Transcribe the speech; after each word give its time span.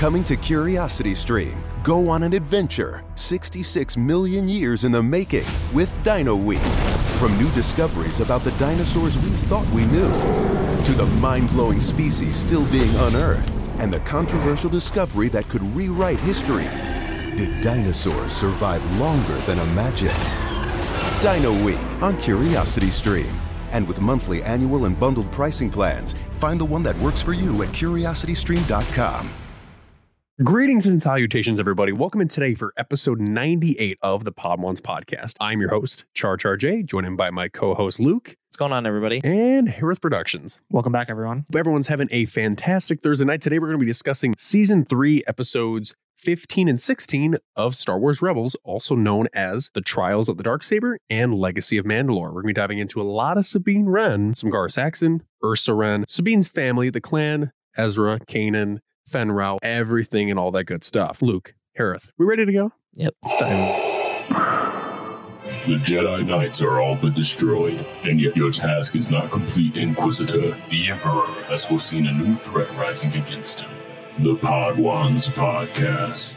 Coming 0.00 0.24
to 0.24 0.36
Curiosity 0.36 1.12
Stream. 1.12 1.62
Go 1.82 2.08
on 2.08 2.22
an 2.22 2.32
adventure 2.32 3.04
66 3.16 3.98
million 3.98 4.48
years 4.48 4.84
in 4.84 4.92
the 4.92 5.02
making 5.02 5.44
with 5.74 5.92
Dino 6.02 6.34
Week. 6.34 6.66
From 7.18 7.36
new 7.36 7.50
discoveries 7.50 8.20
about 8.20 8.42
the 8.42 8.52
dinosaurs 8.52 9.18
we 9.18 9.28
thought 9.28 9.68
we 9.74 9.84
knew 9.84 10.10
to 10.84 10.92
the 10.94 11.04
mind 11.20 11.50
blowing 11.50 11.80
species 11.80 12.34
still 12.34 12.64
being 12.72 12.88
unearthed 12.96 13.52
and 13.78 13.92
the 13.92 14.00
controversial 14.00 14.70
discovery 14.70 15.28
that 15.28 15.50
could 15.50 15.62
rewrite 15.76 16.20
history. 16.20 16.64
Did 17.36 17.60
dinosaurs 17.60 18.32
survive 18.32 18.82
longer 18.98 19.36
than 19.40 19.58
imagined? 19.58 20.16
Dino 21.20 21.52
Week 21.62 22.02
on 22.02 22.16
Curiosity 22.16 22.88
Stream. 22.88 23.38
And 23.72 23.86
with 23.86 24.00
monthly, 24.00 24.42
annual, 24.44 24.86
and 24.86 24.98
bundled 24.98 25.30
pricing 25.30 25.68
plans, 25.68 26.14
find 26.38 26.58
the 26.58 26.64
one 26.64 26.82
that 26.84 26.96
works 27.00 27.20
for 27.20 27.34
you 27.34 27.62
at 27.62 27.68
curiositystream.com. 27.68 29.30
Greetings 30.44 30.86
and 30.86 31.02
salutations, 31.02 31.60
everybody. 31.60 31.92
Welcome 31.92 32.22
in 32.22 32.28
today 32.28 32.54
for 32.54 32.72
episode 32.78 33.20
98 33.20 33.98
of 34.00 34.24
the 34.24 34.32
Podwans 34.32 34.80
podcast. 34.80 35.34
I'm 35.38 35.60
your 35.60 35.68
host, 35.68 36.06
Char 36.14 36.38
Char 36.38 36.56
Jay, 36.56 36.82
joined 36.82 37.06
in 37.06 37.14
by 37.14 37.28
my 37.28 37.48
co 37.48 37.74
host, 37.74 38.00
Luke, 38.00 38.34
What's 38.48 38.56
going 38.56 38.72
on, 38.72 38.86
everybody? 38.86 39.20
and 39.22 39.68
Hereth 39.68 40.00
Productions. 40.00 40.58
Welcome 40.70 40.92
back, 40.92 41.10
everyone. 41.10 41.44
Everyone's 41.54 41.88
having 41.88 42.08
a 42.10 42.24
fantastic 42.24 43.02
Thursday 43.02 43.26
night. 43.26 43.42
Today, 43.42 43.58
we're 43.58 43.66
going 43.66 43.80
to 43.80 43.84
be 43.84 43.90
discussing 43.90 44.34
season 44.38 44.86
three, 44.86 45.22
episodes 45.26 45.94
15 46.16 46.68
and 46.68 46.80
16 46.80 47.36
of 47.56 47.76
Star 47.76 47.98
Wars 47.98 48.22
Rebels, 48.22 48.56
also 48.64 48.94
known 48.94 49.26
as 49.34 49.70
The 49.74 49.82
Trials 49.82 50.30
of 50.30 50.38
the 50.38 50.42
Darksaber 50.42 50.96
and 51.10 51.34
Legacy 51.34 51.76
of 51.76 51.84
Mandalore. 51.84 52.32
We're 52.32 52.42
going 52.42 52.44
to 52.44 52.48
be 52.48 52.52
diving 52.54 52.78
into 52.78 53.02
a 53.02 53.04
lot 53.04 53.36
of 53.36 53.44
Sabine 53.44 53.84
Wren, 53.86 54.34
some 54.34 54.48
Gar 54.48 54.70
Saxon, 54.70 55.22
Ursa 55.44 55.74
Wren, 55.74 56.06
Sabine's 56.08 56.48
family, 56.48 56.88
the 56.88 57.00
clan, 57.02 57.52
Ezra, 57.76 58.18
Kanan, 58.20 58.78
Fenn 59.06 59.32
Rau, 59.32 59.58
everything 59.62 60.30
and 60.30 60.38
all 60.38 60.50
that 60.52 60.64
good 60.64 60.84
stuff. 60.84 61.22
Luke, 61.22 61.54
Hereth, 61.78 62.10
we 62.18 62.26
ready 62.26 62.46
to 62.46 62.52
go? 62.52 62.72
Yep. 62.94 63.14
It's 63.24 63.38
time. 63.38 63.90
The 65.66 65.76
Jedi 65.76 66.26
Knights 66.26 66.62
are 66.62 66.80
all 66.80 66.96
but 66.96 67.14
destroyed, 67.14 67.84
and 68.02 68.20
yet 68.20 68.36
your 68.36 68.50
task 68.50 68.96
is 68.96 69.10
not 69.10 69.30
complete, 69.30 69.76
Inquisitor. 69.76 70.56
The 70.70 70.88
Emperor 70.90 71.26
has 71.48 71.64
foreseen 71.64 72.06
a 72.06 72.12
new 72.12 72.34
threat 72.34 72.70
rising 72.78 73.12
against 73.14 73.60
him. 73.60 73.70
The 74.18 74.36
Podwans 74.36 75.30
Podcast. 75.30 76.36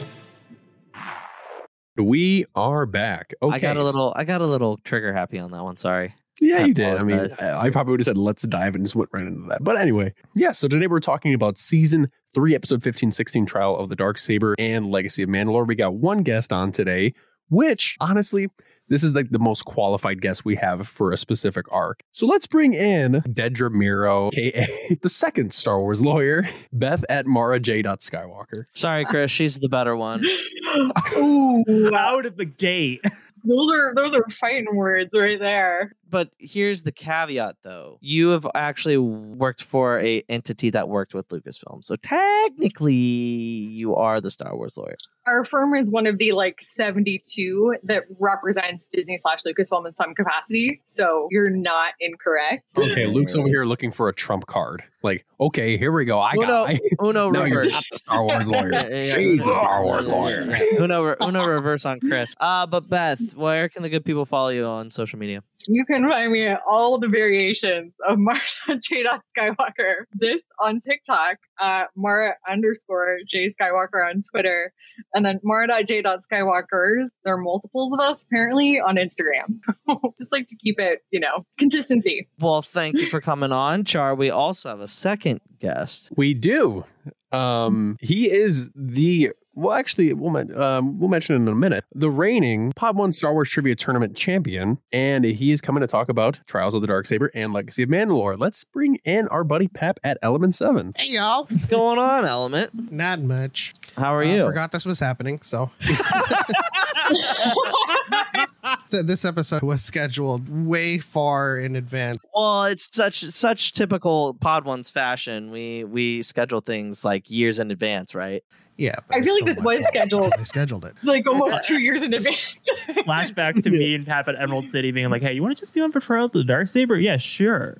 We 1.96 2.46
are 2.56 2.86
back. 2.86 3.34
Okay. 3.42 3.56
I 3.56 3.59
got 3.59 3.78
a 3.78 3.84
little. 3.84 4.14
I 4.16 4.24
got 4.24 4.42
a 4.42 4.48
little 4.48 4.78
trigger 4.78 5.14
happy 5.14 5.40
on 5.40 5.52
that 5.52 5.64
one. 5.64 5.78
Sorry. 5.78 6.16
Yeah, 6.44 6.66
you 6.66 6.74
did. 6.74 6.98
I 6.98 7.04
mean. 7.04 7.30
I 7.40 7.66
I 7.66 7.70
probably 7.70 7.92
would 7.92 8.00
have 8.02 8.06
said, 8.06 8.18
let's 8.18 8.44
dive 8.44 8.76
and 8.76 8.86
just 8.86 8.96
went 8.96 9.10
right 9.14 9.26
into 9.26 9.48
that. 9.50 9.64
But 9.64 9.78
anyway, 9.78 10.14
yeah. 10.36 10.52
So 10.52 10.68
today 10.68 10.88
we're 10.88 11.00
talking 11.00 11.34
about 11.34 11.58
season 11.58 12.12
three, 12.34 12.56
episode 12.56 12.84
15, 12.84 13.12
16, 13.12 13.46
Trial 13.46 13.78
of 13.78 13.90
the 13.90 13.96
Darksaber 13.96 14.56
and 14.58 14.92
Legacy 14.92 15.24
of 15.24 15.30
Mandalore. 15.30 15.68
We 15.68 15.76
got 15.76 15.96
one 15.96 16.20
guest 16.20 16.52
on 16.52 16.72
today, 16.72 17.14
which 17.50 17.96
honestly, 18.00 18.50
this 18.90 19.04
is 19.04 19.14
like 19.14 19.30
the 19.30 19.40
most 19.40 19.64
qualified 19.64 20.22
guest 20.22 20.44
we 20.44 20.56
have 20.58 20.88
for 20.88 21.12
a 21.12 21.18
specific 21.18 21.66
arc. 21.72 22.02
So 22.12 22.26
let's 22.26 22.48
bring 22.48 22.74
in 22.74 23.24
Dedra 23.28 23.70
Meero, 23.70 24.32
aka 24.38 24.98
the 25.02 25.10
second 25.10 25.54
Star 25.54 25.80
Wars 25.80 26.02
lawyer, 26.02 26.48
Beth 26.72 27.04
at 27.10 27.26
Mara 27.26 27.60
J. 27.60 27.82
Skywalker. 27.84 28.66
Sorry, 28.74 29.06
Chris. 29.06 29.32
She's 29.32 29.60
the 29.60 29.70
better 29.70 29.96
one. 29.96 30.24
Ooh, 31.18 31.90
out 31.96 32.26
of 32.26 32.38
the 32.38 32.46
gate. 32.46 33.02
Those 33.46 33.74
are 33.74 33.94
those 33.96 34.16
are 34.16 34.30
fighting 34.30 34.76
words 34.76 35.12
right 35.16 35.40
there. 35.40 35.94
But 36.14 36.30
here's 36.38 36.83
the 36.83 36.92
caveat, 36.92 37.56
though. 37.64 37.97
You 38.00 38.30
have 38.30 38.45
actually 38.53 38.97
worked 39.00 39.64
for 39.64 40.00
a 40.00 40.23
entity 40.30 40.69
that 40.69 40.88
worked 40.88 41.16
with 41.16 41.28
Lucasfilm, 41.30 41.83
so 41.83 41.95
technically, 41.95 42.94
you 42.94 43.95
are 43.95 44.22
the 44.22 44.30
Star 44.30 44.56
Wars 44.56 44.78
lawyer. 44.78 44.95
Our 45.25 45.44
firm 45.45 45.73
is 45.73 45.89
one 45.89 46.06
of 46.06 46.17
the 46.17 46.34
like 46.34 46.61
72 46.61 47.78
that 47.84 48.03
represents 48.19 48.88
Disney 48.88 49.17
slash 49.17 49.39
Lucasfilm 49.47 49.88
in 49.88 49.95
some 49.95 50.14
capacity. 50.14 50.81
So 50.86 51.29
you're 51.31 51.50
not 51.50 51.94
incorrect. 52.00 52.69
Okay, 52.78 53.07
Luke's 53.07 53.34
over 53.34 53.47
here 53.47 53.63
looking 53.66 53.90
for 53.91 54.09
a 54.09 54.13
trump 54.13 54.46
card. 54.47 54.84
Like, 55.02 55.25
okay, 55.40 55.78
here 55.78 55.91
we 55.91 56.06
go. 56.06 56.19
I 56.19 56.34
Uno, 56.35 56.46
got. 56.47 56.69
I, 56.69 56.79
Uno 57.03 57.29
now 57.31 57.46
you're 57.46 57.57
reverse. 57.59 57.72
not 57.72 57.84
the 57.91 57.97
Star 57.97 58.23
Wars 58.23 58.50
lawyer. 58.52 58.72
Yeah, 58.72 58.88
yeah, 58.90 59.03
She's 59.13 59.44
the 59.44 59.50
yeah. 59.50 59.56
Star 59.56 59.84
Wars 59.84 60.07
lawyer. 60.09 60.46
yeah, 60.50 60.63
yeah. 60.73 60.81
Uno, 60.84 61.16
Uno 61.22 61.46
reverse 61.46 61.85
on 61.85 62.00
Chris. 62.02 62.34
Uh, 62.40 62.66
but 62.68 62.90
Beth, 62.90 63.19
where 63.35 63.68
can 63.69 63.81
the 63.81 63.90
good 63.90 64.06
people 64.06 64.25
follow 64.25 64.50
you 64.50 64.66
on 64.66 64.91
social 64.91 65.18
media? 65.19 65.41
You 65.68 65.85
can 65.85 66.09
find 66.09 66.31
me 66.31 66.47
at 66.47 66.62
all 66.68 66.97
the 66.97 67.07
variations 67.07 67.94
of 68.07 68.19
Mara 68.19 68.40
J. 68.81 69.03
Skywalker. 69.38 70.06
This 70.13 70.41
on 70.59 70.79
TikTok, 70.79 71.38
uh, 71.62 71.85
Mara 71.96 72.35
underscore 72.50 73.19
J 73.28 73.47
Skywalker 73.47 74.07
on 74.07 74.22
Twitter, 74.31 74.73
and 75.13 75.25
then 75.25 75.40
Mara 75.44 75.84
J. 75.84 76.03
Skywalkers. 76.03 77.07
There 77.23 77.35
are 77.35 77.38
multiples 77.38 77.94
of 77.94 78.00
us 78.00 78.23
apparently 78.23 78.79
on 78.79 78.96
Instagram. 78.96 79.59
Just 80.18 80.31
like 80.31 80.47
to 80.47 80.56
keep 80.56 80.79
it, 80.79 81.03
you 81.12 81.19
know, 81.19 81.46
consistency. 81.57 82.28
Well, 82.40 82.62
thank 82.62 82.96
you 82.97 83.09
for 83.09 83.22
coming 83.22 83.52
on, 83.52 83.84
Char. 83.85 84.16
We 84.16 84.29
also 84.29 84.69
have 84.69 84.81
a 84.81 84.88
second 84.88 85.41
guest. 85.59 86.12
We 86.16 86.34
do. 86.34 86.85
Um, 87.31 87.97
he 88.00 88.29
is 88.29 88.69
the 88.75 89.31
well, 89.56 89.74
actually, 89.78 90.12
we'll 90.14 90.36
um, 90.62 91.00
we'll 91.00 91.09
mention 91.09 91.36
it 91.36 91.40
in 91.40 91.47
a 91.47 91.56
minute. 91.56 91.86
The 91.94 92.09
reigning 92.09 92.72
Pod 92.75 92.96
One 92.97 93.12
Star 93.12 93.34
Wars 93.34 93.50
Trivia 93.50 93.75
Tournament 93.75 94.16
champion, 94.16 94.80
and 94.91 95.24
he 95.25 95.52
is 95.52 95.62
coming 95.62 95.81
to 95.81 95.88
talk 95.88 96.09
about 96.09 96.40
Trials 96.47 96.74
of 96.74 96.81
the 96.81 96.88
Darksaber 96.88 97.30
and 97.34 97.53
Legacy 97.53 97.84
of 97.84 97.90
Mandalore. 97.90 98.38
Let's 98.40 98.64
bring 98.64 98.96
in 99.06 99.28
our 99.30 99.44
buddy 99.44 99.68
Pep 99.68 100.00
at 100.03 100.18
Element 100.22 100.56
Seven. 100.56 100.94
Hey 100.97 101.14
y'all, 101.14 101.46
What's 101.46 101.66
going 101.68 102.00
on, 102.00 102.25
Element? 102.25 102.91
not 102.91 103.22
much. 103.22 103.74
How 103.97 104.14
are 104.16 104.24
Uh, 104.24 104.28
you? 104.28 104.46
forgot 104.46 104.72
this 104.72 104.86
was 104.86 105.00
happening, 105.00 105.40
so 105.44 105.72
Th- 105.85 106.00
this 108.90 109.25
episode 109.25 109.64
was 109.64 109.84
scheduled 109.84 110.47
way 110.66 110.97
far 111.00 111.58
in 111.58 111.75
advance. 111.75 112.19
Well, 112.34 112.66
it's 112.66 112.94
such 112.96 113.25
such 113.31 113.74
typical 113.74 114.36
Podwan's 114.36 114.90
fashion. 114.90 115.52
We 115.52 115.84
we 115.84 116.22
schedule 116.24 116.62
things 116.62 117.03
like 117.03 117.30
years 117.30 117.59
in 117.59 117.72
advance, 117.72 118.16
right? 118.16 118.44
Yeah, 118.75 118.96
I 119.12 119.22
feel 119.22 119.36
like 119.36 119.46
this 119.46 119.64
was 119.64 119.86
scheduled. 119.86 120.24
because 120.24 120.40
I 120.40 120.44
scheduled 120.44 120.84
it. 120.86 120.94
It's 120.97 121.06
like 121.06 121.28
almost 121.28 121.68
two 121.68 121.80
years 121.80 122.02
in 122.02 122.12
advance. 122.14 122.38
Flashbacks 122.90 123.62
to 123.64 123.70
me 123.70 123.94
and 123.94 124.06
Pep 124.06 124.28
at 124.28 124.40
Emerald 124.41 124.68
City 124.68 124.91
being 124.91 125.12
like, 125.12 125.22
hey, 125.22 125.34
you 125.34 125.44
want 125.44 125.56
to 125.56 125.62
just 125.62 125.75
be 125.75 125.81
on 125.81 125.91
for 125.91 126.00
Trials 126.00 126.34
of 126.35 126.47
the 126.47 126.52
Darksaber? 126.52 127.00
Yeah, 127.02 127.18
sure. 127.18 127.78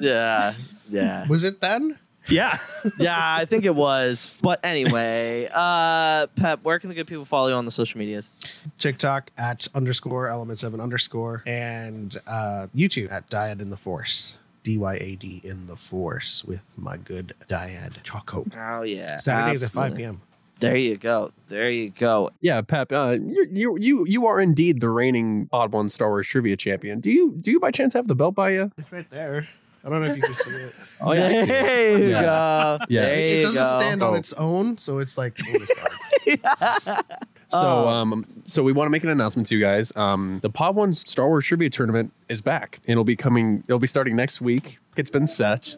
Yeah, 0.00 0.54
yeah, 0.88 1.28
Was 1.28 1.44
it 1.44 1.60
then? 1.60 1.96
Yeah. 2.28 2.58
yeah. 2.98 3.36
I 3.38 3.44
think 3.44 3.64
it 3.64 3.74
was. 3.74 4.36
But 4.42 4.60
anyway, 4.64 5.48
uh, 5.52 6.26
Pep, 6.36 6.60
where 6.62 6.78
can 6.78 6.88
the 6.88 6.94
good 6.94 7.06
people 7.06 7.24
follow 7.24 7.48
you 7.48 7.54
on 7.54 7.64
the 7.64 7.70
social 7.70 7.98
medias? 7.98 8.30
TikTok 8.78 9.30
at 9.36 9.68
underscore 9.74 10.28
element 10.28 10.58
seven 10.58 10.80
underscore 10.80 11.42
and 11.46 12.16
uh, 12.26 12.66
YouTube 12.74 13.10
at 13.10 13.28
Dyad 13.30 13.60
in 13.60 13.70
the 13.70 13.76
Force. 13.76 14.38
D 14.62 14.78
Y 14.78 14.94
A 14.94 15.16
D 15.16 15.40
in 15.42 15.66
the 15.66 15.76
Force 15.76 16.44
with 16.44 16.62
my 16.76 16.96
good 16.96 17.34
Dyad 17.48 18.02
Choco. 18.04 18.46
Oh 18.56 18.82
yeah, 18.82 19.16
Saturdays 19.16 19.64
at 19.64 19.70
5 19.70 19.96
p.m. 19.96 20.20
There 20.60 20.76
you 20.76 20.96
go. 20.96 21.32
There 21.48 21.70
you 21.70 21.90
go. 21.90 22.30
Yeah, 22.40 22.60
Pep, 22.60 22.92
uh, 22.92 23.16
you 23.20 23.48
you 23.50 23.76
you 23.78 24.06
you 24.06 24.26
are 24.26 24.40
indeed 24.40 24.80
the 24.80 24.88
reigning 24.88 25.48
Podwan 25.52 25.90
Star 25.90 26.10
Wars 26.10 26.28
Trivia 26.28 26.56
champion. 26.56 27.00
Do 27.00 27.10
you 27.10 27.34
do 27.40 27.50
you 27.50 27.58
by 27.58 27.72
chance 27.72 27.94
have 27.94 28.06
the 28.06 28.14
belt 28.14 28.36
by 28.36 28.50
you? 28.50 28.70
It's 28.78 28.92
right 28.92 29.10
there. 29.10 29.48
I 29.84 29.88
don't 29.88 30.00
know 30.02 30.10
if 30.10 30.16
you 30.16 30.22
can 30.22 30.34
see 30.34 30.50
it. 30.50 30.74
Oh 31.04 31.12
yeah, 31.12 31.26
I 31.26 31.30
see 31.32 31.36
it. 31.40 31.46
there 31.48 31.98
you 31.98 32.08
Yeah. 32.10 32.22
go. 32.22 32.78
Yes. 32.88 33.16
There 33.16 33.26
it 33.28 33.36
you 33.38 33.42
doesn't 33.42 33.62
go. 33.64 33.78
stand 33.80 34.02
Oh. 34.04 34.10
on 34.12 34.16
its 34.18 34.32
own, 34.34 34.78
so 34.78 34.98
it's 34.98 35.18
like 35.18 35.36
bonus 35.36 35.70
time. 35.76 36.38
So, 37.48 37.58
Oh. 37.58 37.88
um, 37.88 38.24
so 38.44 38.62
we 38.62 38.72
want 38.72 38.86
to 38.86 38.90
make 38.90 39.02
an 39.02 39.10
announcement 39.10 39.48
to 39.48 39.56
you 39.56 39.60
guys. 39.60 39.94
Um, 39.96 40.38
the 40.42 40.48
Podwan 40.48 40.94
Star 40.94 41.26
Wars 41.28 41.44
Trivia 41.46 41.68
Tournament 41.70 42.12
is 42.28 42.40
back. 42.40 42.80
It'll 42.86 43.04
be 43.04 43.16
coming. 43.16 43.64
It'll 43.66 43.78
be 43.80 43.86
starting 43.88 44.14
next 44.16 44.40
week. 44.40 44.78
It's 44.96 45.10
been 45.10 45.26
set. 45.26 45.74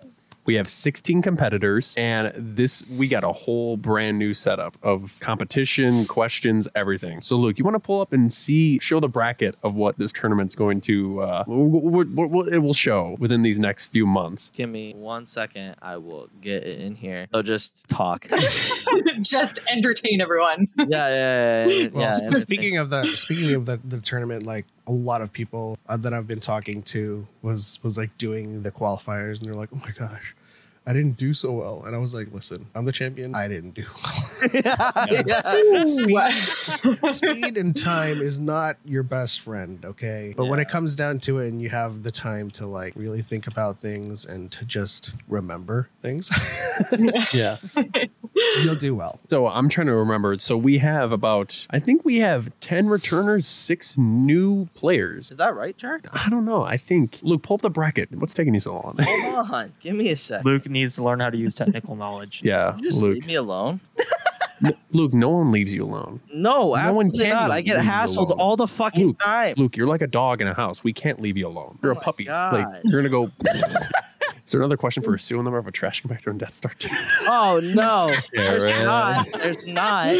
We 0.47 0.55
have 0.56 0.69
16 0.69 1.22
competitors, 1.22 1.94
and 1.97 2.32
this 2.37 2.84
we 2.88 3.09
got 3.09 3.25
a 3.25 3.32
whole 3.32 3.77
brand 3.77 4.19
new 4.19 4.34
setup 4.34 4.77
of 4.82 5.17
competition, 5.20 6.05
questions, 6.06 6.69
everything. 6.75 7.20
So, 7.23 7.37
Luke, 7.37 7.58
you 7.58 7.64
want 7.64 7.76
to 7.76 7.81
pull 7.81 8.00
up 8.00 8.12
and 8.12 8.32
see, 8.32 8.79
show 8.81 9.00
the 9.00 9.08
bracket 9.08 9.56
of 9.62 9.75
what 9.75 9.99
this 9.99 10.12
tournament's 10.12 10.55
going 10.55 10.81
to, 10.82 11.20
uh, 11.23 11.44
what, 11.46 12.08
what, 12.08 12.31
what 12.31 12.49
it 12.52 12.58
will 12.58 12.75
show 12.75 13.17
within 13.19 13.43
these 13.43 13.58
next 13.58 13.87
few 13.88 14.06
months. 14.06 14.50
Give 14.55 14.69
me 14.69 14.94
one 14.94 15.26
second. 15.26 15.76
I 15.81 15.96
will 15.96 16.29
get 16.41 16.64
it 16.64 16.81
in 16.81 16.94
here. 16.94 17.26
So 17.32 17.43
just 17.43 17.88
talk. 17.88 18.26
Just 19.23 19.61
entertain 19.70 20.20
everyone. 20.20 20.69
yeah, 20.79 20.87
yeah, 20.88 21.08
yeah. 21.08 21.67
yeah, 21.67 21.87
Well, 21.93 22.02
yeah, 22.02 22.12
sp- 22.12 22.43
speaking 22.43 22.76
of 22.76 22.91
the 22.91 23.06
speaking 23.17 23.55
of 23.55 23.67
the, 23.67 23.81
the 23.85 24.00
tournament, 24.00 24.44
like 24.44 24.67
a 24.86 24.92
lot 24.92 25.22
of 25.22 25.32
people 25.32 25.78
uh, 25.88 25.96
that 25.98 26.12
I've 26.12 26.26
been 26.26 26.40
talking 26.40 26.82
to 26.84 27.26
was 27.42 27.78
was 27.82 27.96
like 27.96 28.16
doing 28.19 28.62
the 28.62 28.70
qualifiers, 28.70 29.38
and 29.38 29.46
they're 29.46 29.54
like, 29.54 29.70
"Oh 29.72 29.81
my 29.84 29.90
gosh, 29.92 30.34
I 30.86 30.92
didn't 30.92 31.16
do 31.16 31.32
so 31.32 31.52
well," 31.52 31.84
and 31.86 31.94
I 31.96 31.98
was 31.98 32.14
like, 32.14 32.32
"Listen, 32.32 32.66
I'm 32.75 32.84
the 32.84 32.92
champion. 32.92 33.34
I 33.34 33.48
didn't 33.48 33.70
do 33.75 33.84
well. 34.04 34.50
yeah. 35.25 35.84
speed, 35.86 37.14
speed 37.14 37.56
and 37.56 37.75
time 37.75 38.20
is 38.20 38.40
not 38.40 38.76
your 38.84 39.02
best 39.02 39.40
friend, 39.40 39.84
okay? 39.84 40.34
But 40.36 40.46
when 40.46 40.60
it 40.60 40.69
comes 40.69 40.96
down 40.96 41.19
to 41.20 41.38
it, 41.38 41.48
and 41.48 41.62
you 41.62 41.70
have 41.70 42.02
the 42.02 42.12
time 42.12 42.50
to 42.52 42.66
like 42.66 42.92
really 42.96 43.22
think 43.22 43.46
about 43.46 43.78
things 43.78 44.26
and 44.26 44.52
to 44.52 44.64
just 44.66 45.12
remember 45.28 45.88
things, 46.02 46.31
Yeah. 47.32 47.56
You'll 48.62 48.75
do 48.75 48.94
well. 48.94 49.20
So 49.31 49.46
I'm 49.46 49.69
trying 49.69 49.86
to 49.86 49.94
remember. 49.94 50.36
So 50.38 50.56
we 50.56 50.78
have 50.78 51.12
about, 51.12 51.66
I 51.70 51.78
think 51.78 52.04
we 52.04 52.19
have 52.19 52.50
10 52.60 52.88
returners, 52.88 53.46
six 53.46 53.96
new 53.96 54.66
players. 54.75 55.31
Is 55.31 55.36
that 55.36 55.54
right, 55.54 55.76
Char? 55.76 56.00
I 56.12 56.28
don't 56.31 56.44
know. 56.44 56.62
I 56.64 56.76
think, 56.76 57.19
Luke, 57.22 57.42
pull 57.42 57.54
up 57.54 57.62
the 57.62 57.70
bracket. 57.70 58.10
What's 58.12 58.34
taking 58.34 58.54
you 58.54 58.60
so 58.60 58.72
long? 58.75 58.96
Hold 59.00 59.50
on. 59.50 59.72
Give 59.81 59.94
me 59.94 60.10
a 60.10 60.16
sec. 60.16 60.44
Luke 60.44 60.69
needs 60.69 60.94
to 60.96 61.02
learn 61.04 61.20
how 61.20 61.31
to 61.31 61.36
use 61.36 61.54
technical 61.54 61.94
knowledge. 61.96 62.40
yeah, 62.44 62.76
You 62.76 62.82
just 62.82 63.02
Luke. 63.02 63.14
leave 63.14 63.26
me 63.26 63.34
alone. 63.36 63.81
N- 64.64 64.75
Luke, 64.92 65.12
no 65.12 65.28
one 65.31 65.50
leaves 65.52 65.75
you 65.75 65.84
alone. 65.84 66.20
No, 66.32 66.75
No 66.75 66.92
one 66.94 67.06
absolutely 67.08 67.19
can 67.25 67.31
not. 67.31 67.50
I 67.50 67.60
get 67.60 67.78
hassled 67.84 68.34
all 68.38 68.56
the 68.56 68.69
fucking 68.69 69.06
Luke, 69.08 69.19
time. 69.19 69.54
Luke, 69.56 69.76
you're 69.76 69.88
like 69.88 70.00
a 70.02 70.06
dog 70.06 70.40
in 70.40 70.46
a 70.46 70.54
house. 70.54 70.82
We 70.84 70.92
can't 70.92 71.20
leave 71.20 71.36
you 71.36 71.46
alone. 71.48 71.78
You're 71.82 71.94
Oh 71.94 71.98
a 71.98 72.00
puppy. 72.00 72.25
God. 72.25 72.54
Like 72.54 72.82
you're 72.84 73.02
gonna 73.02 73.10
go. 73.10 73.31
Is 74.44 74.52
there 74.52 74.61
another 74.61 74.76
question 74.76 75.02
for 75.02 75.14
a 75.14 75.19
serial 75.19 75.43
number 75.43 75.58
of 75.58 75.67
a 75.67 75.73
trash 75.73 76.02
compactor 76.02 76.26
and 76.29 76.38
Death 76.38 76.55
Star? 76.55 76.73
Oh 77.29 77.61
no, 77.62 78.08
Yeah, 78.32 78.50
there's 78.50 78.64
right. 78.64 78.85
not. 78.85 79.26
There's 79.32 79.67
not. 79.67 80.14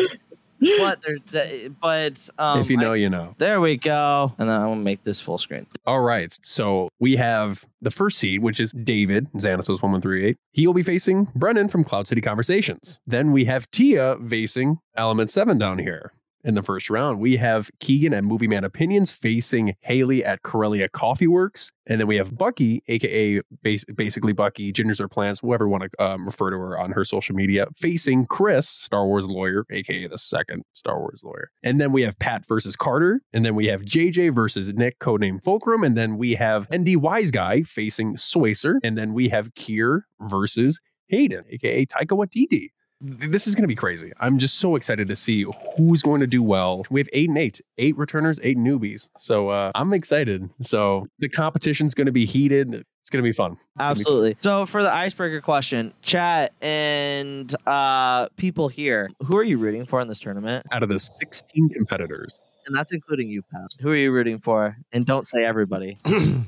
But 0.79 1.03
there's, 1.03 1.21
the, 1.31 1.75
but 1.83 2.29
um, 2.39 2.61
if 2.61 2.71
you 2.71 2.79
know, 2.79 2.93
I- 2.93 2.97
you 2.97 3.11
know. 3.11 3.35
there 3.37 3.61
we 3.61 3.77
go. 3.77 4.33
And 4.39 4.49
then 4.49 4.57
I'm 4.57 4.69
gonna 4.69 4.81
make 4.81 5.05
this 5.05 5.21
full 5.21 5.37
screen. 5.37 5.67
All 5.85 6.01
right. 6.01 6.35
So 6.43 6.89
we 7.01 7.17
have 7.17 7.67
the 7.83 7.91
first 7.91 8.17
seed, 8.17 8.41
which 8.43 8.61
is 8.61 8.73
David, 8.73 9.27
Xanatos 9.35 9.69
1138. 9.83 10.37
He'll 10.53 10.73
be 10.73 10.83
facing 10.83 11.29
Brennan 11.35 11.69
from 11.69 11.85
Cloud 11.85 12.07
City 12.07 12.23
Conversations. 12.23 12.99
Then 13.07 13.33
we 13.33 13.45
have 13.45 13.71
Tia 13.73 14.17
facing 14.27 14.79
Element 14.97 15.31
7 15.31 15.59
down 15.59 15.79
here. 15.81 16.13
In 16.45 16.55
the 16.55 16.63
first 16.63 16.91
round, 16.91 17.21
we 17.21 17.37
have 17.39 17.71
Keegan 17.81 18.13
at 18.13 18.23
Movie 18.23 18.47
Man 18.47 18.65
Opinions 18.65 19.11
facing 19.11 19.77
Haley 19.81 20.23
at 20.23 20.43
Corellia 20.43 20.91
Coffee 20.91 21.27
Works. 21.27 21.73
And 21.87 21.99
then 21.99 22.07
we 22.07 22.17
have 22.17 22.37
Bucky, 22.37 22.83
aka 22.87 23.41
bas- 23.63 23.87
basically 23.87 24.35
Bucky, 24.35 24.71
Gingers 24.71 25.01
or 25.01 25.09
Plants, 25.09 25.41
whoever 25.41 25.67
want 25.67 25.91
to 25.91 26.05
um, 26.05 26.27
refer 26.27 26.51
to 26.51 26.57
her 26.57 26.79
on 26.79 26.93
her 26.93 27.03
social 27.03 27.35
media, 27.35 27.67
facing 27.75 28.27
Chris, 28.27 28.69
Star 28.69 29.07
Wars 29.07 29.27
lawyer, 29.27 29.65
aka 29.71 30.07
the 30.07 30.19
second 30.19 30.65
Star 30.75 30.99
Wars 30.99 31.23
lawyer. 31.25 31.51
And 31.63 31.81
then 31.81 31.93
we 31.93 32.03
have 32.03 32.19
Pat 32.19 32.47
versus 32.47 32.77
Carter. 32.77 33.23
And 33.33 33.47
then 33.47 33.55
we 33.55 33.67
have 33.69 33.81
JJ 33.81 34.35
versus 34.35 34.71
Nick, 34.75 34.99
codename 34.99 35.43
Fulcrum. 35.43 35.83
And 35.83 35.97
then 35.97 36.19
we 36.19 36.35
have 36.35 36.69
ND 36.71 36.97
Wise 36.97 37.31
Guy 37.31 37.63
facing 37.63 38.19
Swacer. 38.19 38.81
And 38.85 38.99
then 38.99 39.15
we 39.15 39.31
have 39.31 39.55
Kier 39.55 40.03
versus 40.21 40.79
Hayden, 41.09 41.45
aka 41.51 41.87
Taika 41.87 42.13
Waititi. 42.13 42.69
Th- 43.03 43.31
This 43.31 43.47
is 43.47 43.55
going 43.55 43.63
to 43.65 43.69
be 43.69 43.75
crazy. 43.75 44.13
I'm 44.21 44.39
just 44.39 44.59
so 44.59 44.77
excited 44.77 45.09
to 45.09 45.17
see 45.17 45.47
who's 45.77 46.03
going 46.03 46.21
to 46.21 46.27
do 46.27 46.43
well. 46.43 46.85
We 46.91 47.01
have 47.01 47.09
eight 47.13 47.29
and 47.29 47.39
eight, 47.39 47.61
eight 47.79 47.97
returners, 47.97 48.39
eight 48.43 48.57
newbies. 48.59 49.09
So 49.19 49.49
uh, 49.49 49.73
I'm 49.75 49.93
excited. 49.93 50.49
So 50.63 51.07
the 51.19 51.29
competition's 51.29 51.95
going 51.95 52.07
to 52.07 52.13
be 52.13 52.25
heated. 52.27 52.85
It's 53.03 53.11
going 53.11 53.23
to 53.23 53.29
be 53.29 53.33
fun. 53.35 53.59
Absolutely. 53.79 54.37
So 54.43 54.65
for 54.65 54.83
the 54.83 54.93
icebreaker 54.93 55.43
question, 55.43 55.93
chat 56.01 56.53
and 56.63 57.55
uh, 57.67 58.29
people 58.37 58.69
here, 58.69 59.11
who 59.25 59.37
are 59.37 59.43
you 59.45 59.59
rooting 59.59 59.85
for 59.85 60.01
in 60.01 60.09
this 60.09 60.19
tournament? 60.21 60.65
Out 60.73 60.83
of 60.83 60.89
the 60.89 60.99
16 60.99 61.69
competitors, 61.69 62.39
And 62.67 62.75
that's 62.75 62.93
including 62.93 63.29
you, 63.29 63.43
Pat. 63.53 63.73
Who 63.81 63.91
are 63.91 63.97
you 63.97 64.11
rooting 64.11 64.39
for? 64.39 64.79
And 64.93 65.05
don't 65.05 65.29
say 65.29 65.45
everybody. 65.45 65.99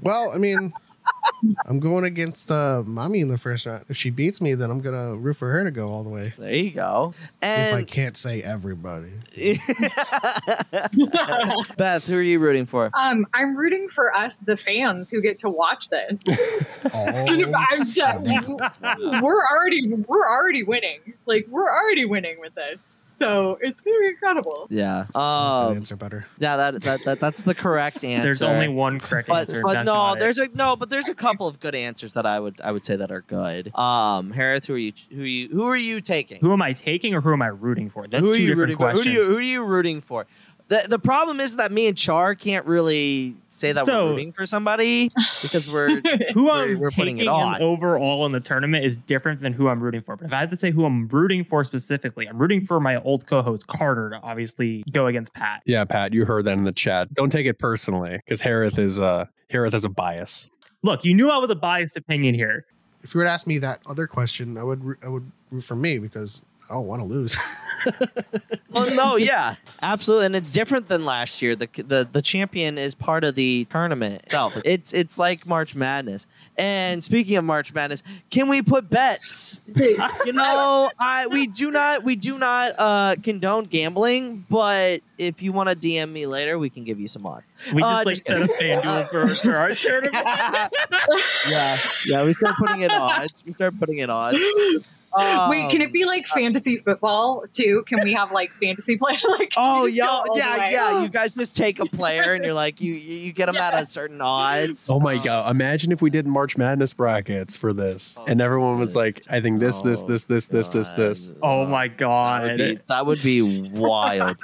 Well, 0.00 0.30
I 0.32 0.38
mean, 0.38 0.72
I'm 1.66 1.78
going 1.78 2.04
against 2.04 2.50
uh, 2.50 2.82
mommy 2.84 3.20
in 3.20 3.28
the 3.28 3.38
first 3.38 3.66
round. 3.66 3.84
If 3.88 3.96
she 3.96 4.10
beats 4.10 4.40
me, 4.40 4.54
then 4.54 4.70
I'm 4.70 4.80
gonna 4.80 5.14
root 5.16 5.34
for 5.34 5.50
her 5.50 5.64
to 5.64 5.70
go 5.70 5.88
all 5.90 6.02
the 6.02 6.10
way. 6.10 6.34
There 6.36 6.54
you 6.54 6.72
go. 6.72 7.14
if 7.42 7.74
I 7.74 7.84
can't 7.84 8.16
say 8.16 8.42
everybody, 8.42 9.12
Beth, 11.76 12.06
who 12.06 12.16
are 12.16 12.22
you 12.22 12.38
rooting 12.38 12.66
for? 12.66 12.90
Um, 12.94 13.26
I'm 13.34 13.56
rooting 13.56 13.88
for 13.88 14.14
us, 14.14 14.38
the 14.38 14.56
fans, 14.56 15.10
who 15.10 15.20
get 15.22 15.38
to 15.40 15.48
watch 15.48 15.88
this. 15.90 16.20
I'm 16.92 17.84
seven. 17.84 18.56
we're 19.22 19.46
already 19.46 19.92
we're 19.92 20.28
already 20.28 20.64
winning. 20.64 21.00
Like 21.26 21.46
we're 21.48 21.70
already 21.70 22.04
winning 22.04 22.40
with 22.40 22.54
this. 22.54 22.80
So 23.28 23.58
it's 23.60 23.80
gonna 23.80 23.98
be 24.00 24.06
incredible. 24.08 24.66
Yeah. 24.70 25.06
That 25.12 25.18
Um. 25.18 25.76
answer 25.76 25.96
better. 25.96 26.26
Yeah. 26.38 26.56
That, 26.56 26.82
that 26.82 27.02
that 27.02 27.20
that's 27.20 27.42
the 27.42 27.54
correct 27.54 28.04
answer. 28.04 28.22
There's 28.22 28.42
only 28.42 28.68
one 28.68 29.00
correct 29.00 29.28
But, 29.28 29.48
answer. 29.48 29.62
but 29.62 29.74
no, 29.82 29.92
not 29.94 30.16
it. 30.16 30.20
there's 30.20 30.38
a 30.38 30.48
no, 30.54 30.76
but 30.76 30.88
there's 30.90 31.08
a 31.08 31.14
couple 31.14 31.46
of 31.48 31.58
good 31.58 31.74
answers 31.74 32.14
that 32.14 32.26
I 32.26 32.38
would 32.38 32.60
I 32.62 32.70
would 32.70 32.84
say 32.84 32.94
that 32.96 33.10
are 33.10 33.22
good. 33.22 33.74
Um, 33.76 34.32
Hereth, 34.32 34.66
who 34.66 34.74
are 34.74 34.78
you 34.78 34.92
who 35.10 35.22
are 35.22 35.26
you 35.26 35.48
who 35.48 35.66
are 35.66 35.76
you 35.76 36.00
taking? 36.00 36.38
Who 36.40 36.52
am 36.52 36.62
I 36.62 36.72
taking 36.74 37.14
or 37.14 37.20
who 37.20 37.32
am 37.32 37.42
I 37.42 37.48
rooting 37.48 37.90
for? 37.90 38.06
That's 38.06 38.24
who 38.24 38.30
are 38.32 38.34
two 38.36 38.42
you 38.42 38.48
different 38.50 38.60
rooting 38.70 38.76
for? 38.76 38.90
questions. 38.92 39.04
Who, 39.06 39.10
do 39.10 39.16
you, 39.18 39.24
who 39.26 39.36
are 39.36 39.40
you 39.40 39.64
rooting 39.64 40.00
for? 40.00 40.26
The, 40.68 40.84
the 40.86 40.98
problem 40.98 41.40
is 41.40 41.56
that 41.56 41.72
me 41.72 41.86
and 41.86 41.96
Char 41.96 42.34
can't 42.34 42.66
really 42.66 43.34
say 43.48 43.72
that 43.72 43.86
So- 43.86 44.04
we're 44.06 44.10
rooting 44.12 44.32
for 44.32 44.44
somebody 44.44 45.08
because 45.40 45.66
we're 45.66 45.88
who 46.34 46.44
We're- 46.44 46.72
I'm 46.74 46.78
we're 46.78 46.90
putting 46.90 47.16
it 47.16 47.20
taking 47.20 47.28
on. 47.32 47.62
overall 47.62 48.26
in 48.26 48.32
the 48.32 48.40
tournament 48.40 48.84
is 48.84 48.96
different 48.98 49.40
than 49.40 49.54
who 49.54 49.68
I'm 49.68 49.80
rooting 49.82 50.02
for. 50.02 50.16
But 50.16 50.26
if 50.26 50.32
I 50.34 50.40
had 50.40 50.50
to 50.50 50.56
say 50.58 50.70
who 50.70 50.84
I'm 50.84 51.08
rooting 51.08 51.42
for 51.42 51.64
specifically, 51.64 52.26
I'm 52.28 52.36
rooting 52.38 52.66
for 52.66 52.80
my 52.80 53.00
old 53.00 53.26
co-host 53.26 53.66
Carter 53.66 54.10
to 54.10 54.20
obviously 54.22 54.84
go 54.92 55.06
against 55.06 55.32
Pat. 55.32 55.62
yeah, 55.64 55.84
Pat, 55.86 56.12
you 56.12 56.26
heard 56.26 56.44
that 56.44 56.58
in 56.58 56.64
the 56.64 56.72
chat. 56.72 57.14
Don't 57.14 57.30
take 57.32 57.46
it 57.46 57.58
personally 57.58 58.18
because 58.24 58.42
Hereth 58.42 58.78
is 58.78 59.00
uh 59.00 59.24
Hereth 59.50 59.72
has 59.72 59.86
a 59.86 59.88
bias. 59.88 60.50
Look, 60.82 61.02
you 61.04 61.14
knew 61.14 61.30
I 61.30 61.38
was 61.38 61.50
a 61.50 61.56
biased 61.56 61.96
opinion 61.96 62.34
here. 62.34 62.66
If 63.02 63.14
you 63.14 63.18
were 63.18 63.24
to 63.24 63.30
ask 63.30 63.46
me 63.46 63.56
that 63.58 63.80
other 63.86 64.06
question, 64.06 64.58
I 64.58 64.64
would 64.64 64.82
I 65.02 65.08
would 65.08 65.30
root 65.50 65.62
for 65.64 65.76
me 65.76 65.98
because 65.98 66.44
I 66.70 66.74
don't 66.74 66.86
want 66.86 67.00
to 67.00 67.06
lose. 67.06 67.36
well, 68.70 68.90
no, 68.94 69.16
yeah, 69.16 69.54
absolutely, 69.80 70.26
and 70.26 70.36
it's 70.36 70.52
different 70.52 70.88
than 70.88 71.04
last 71.04 71.40
year. 71.40 71.56
The 71.56 71.68
the 71.76 72.08
the 72.10 72.20
champion 72.20 72.76
is 72.76 72.94
part 72.94 73.24
of 73.24 73.34
the 73.36 73.66
tournament 73.70 74.22
itself. 74.24 74.54
It's 74.64 74.92
it's 74.92 75.18
like 75.18 75.46
March 75.46 75.74
Madness. 75.74 76.26
And 76.58 77.02
speaking 77.04 77.36
of 77.36 77.44
March 77.44 77.72
Madness, 77.72 78.02
can 78.30 78.48
we 78.48 78.62
put 78.62 78.90
bets? 78.90 79.60
You 80.26 80.32
know, 80.32 80.90
I 80.98 81.26
we 81.28 81.46
do 81.46 81.70
not 81.70 82.04
we 82.04 82.16
do 82.16 82.38
not 82.38 82.74
uh, 82.78 83.14
condone 83.22 83.64
gambling, 83.64 84.44
but 84.50 85.00
if 85.16 85.40
you 85.40 85.52
want 85.52 85.68
to 85.70 85.76
DM 85.76 86.10
me 86.12 86.26
later, 86.26 86.58
we 86.58 86.68
can 86.68 86.84
give 86.84 87.00
you 87.00 87.08
some 87.08 87.24
odds. 87.26 87.46
We 87.72 87.82
Uh, 87.82 88.04
just 88.04 88.06
like 88.06 88.14
just 88.16 88.26
set 88.26 88.42
a 88.42 88.46
FanDuel 88.48 89.08
for, 89.08 89.34
for 89.36 89.56
our 89.56 89.74
tournament. 89.74 90.26
yeah, 91.48 91.76
yeah, 92.06 92.24
we 92.24 92.34
start 92.34 92.56
putting 92.58 92.82
in 92.82 92.90
odds. 92.90 93.42
We 93.46 93.52
start 93.54 93.78
putting 93.78 93.98
in 93.98 94.10
odds. 94.10 94.38
Wait, 95.16 95.70
can 95.70 95.80
Um, 95.80 95.88
it 95.88 95.92
be 95.92 96.04
like 96.04 96.26
fantasy 96.26 96.78
football 96.78 97.44
too? 97.52 97.82
Can 97.86 98.02
we 98.02 98.12
have 98.12 98.30
like 98.32 98.50
fantasy 98.50 98.96
player? 98.98 99.16
Like 99.28 99.52
Oh 99.56 99.84
we 99.84 99.90
just 99.96 100.00
go 100.00 100.04
yeah, 100.04 100.08
all 100.30 100.36
yeah, 100.36 100.70
yeah. 100.70 101.02
You 101.02 101.08
guys 101.08 101.32
just 101.32 101.56
take 101.56 101.78
a 101.78 101.86
player 101.86 102.34
and 102.34 102.44
you're 102.44 102.52
like 102.66 102.80
you 102.80 102.92
you 102.94 103.18
you 103.26 103.32
get 103.32 103.46
them 103.46 103.56
at 103.56 103.74
a 103.74 103.86
certain 103.86 104.20
odds. 104.20 104.88
Oh 104.90 105.00
my 105.00 105.14
Um, 105.16 105.24
god! 105.24 105.50
Imagine 105.50 105.92
if 105.92 106.02
we 106.02 106.10
did 106.10 106.26
March 106.26 106.56
Madness 106.56 106.92
brackets 106.92 107.56
for 107.56 107.72
this, 107.72 108.16
Oh, 108.18 108.24
and 108.26 108.40
everyone 108.40 108.78
was 108.78 108.94
like, 108.96 109.22
"I 109.30 109.40
think 109.40 109.60
this, 109.60 109.80
this, 109.82 110.02
this, 110.04 110.24
this, 110.26 110.46
this, 110.48 110.68
this, 110.68 110.90
this." 110.90 111.32
oh 111.42 111.64
my 111.66 111.88
That 111.88 111.92
would, 111.92 111.98
god. 111.98 112.56
be, 112.58 112.78
that 112.88 113.06
would 113.06 113.22
be 113.22 113.70
wild. 113.70 114.36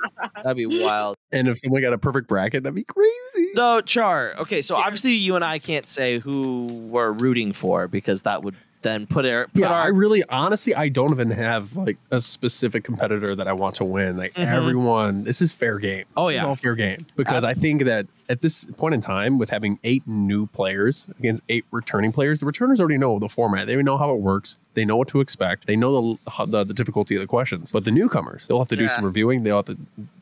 That'd 0.43 0.57
be 0.57 0.67
wild. 0.83 1.17
And 1.33 1.49
if 1.49 1.59
someone 1.59 1.83
got 1.83 1.93
a 1.93 1.99
perfect 1.99 2.29
bracket, 2.29 2.63
that'd 2.63 2.75
be 2.75 2.85
crazy. 2.85 3.51
So 3.55 3.81
Char, 3.81 4.35
okay, 4.39 4.63
so 4.63 4.77
obviously 4.77 5.13
you 5.15 5.35
and 5.37 5.45
I 5.45 5.59
can't 5.59 5.89
say 5.89 6.19
who 6.21 6.67
we're 6.89 7.11
rooting 7.13 7.53
for 7.53 7.89
because 7.89 8.23
that 8.23 8.43
would 8.43 8.55
then 8.85 9.09
put 9.09 9.27
our 9.27 9.49
put 9.49 9.63
Yeah, 9.63 9.73
I 9.73 9.89
really, 9.89 10.23
honestly, 10.29 10.75
I 10.77 10.89
don't 10.89 11.11
even 11.11 11.33
have 11.33 11.77
like 11.77 11.97
a 12.13 12.21
specific 12.21 12.85
competitor 12.85 13.35
that 13.35 13.49
I 13.49 13.53
want 13.53 13.75
to 13.77 13.85
win. 13.85 14.17
Like 14.17 14.35
Mhm. 14.35 14.47
everyone, 14.47 15.25
this 15.25 15.43
is 15.43 15.51
fair 15.51 15.81
game. 15.81 16.05
Oh, 16.17 16.29
yeah. 16.29 16.47
all 16.47 16.55
fair 16.55 16.77
game 16.77 17.05
because 17.17 17.43
I 17.43 17.55
think 17.55 17.85
that 17.85 18.07
at 18.29 18.41
this 18.41 18.65
point 18.79 18.95
in 18.95 19.01
time, 19.01 19.37
with 19.39 19.51
having 19.51 19.79
eight 19.85 20.03
new 20.07 20.47
players 20.47 21.09
against 21.19 21.43
eight 21.49 21.65
returning 21.73 22.13
players, 22.13 22.41
the 22.41 22.47
returners 22.47 22.79
already 22.81 22.97
know 22.97 23.19
the 23.19 23.29
format. 23.29 23.67
They 23.67 23.77
know 23.83 23.99
how 23.99 24.15
it 24.15 24.21
works. 24.21 24.59
They 24.75 24.85
know 24.85 24.97
what 24.97 25.09
to 25.09 25.21
expect. 25.21 25.67
They 25.67 25.77
know 25.77 26.19
the 26.25 26.31
how- 26.31 26.47
the, 26.47 26.63
the 26.65 26.73
difficulty 26.75 27.17
of 27.17 27.21
the 27.21 27.27
questions. 27.27 27.73
But 27.73 27.85
the 27.85 27.91
newcomers, 27.91 28.47
they'll 28.47 28.61
have 28.61 28.69
to 28.69 28.77
do 28.77 28.85
Yeah. 28.85 28.89
some 28.97 29.05
reviewing. 29.05 29.43
They'll 29.43 29.57
have 29.57 29.67
to 29.67 29.79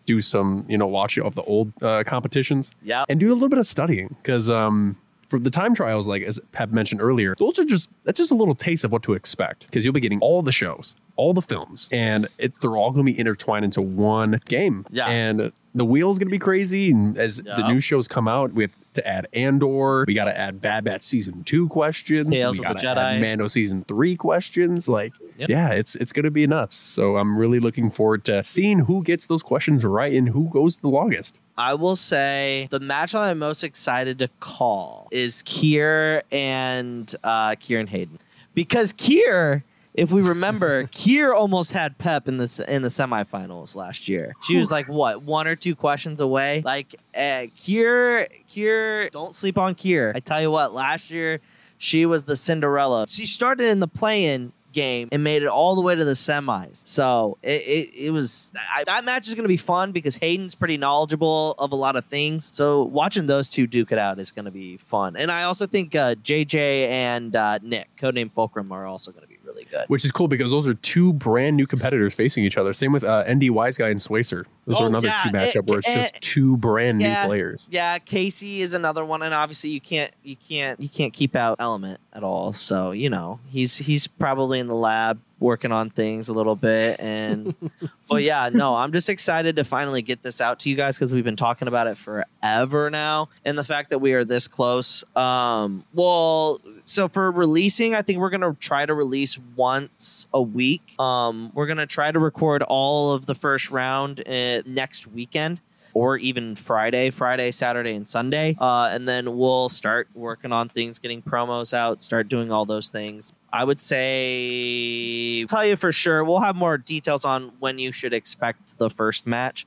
do 0.07 0.21
some, 0.21 0.64
you 0.69 0.76
know, 0.78 0.87
watching 0.87 1.23
of 1.25 1.35
the 1.35 1.42
old 1.42 1.73
uh, 1.83 2.02
competitions 2.04 2.75
yeah. 2.83 3.04
and 3.09 3.21
do 3.21 3.31
a 3.33 3.35
little 3.35 3.49
bit 3.49 3.59
of 3.61 3.66
studying 3.66 4.16
because 4.23 4.49
um 4.50 4.97
for 5.33 5.39
the 5.39 5.51
time 5.51 5.75
trials 5.75 6.07
like 6.07 6.23
as 6.23 6.39
pep 6.53 6.69
mentioned 6.71 7.01
earlier 7.01 7.35
those 7.39 7.59
are 7.59 7.65
just 7.65 7.89
that's 8.05 8.19
just 8.19 8.31
a 8.31 8.35
little 8.35 8.55
taste 8.55 8.85
of 8.85 8.93
what 8.93 9.03
to 9.03 9.15
expect 9.15 9.65
because 9.67 9.83
you'll 9.85 9.95
be 9.95 10.01
getting 10.01 10.21
all 10.21 10.43
the 10.43 10.53
shows 10.53 10.95
all 11.17 11.33
the 11.33 11.43
films 11.43 11.89
and 11.93 12.27
it, 12.39 12.53
they're 12.61 12.77
all 12.77 12.91
going 12.91 13.05
to 13.07 13.12
be 13.12 13.19
intertwined 13.19 13.65
into 13.65 13.81
one 13.83 14.39
game 14.47 14.85
Yeah. 14.91 15.07
and 15.09 15.51
the 15.75 15.85
wheel's 15.87 16.19
going 16.19 16.29
to 16.29 16.31
be 16.33 16.39
crazy 16.39 16.91
and 16.91 17.17
as 17.17 17.39
the 17.39 17.67
new 17.69 17.81
shows 17.81 18.07
come 18.09 18.29
out 18.29 18.53
we 18.53 18.65
have 18.65 18.73
to 18.95 19.07
add 19.09 19.27
andor 19.33 20.05
we 20.07 20.15
got 20.15 20.25
to 20.27 20.39
add 20.39 20.61
bad 20.61 20.85
batch 20.85 21.03
season 21.03 21.45
two 21.45 21.69
questions 21.69 22.29
Tales 22.33 22.59
we 22.61 22.67
of 22.67 22.77
the 22.77 22.83
gotta 22.83 23.01
add 23.01 23.17
Jedi. 23.17 23.21
mando 23.21 23.47
season 23.47 23.85
three 23.89 24.17
questions 24.17 24.89
like 24.89 25.12
Yep. 25.39 25.49
yeah 25.49 25.71
it's 25.71 25.97
it's 25.97 26.12
going 26.12 26.25
to 26.25 26.31
be 26.31 26.47
nuts 26.47 26.77
so 26.77 27.17
i'm 27.17 27.39
really 27.39 27.59
looking 27.59 27.89
forward 27.89 28.23
to 28.27 28.45
seeing 28.45 28.81
who 28.81 29.03
gets 29.03 29.25
those 29.27 29.43
questions 29.43 29.83
right 29.83 30.12
and 30.12 30.29
who 30.29 30.51
goes 30.51 30.77
the 30.79 30.89
longest 30.89 31.41
I 31.62 31.75
will 31.75 31.95
say 31.95 32.66
the 32.73 32.81
match 32.81 33.12
that 33.12 33.21
I'm 33.21 33.38
most 33.38 33.62
excited 33.62 34.19
to 34.19 34.28
call 34.40 35.07
is 35.12 35.45
Kier 35.45 36.23
and 36.33 37.14
uh, 37.23 37.50
Kier 37.50 37.78
and 37.78 37.88
Hayden 37.88 38.19
because 38.52 38.92
Kier. 38.92 39.62
If 39.95 40.11
we 40.11 40.23
remember, 40.23 40.85
Kier 40.87 41.33
almost 41.33 41.71
had 41.71 41.99
Pep 41.99 42.26
in 42.26 42.38
the 42.38 42.64
in 42.66 42.83
the 42.83 42.88
semifinals 42.88 43.76
last 43.76 44.09
year. 44.09 44.35
She 44.42 44.57
was 44.57 44.73
like 44.73 44.88
what 44.88 45.23
one 45.23 45.47
or 45.47 45.54
two 45.54 45.76
questions 45.76 46.21
away. 46.21 46.62
Like 46.64 46.97
uh, 47.14 47.47
Kier, 47.57 48.26
Kier, 48.50 49.09
don't 49.12 49.33
sleep 49.33 49.57
on 49.57 49.76
Kier. 49.76 50.16
I 50.16 50.21
tell 50.21 50.42
you 50.42 50.50
what, 50.50 50.75
last 50.75 51.11
year 51.11 51.40
she 51.78 52.07
was 52.07 52.25
the 52.25 52.35
Cinderella. 52.35 53.07
She 53.09 53.26
started 53.26 53.69
in 53.69 53.78
the 53.78 53.88
play-in 53.88 54.52
game 54.73 55.09
and 55.12 55.23
made 55.23 55.43
it 55.43 55.49
all 55.49 55.75
the 55.75 55.83
way 55.83 55.95
to 55.95 56.05
the 56.05 56.12
semis. 56.12 56.87
So 56.87 57.38
it, 57.43 57.62
it, 57.62 57.95
it 58.07 58.11
was 58.11 58.52
I, 58.75 58.85
that 58.85 59.05
match 59.05 59.29
is 59.29 59.35
going 59.35 59.45
to 59.45 59.49
be 59.49 59.57
fun 59.57 59.93
because 59.93 60.17
Hayden's 60.17 60.55
pretty 60.55 60.76
knowledgeable 60.76 61.55
of 61.59 61.73
a 61.73 61.76
lot 61.76 61.97
of 61.97 62.05
things. 62.05 62.45
So 62.45 62.85
watching 62.85 63.26
those 63.26 63.49
two 63.49 63.67
duke 63.67 63.93
it 63.93 63.99
out 63.99 64.19
is 64.19 64.33
going 64.33 64.47
to 64.47 64.50
be 64.50 64.76
fun. 64.76 65.17
And 65.17 65.31
I 65.31 65.45
also 65.45 65.67
think 65.67 65.95
uh, 65.95 66.14
JJ 66.17 66.88
and 66.88 67.35
uh, 67.37 67.59
Nick, 67.62 67.88
codename 67.97 68.33
Fulcrum, 68.33 68.73
are 68.73 68.87
also 68.87 69.11
going 69.11 69.23
to 69.23 69.29
be 69.29 69.32
really 69.45 69.65
good. 69.65 69.85
Which 69.89 70.05
is 70.05 70.11
cool 70.13 70.29
because 70.29 70.51
those 70.51 70.67
are 70.69 70.75
two 70.75 71.13
brand 71.13 71.57
new 71.57 71.67
competitors 71.67 72.15
facing 72.15 72.45
each 72.45 72.57
other. 72.57 72.73
Same 72.73 72.93
with 72.93 73.05
uh, 73.05 73.25
ND 73.31 73.51
Wise 73.51 73.77
Guy 73.79 73.89
and 73.89 74.01
Swacer. 74.01 74.47
Those 74.67 74.77
Oh, 74.81 74.85
are 74.85 74.87
another 74.89 75.09
yeah, 75.09 75.21
two 75.25 75.31
matchup 75.31 75.57
it- 75.57 75.67
where 75.67 75.79
it's 75.81 75.89
it- 75.89 75.95
just 75.95 76.15
two 76.23 76.57
brand 76.57 77.01
yeah. 77.03 77.23
new 77.23 77.29
players. 77.29 77.69
Yeah, 77.71 77.99
Casey 77.99 78.63
is 78.63 78.75
another 78.75 79.05
one, 79.05 79.23
and 79.23 79.35
obviously 79.35 79.71
you 79.71 79.81
can't 79.81 80.13
you 80.23 80.37
can't 80.37 80.79
you 80.81 80.89
can't 80.89 81.13
keep 81.13 81.35
out 81.37 81.57
Element 81.59 82.01
at 82.13 82.23
all. 82.23 82.53
So 82.53 82.91
you 82.93 83.11
know 83.11 83.41
he's 83.51 83.77
he's 83.79 84.07
probably 84.07 84.59
in 84.59 84.67
the 84.69 84.75
lab 84.75 85.21
working 85.43 85.73
on 85.73 85.91
things 85.91 86.29
a 86.29 86.33
little 86.33 86.57
bit, 86.57 86.99
and 87.01 87.55
but 88.09 88.23
yeah, 88.23 88.49
no, 88.53 88.75
I'm 88.75 88.93
just 88.93 89.09
excited 89.09 89.57
to 89.57 89.65
finally 89.65 90.03
get 90.03 90.23
this 90.23 90.41
out 90.41 90.61
to 90.61 90.71
you 90.71 90.77
guys 90.77 90.97
because 90.97 91.13
we've 91.13 91.25
been 91.25 91.37
talking 91.37 91.69
about 91.69 91.87
it 91.87 91.99
forever 91.99 92.91
now, 92.91 93.29
and 93.45 93.59
the 93.59 93.65
fact 93.65 93.91
that 93.91 93.99
we 93.99 94.13
are 94.15 94.25
this 94.25 94.49
close. 94.49 95.05
Um, 95.17 95.85
well, 95.93 96.61
so 96.85 97.09
for 97.09 97.31
releasing, 97.31 97.95
I 97.95 98.03
think 98.03 98.19
we're 98.19 98.31
gonna 98.31 98.57
try 98.61 98.87
to 98.87 98.95
release 98.95 99.39
once 99.57 100.27
a 100.33 100.41
week. 100.41 100.95
Um, 100.99 101.51
we're 101.55 101.67
gonna 101.67 101.87
try 101.87 102.11
to 102.11 102.19
record 102.19 102.63
all 102.63 103.13
of 103.13 103.27
the 103.27 103.35
first 103.35 103.71
round 103.71 104.27
uh, 104.27 104.63
next 104.67 105.07
weekend 105.07 105.61
or 105.95 106.17
even 106.17 106.55
Friday, 106.55 107.11
Friday, 107.11 107.51
Saturday, 107.51 107.95
and 107.95 108.09
Sunday. 108.09 108.57
Uh, 108.59 108.91
and 108.93 109.09
then 109.09 109.37
we'll 109.37 109.69
start 109.69 110.09
working 110.15 110.53
on 110.53 110.69
things, 110.69 110.99
getting 110.99 111.23
promos 111.23 111.75
out, 111.75 112.03
start 112.03 112.29
doing 112.29 112.51
all 112.51 112.65
those 112.65 112.89
things. 112.89 113.33
I 113.53 113.65
would 113.65 113.79
say, 113.79 115.45
tell 115.45 115.65
you 115.65 115.77
for 115.77 115.93
sure, 115.93 116.25
we'll 116.25 116.41
have 116.41 116.57
more 116.57 116.79
details 116.79 117.25
on 117.25 117.53
when 117.61 117.79
you 117.79 117.93
should 117.93 118.15
expect 118.15 118.79
the 118.79 118.89
first 118.89 119.27
match. 119.27 119.67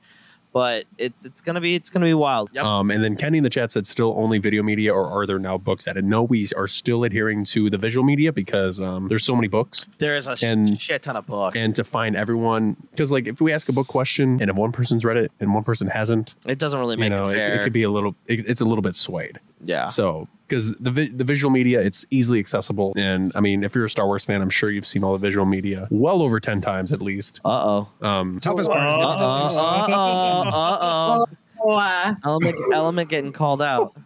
But 0.56 0.86
it's 0.96 1.26
it's 1.26 1.42
gonna 1.42 1.60
be 1.60 1.74
it's 1.74 1.90
gonna 1.90 2.06
be 2.06 2.14
wild. 2.14 2.48
Yep. 2.54 2.64
Um, 2.64 2.90
and 2.90 3.04
then 3.04 3.14
Kenny 3.14 3.36
in 3.36 3.44
the 3.44 3.50
chat 3.50 3.70
said 3.72 3.86
still 3.86 4.14
only 4.16 4.38
video 4.38 4.62
media, 4.62 4.90
or 4.94 5.04
are 5.04 5.26
there 5.26 5.38
now 5.38 5.58
books 5.58 5.86
added? 5.86 6.06
No, 6.06 6.22
we 6.22 6.48
are 6.56 6.66
still 6.66 7.04
adhering 7.04 7.44
to 7.44 7.68
the 7.68 7.76
visual 7.76 8.06
media 8.06 8.32
because 8.32 8.80
um, 8.80 9.06
there's 9.08 9.22
so 9.22 9.36
many 9.36 9.48
books. 9.48 9.86
there 9.98 10.16
is 10.16 10.26
a 10.26 10.34
and- 10.42 10.80
shit 10.80 11.02
ton 11.02 11.14
of 11.14 11.26
books, 11.26 11.58
And 11.58 11.76
to 11.76 11.84
find 11.84 12.16
everyone, 12.16 12.74
because 12.90 13.12
like 13.12 13.26
if 13.26 13.38
we 13.38 13.52
ask 13.52 13.68
a 13.68 13.72
book 13.74 13.86
question 13.86 14.38
and 14.40 14.48
if 14.48 14.56
one 14.56 14.72
person's 14.72 15.04
read 15.04 15.18
it 15.18 15.30
and 15.40 15.52
one 15.52 15.62
person 15.62 15.88
hasn't, 15.88 16.32
it 16.46 16.58
doesn't 16.58 16.80
really 16.80 16.94
you 16.94 17.00
make 17.00 17.10
know, 17.10 17.26
it 17.26 17.32
it, 17.32 17.34
fair. 17.34 17.60
it 17.60 17.62
could 17.64 17.74
be 17.74 17.82
a 17.82 17.90
little, 17.90 18.16
it, 18.26 18.48
it's 18.48 18.62
a 18.62 18.64
little 18.64 18.80
bit 18.80 18.96
swayed. 18.96 19.38
Yeah. 19.64 19.86
So, 19.88 20.28
because 20.48 20.72
the 20.74 20.90
vi- 20.90 21.10
the 21.10 21.24
visual 21.24 21.50
media, 21.50 21.80
it's 21.80 22.04
easily 22.10 22.38
accessible, 22.38 22.92
and 22.96 23.32
I 23.34 23.40
mean, 23.40 23.64
if 23.64 23.74
you're 23.74 23.84
a 23.86 23.90
Star 23.90 24.06
Wars 24.06 24.24
fan, 24.24 24.42
I'm 24.42 24.50
sure 24.50 24.70
you've 24.70 24.86
seen 24.86 25.02
all 25.02 25.12
the 25.12 25.18
visual 25.18 25.46
media 25.46 25.88
well 25.90 26.22
over 26.22 26.38
ten 26.40 26.60
times 26.60 26.92
at 26.92 27.02
least. 27.02 27.40
Uh 27.44 27.84
oh. 28.00 28.06
Um, 28.06 28.38
Toughest 28.40 28.70
part 28.70 28.88
is 28.88 28.96
Uh 28.96 29.08
oh. 29.18 30.48
Uh 30.48 30.78
oh. 30.80 31.26
Uh 31.26 31.26
oh. 31.64 32.16
Element 32.24 32.56
element 32.72 33.10
getting 33.10 33.32
called 33.32 33.60
out. 33.62 33.96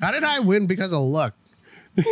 How 0.00 0.10
did 0.10 0.24
I 0.24 0.40
win 0.40 0.66
because 0.66 0.92
of 0.92 1.00
luck? 1.00 1.34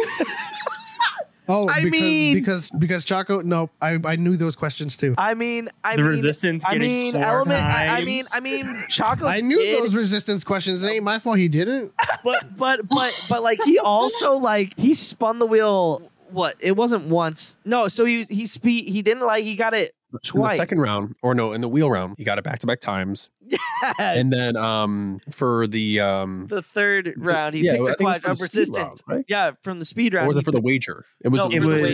oh, 1.52 1.68
I 1.68 1.82
because 1.82 1.90
mean- 1.90 2.34
because 2.34 2.70
because 2.70 3.04
Choco. 3.04 3.40
No, 3.42 3.70
I 3.80 3.98
I 4.04 4.16
knew 4.16 4.36
those 4.36 4.56
questions 4.56 4.96
too. 4.96 5.14
I 5.18 5.34
mean, 5.34 5.68
I 5.84 5.96
the 5.96 6.02
mean, 6.02 6.10
resistance. 6.10 6.64
I 6.66 6.78
mean, 6.78 7.14
element. 7.16 7.62
I, 7.62 7.98
I 8.00 8.04
mean, 8.04 8.24
I 8.32 8.40
mean, 8.40 8.66
chocolate. 8.88 9.30
I 9.30 9.40
knew 9.40 9.58
did, 9.58 9.82
those 9.82 9.94
resistance 9.94 10.44
questions. 10.44 10.82
It 10.84 10.90
ain't 10.90 11.04
my 11.04 11.18
fault 11.18 11.38
he 11.38 11.48
didn't. 11.48 11.92
but 12.24 12.56
but 12.56 12.88
but 12.88 13.26
but 13.28 13.42
like 13.42 13.62
he 13.62 13.78
also 13.78 14.34
like 14.34 14.78
he 14.78 14.94
spun 14.94 15.38
the 15.38 15.46
wheel. 15.46 16.08
What? 16.30 16.54
It 16.60 16.72
wasn't 16.72 17.04
once. 17.08 17.56
No. 17.64 17.88
So 17.88 18.04
he 18.06 18.24
he 18.24 18.46
spe- 18.46 18.64
He 18.88 19.02
didn't 19.02 19.26
like. 19.26 19.44
He 19.44 19.54
got 19.54 19.74
it 19.74 19.92
in 20.12 20.40
the 20.42 20.56
second 20.56 20.80
round, 20.80 21.14
or 21.22 21.34
no, 21.34 21.52
in 21.52 21.60
the 21.60 21.68
wheel 21.68 21.90
round, 21.90 22.14
he 22.18 22.24
got 22.24 22.38
it 22.38 22.44
back 22.44 22.58
to 22.60 22.66
back 22.66 22.80
times, 22.80 23.30
Yes. 23.40 23.58
and 23.98 24.32
then 24.32 24.56
um 24.56 25.20
for 25.30 25.66
the 25.66 26.00
um 26.00 26.46
the 26.48 26.62
third 26.62 27.14
round, 27.16 27.54
he 27.54 27.64
yeah, 27.64 27.72
picked 27.72 27.88
I 27.88 27.92
a 27.92 27.96
think 27.96 28.00
it 28.00 28.02
quad 28.02 28.22
for 28.22 28.30
of 28.30 28.38
round, 28.84 29.00
right? 29.08 29.24
Yeah, 29.28 29.52
from 29.62 29.78
the 29.78 29.84
speed 29.84 30.14
Or 30.14 30.18
round. 30.18 30.28
was 30.28 30.36
he 30.36 30.40
it 30.40 30.44
for 30.44 30.52
the 30.52 30.60
wager? 30.60 31.04
It 31.24 31.28
was 31.28 31.40
No, 31.40 31.48
the 31.48 31.56
it 31.56 31.60
for 31.62 31.66
the 31.68 31.76
was 31.76 31.84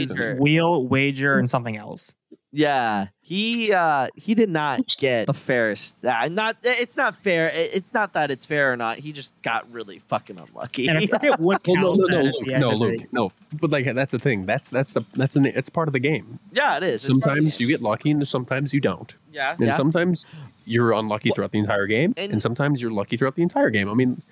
wheel, 0.41 0.87
wager, 0.87 1.39
and 1.39 1.49
something 1.49 1.77
else. 1.77 2.15
Yeah, 2.51 3.09
he 3.25 3.73
uh 3.75 4.09
he 4.17 4.35
did 4.35 4.49
not 4.49 4.81
get 4.97 5.27
the 5.27 5.35
fairest. 5.35 6.03
Uh, 6.05 6.29
not 6.29 6.57
it's 6.63 6.97
not 6.97 7.15
fair. 7.17 7.51
It's 7.53 7.93
not 7.93 8.15
that 8.15 8.31
it's 8.31 8.47
fair 8.47 8.73
or 8.73 8.77
not. 8.77 8.97
He 8.97 9.13
just 9.13 9.35
got 9.43 9.71
really 9.71 9.99
fucking 10.09 10.39
unlucky. 10.39 10.89
And 10.89 10.97
I 10.97 11.07
forget 11.07 11.39
what 11.39 11.63
Well, 11.69 11.77
no, 11.97 11.97
counts 11.97 12.11
no, 12.11 12.17
no, 12.19 12.23
Luke, 12.25 12.47
no, 12.59 12.71
of 12.71 12.79
Luke, 12.79 13.13
no. 13.13 13.33
But 13.61 13.71
like 13.71 13.85
that's 13.95 14.13
the 14.13 14.19
thing. 14.19 14.47
That's 14.47 14.71
that's 14.71 14.93
the 14.93 15.03
that's 15.15 15.37
an 15.37 15.45
it's 15.45 15.69
part 15.69 15.89
of 15.89 15.93
the 15.93 15.99
game. 16.01 16.39
yeah, 16.53 16.79
it 16.79 16.85
is. 16.85 16.95
It's 16.95 17.07
part 17.07 17.17
of 17.17 17.21
the 17.21 17.23
Sometimes 17.51 17.61
you 17.61 17.67
get 17.69 17.83
lucky, 17.83 18.11
and 18.13 18.27
sometimes 18.27 18.73
you 18.73 18.81
don't. 18.81 19.15
yeah, 19.31 19.51
And 19.53 19.61
yeah. 19.67 19.73
sometimes 19.73 20.25
you're 20.65 20.93
unlucky 20.93 21.31
throughout 21.35 21.53
the 21.53 21.59
entire 21.59 21.87
game, 21.87 22.15
And- 22.17 22.33
and, 22.33 22.41
sometimes 22.43 22.81
you're 22.81 22.91
lucky 22.91 23.17
throughout 23.19 23.35
the 23.37 23.43
entire 23.43 23.69
game. 23.71 23.89
I 23.91 23.95
mean, 23.95 24.23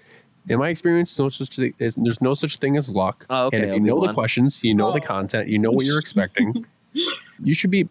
in 0.49 0.59
my 0.59 0.69
experience, 0.71 1.19
no 1.19 1.29
such 1.29 1.57
thing, 1.57 1.75
there's 1.79 2.21
no 2.23 2.33
such 2.35 2.57
thing 2.59 2.77
as 2.79 2.89
luck. 2.89 3.27
Oh, 3.29 3.47
okay, 3.49 3.57
and 3.59 3.67
if 3.67 3.75
you 3.75 3.81
know 3.81 4.07
the 4.07 4.13
questions, 4.15 4.63
you 4.65 4.75
know 4.75 4.91
the 4.93 5.01
Oh. 5.03 5.07
content, 5.07 5.49
you 5.49 5.59
know 5.59 5.71
what 5.71 5.85
you're 5.85 5.99
expecting, 6.07 6.65
you 7.43 7.55
should 7.55 7.71
be 7.71 7.89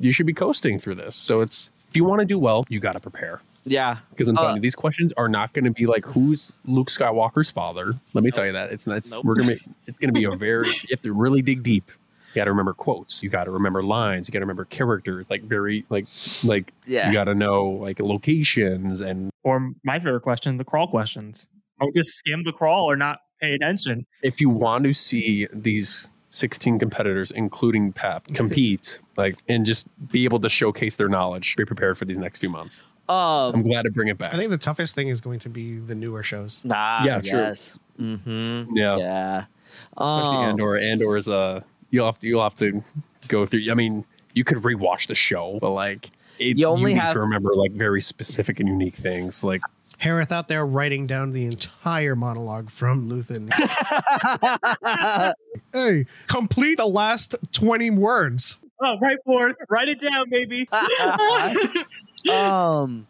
you 0.00 0.12
should 0.12 0.26
be 0.26 0.32
coasting 0.34 0.78
through 0.78 0.96
this. 0.96 1.14
So 1.16 1.40
it's 1.40 1.70
if 1.90 1.96
you 1.96 2.04
want 2.04 2.20
to 2.20 2.24
do 2.26 2.38
well, 2.38 2.64
you 2.68 2.80
got 2.80 2.92
to 2.92 3.00
prepare. 3.00 3.40
yeah. 3.64 3.98
Because 4.10 4.28
I'm 4.28 4.36
telling 4.36 4.52
Uh, 4.52 4.54
you, 4.56 4.60
these 4.60 4.74
questions 4.74 5.12
are 5.16 5.28
not 5.28 5.52
going 5.52 5.64
to 5.64 5.70
be 5.70 5.86
like 5.86 6.04
who's 6.04 6.52
Luke 6.64 6.88
Skywalker's 6.88 7.50
father. 7.50 7.94
Let 8.12 8.24
me 8.24 8.30
tell 8.30 8.44
you 8.46 8.52
that 8.52 8.72
it's 8.72 8.86
not. 8.86 8.96
It's, 8.98 9.12
Nope. 9.12 9.24
We're 9.24 9.36
gonna. 9.36 9.54
Be, 9.54 9.60
it's 9.86 9.98
gonna 9.98 10.12
be 10.12 10.24
a 10.24 10.32
very. 10.36 10.68
You 10.68 10.88
have 10.90 11.02
to 11.02 11.12
really 11.12 11.42
dig 11.42 11.62
deep. 11.62 11.90
You 12.34 12.40
got 12.40 12.44
to 12.46 12.50
remember 12.50 12.72
quotes. 12.72 13.22
You 13.22 13.30
got 13.30 13.44
to 13.44 13.52
remember 13.52 13.80
lines. 13.84 14.28
You 14.28 14.32
got 14.32 14.40
to 14.40 14.44
remember 14.44 14.64
characters. 14.64 15.30
Like 15.30 15.42
very 15.44 15.84
like 15.88 16.06
like 16.42 16.72
Yeah. 16.84 17.06
you 17.06 17.12
got 17.12 17.24
to 17.24 17.34
know 17.36 17.66
like 17.68 18.00
locations 18.00 19.00
and 19.00 19.30
Or 19.44 19.72
my 19.84 20.00
favorite 20.00 20.22
question, 20.22 20.56
the 20.56 20.64
crawl 20.64 20.88
questions. 20.88 21.46
Don't 21.80 21.94
just 21.94 22.10
skim 22.14 22.42
the 22.42 22.52
crawl 22.52 22.90
or 22.90 22.96
not 22.96 23.20
pay 23.40 23.54
attention. 23.54 24.04
if 24.22 24.40
you 24.40 24.48
want 24.48 24.82
to 24.84 24.92
see 24.92 25.46
these 25.52 26.08
16 26.34 26.78
competitors, 26.78 27.30
including 27.30 27.92
Pep, 27.92 28.24
compete, 28.34 29.00
like, 29.16 29.38
and 29.48 29.64
just 29.64 29.86
be 30.10 30.24
able 30.24 30.40
to 30.40 30.48
showcase 30.48 30.96
their 30.96 31.08
knowledge, 31.08 31.56
be 31.56 31.64
prepared 31.64 31.96
for 31.96 32.04
these 32.04 32.18
next 32.18 32.38
few 32.38 32.50
months. 32.50 32.82
I'm 33.08 33.54
Um. 33.56 33.62
glad 33.62 33.82
to 33.82 33.90
bring 33.90 34.08
it 34.08 34.16
back. 34.18 34.32
I 34.34 34.36
think 34.38 34.50
the 34.50 34.58
toughest 34.58 34.94
thing 34.94 35.08
is 35.08 35.20
going 35.20 35.38
to 35.40 35.48
be 35.50 35.78
the 35.78 35.94
newer 35.94 36.22
shows. 36.22 36.64
Nah. 36.64 37.04
Yeah, 37.04 37.20
true. 37.20 37.38
Yes. 37.38 37.78
Mm-hmm. 38.00 38.76
yeah, 38.76 38.96
Yeah. 38.96 39.44
especially 39.92 40.36
Um, 40.38 40.44
Andor. 40.50 40.76
Andor 40.78 41.16
is 41.16 41.28
a 41.28 41.64
you'll 41.90 42.06
have 42.06 42.18
to 42.20 42.28
you'll 42.28 42.42
have 42.42 42.54
to 42.56 42.82
go 43.28 43.44
through. 43.46 43.70
I 43.70 43.74
mean, 43.74 44.04
you 44.32 44.42
could 44.42 44.58
rewatch 44.58 45.06
the 45.06 45.14
show, 45.14 45.58
but 45.60 45.70
like, 45.70 46.10
it, 46.38 46.58
You 46.58 46.66
only 46.66 46.94
need 46.94 47.00
have- 47.00 47.12
to 47.12 47.20
remember 47.20 47.54
like 47.54 47.72
very 47.72 48.00
specific 48.00 48.58
and 48.58 48.68
unique 48.68 48.96
things. 48.96 49.44
Like, 49.44 49.60
Hereth 50.00 50.32
out 50.32 50.48
there 50.48 50.66
writing 50.66 51.06
down 51.06 51.30
the 51.30 51.46
entire 51.46 52.16
monologue 52.16 52.70
from 52.70 53.08
Luthen. 53.08 53.52
hey, 55.72 56.06
complete 56.26 56.76
the 56.76 56.86
last 56.86 57.34
20 57.52 57.90
words. 57.90 58.58
Oh, 58.80 58.98
right 59.00 59.18
forward. 59.24 59.56
Write 59.70 59.88
it 59.88 60.00
down, 60.00 60.28
baby. 60.28 60.68
um 62.32 63.06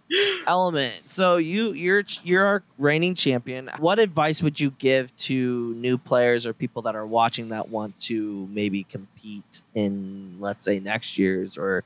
element 0.49 0.93
so 1.05 1.37
you 1.37 1.73
you're 1.73 2.03
you're 2.25 2.45
our 2.45 2.63
reigning 2.79 3.15
champion 3.15 3.71
what 3.79 4.01
advice 4.01 4.43
would 4.43 4.59
you 4.59 4.73
give 4.73 5.15
to 5.17 5.73
new 5.75 5.97
players 5.97 6.45
or 6.45 6.53
people 6.53 6.83
that 6.83 6.97
are 6.97 7.07
watching 7.07 7.49
that 7.51 7.69
want 7.69 7.99
to 8.01 8.49
maybe 8.51 8.83
compete 8.83 9.63
in 9.75 10.35
let's 10.41 10.65
say 10.65 10.81
next 10.81 11.17
year's 11.17 11.57
or 11.57 11.85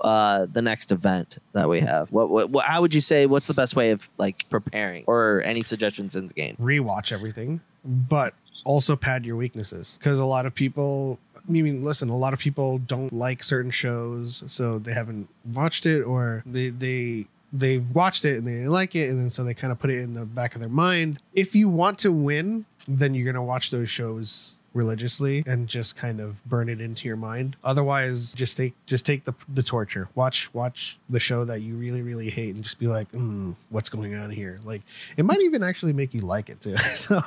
uh 0.00 0.46
the 0.52 0.62
next 0.62 0.90
event 0.90 1.38
that 1.52 1.68
we 1.68 1.80
have 1.80 2.10
what, 2.12 2.28
what, 2.28 2.50
what 2.50 2.64
how 2.64 2.80
would 2.80 2.94
you 2.94 3.00
say 3.00 3.26
what's 3.26 3.46
the 3.46 3.54
best 3.54 3.76
way 3.76 3.90
of 3.90 4.08
like 4.18 4.44
preparing 4.50 5.04
or 5.06 5.42
any 5.44 5.62
suggestions 5.62 6.16
in 6.16 6.26
the 6.26 6.34
game 6.34 6.56
Rewatch 6.60 7.12
everything, 7.12 7.60
but 7.84 8.34
also 8.64 8.96
pad 8.96 9.24
your 9.24 9.36
weaknesses. 9.36 9.98
Because 9.98 10.18
a 10.18 10.24
lot 10.24 10.46
of 10.46 10.54
people, 10.54 11.18
I 11.36 11.50
mean, 11.50 11.84
listen, 11.84 12.08
a 12.08 12.16
lot 12.16 12.32
of 12.32 12.38
people 12.38 12.78
don't 12.78 13.12
like 13.12 13.42
certain 13.42 13.70
shows, 13.70 14.42
so 14.46 14.78
they 14.78 14.92
haven't 14.92 15.28
watched 15.52 15.86
it 15.86 16.02
or 16.02 16.42
they, 16.46 16.70
they, 16.70 17.26
they've 17.52 17.88
watched 17.94 18.24
it 18.24 18.38
and 18.38 18.46
they 18.46 18.52
didn't 18.52 18.72
like 18.72 18.96
it. 18.96 19.10
And 19.10 19.20
then 19.20 19.30
so 19.30 19.44
they 19.44 19.54
kind 19.54 19.72
of 19.72 19.78
put 19.78 19.90
it 19.90 20.00
in 20.00 20.14
the 20.14 20.24
back 20.24 20.54
of 20.54 20.60
their 20.60 20.70
mind. 20.70 21.18
If 21.34 21.54
you 21.54 21.68
want 21.68 21.98
to 22.00 22.10
win, 22.10 22.64
then 22.88 23.14
you're 23.14 23.32
to 23.32 23.42
watch 23.42 23.70
those 23.70 23.90
shows 23.90 24.56
religiously 24.74 25.42
and 25.46 25.68
just 25.68 25.96
kind 25.96 26.20
of 26.20 26.44
burn 26.44 26.68
it 26.68 26.80
into 26.80 27.08
your 27.08 27.16
mind. 27.16 27.56
Otherwise 27.64 28.34
just 28.34 28.56
take 28.56 28.74
just 28.86 29.06
take 29.06 29.24
the 29.24 29.34
the 29.52 29.62
torture. 29.62 30.08
Watch 30.14 30.52
watch 30.52 30.98
the 31.08 31.20
show 31.20 31.44
that 31.44 31.60
you 31.62 31.74
really 31.76 32.02
really 32.02 32.30
hate 32.30 32.54
and 32.54 32.62
just 32.62 32.78
be 32.78 32.86
like 32.86 33.10
mm, 33.12 33.54
what's 33.70 33.88
going 33.88 34.14
on 34.14 34.30
here? 34.30 34.58
Like 34.64 34.82
it 35.16 35.24
might 35.24 35.40
even 35.40 35.62
actually 35.62 35.92
make 35.92 36.12
you 36.12 36.20
like 36.20 36.50
it 36.50 36.60
too 36.60 36.76
so 36.94 37.22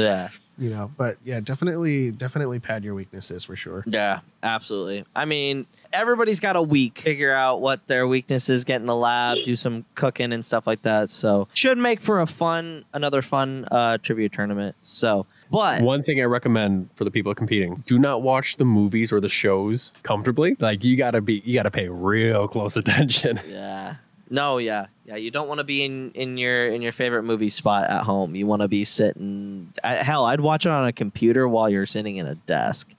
Yeah. 0.00 0.28
you 0.58 0.70
know. 0.70 0.90
But 0.96 1.16
yeah, 1.24 1.40
definitely, 1.40 2.10
definitely 2.10 2.58
pad 2.60 2.84
your 2.84 2.94
weaknesses 2.94 3.44
for 3.44 3.56
sure. 3.56 3.84
Yeah, 3.86 4.20
absolutely. 4.42 5.04
I 5.14 5.24
mean, 5.24 5.66
everybody's 5.92 6.40
got 6.40 6.56
a 6.56 6.62
week. 6.62 6.98
Figure 7.00 7.32
out 7.32 7.60
what 7.60 7.86
their 7.88 8.06
weakness 8.06 8.48
is, 8.48 8.64
get 8.64 8.80
in 8.80 8.86
the 8.86 8.96
lab, 8.96 9.38
do 9.44 9.56
some 9.56 9.84
cooking 9.94 10.32
and 10.32 10.44
stuff 10.44 10.66
like 10.66 10.82
that. 10.82 11.10
So 11.10 11.48
should 11.54 11.78
make 11.78 12.00
for 12.00 12.20
a 12.20 12.26
fun, 12.26 12.84
another 12.92 13.22
fun 13.22 13.66
uh, 13.70 13.98
trivia 13.98 14.28
tournament. 14.28 14.76
So, 14.82 15.26
but 15.50 15.82
One 15.82 16.02
thing 16.02 16.20
I 16.20 16.24
recommend 16.24 16.88
for 16.94 17.04
the 17.04 17.10
people 17.10 17.34
competing: 17.34 17.82
do 17.86 17.98
not 17.98 18.22
watch 18.22 18.56
the 18.56 18.64
movies 18.64 19.12
or 19.12 19.20
the 19.20 19.28
shows 19.28 19.92
comfortably. 20.02 20.56
Like 20.60 20.82
you 20.84 20.96
gotta 20.96 21.20
be, 21.20 21.42
you 21.44 21.54
gotta 21.54 21.70
pay 21.70 21.88
real 21.88 22.48
close 22.48 22.76
attention. 22.82 23.40
yeah, 23.48 23.96
no, 24.30 24.56
yeah, 24.58 24.86
yeah. 25.04 25.16
You 25.16 25.30
don't 25.30 25.48
want 25.48 25.58
to 25.58 25.64
be 25.64 25.84
in 25.84 26.10
in 26.12 26.36
your 26.36 26.68
in 26.68 26.82
your 26.82 26.92
favorite 26.92 27.22
movie 27.24 27.48
spot 27.48 27.88
at 27.90 28.02
home. 28.04 28.34
You 28.34 28.46
want 28.46 28.62
to 28.62 28.68
be 28.68 28.84
sitting. 28.84 29.72
I, 29.82 29.96
hell, 29.96 30.24
I'd 30.24 30.40
watch 30.40 30.66
it 30.66 30.70
on 30.70 30.86
a 30.86 30.92
computer 30.92 31.48
while 31.48 31.68
you're 31.68 31.86
sitting 31.86 32.16
in 32.16 32.26
a 32.26 32.34
desk, 32.34 32.94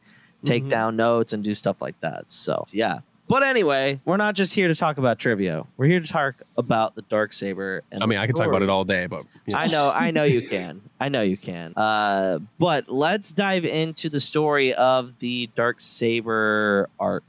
take 0.45 0.65
Mhm. 0.65 0.69
down 0.69 0.95
notes 0.95 1.33
and 1.33 1.43
do 1.43 1.53
stuff 1.53 1.81
like 1.81 1.99
that. 2.01 2.29
So 2.29 2.65
yeah. 2.71 2.99
But 3.29 3.41
anyway, 3.41 4.01
we're 4.03 4.17
not 4.17 4.35
just 4.35 4.53
here 4.53 4.67
to 4.67 4.75
talk 4.75 4.97
about 4.97 5.17
trivia. 5.17 5.63
We're 5.77 5.85
here 5.87 6.01
to 6.01 6.07
talk 6.07 6.41
about 6.57 6.95
the 6.95 7.03
Darksaber. 7.03 7.79
And 7.89 8.03
I 8.03 8.05
mean, 8.05 8.19
I 8.19 8.25
can 8.27 8.35
talk 8.35 8.47
about 8.47 8.61
it 8.61 8.69
all 8.69 8.83
day, 8.83 9.05
but 9.07 9.23
know. 9.47 9.57
I 9.57 9.67
know, 9.67 9.91
I 9.95 10.11
know 10.11 10.23
you 10.25 10.45
can. 10.47 10.81
I 10.99 11.07
know 11.07 11.21
you 11.21 11.37
can. 11.37 11.73
Uh, 11.75 12.39
but 12.59 12.89
let's 12.89 13.31
dive 13.31 13.63
into 13.63 14.09
the 14.09 14.19
story 14.19 14.73
of 14.73 15.17
the 15.19 15.49
Darksaber 15.55 16.87
arc. 16.99 17.23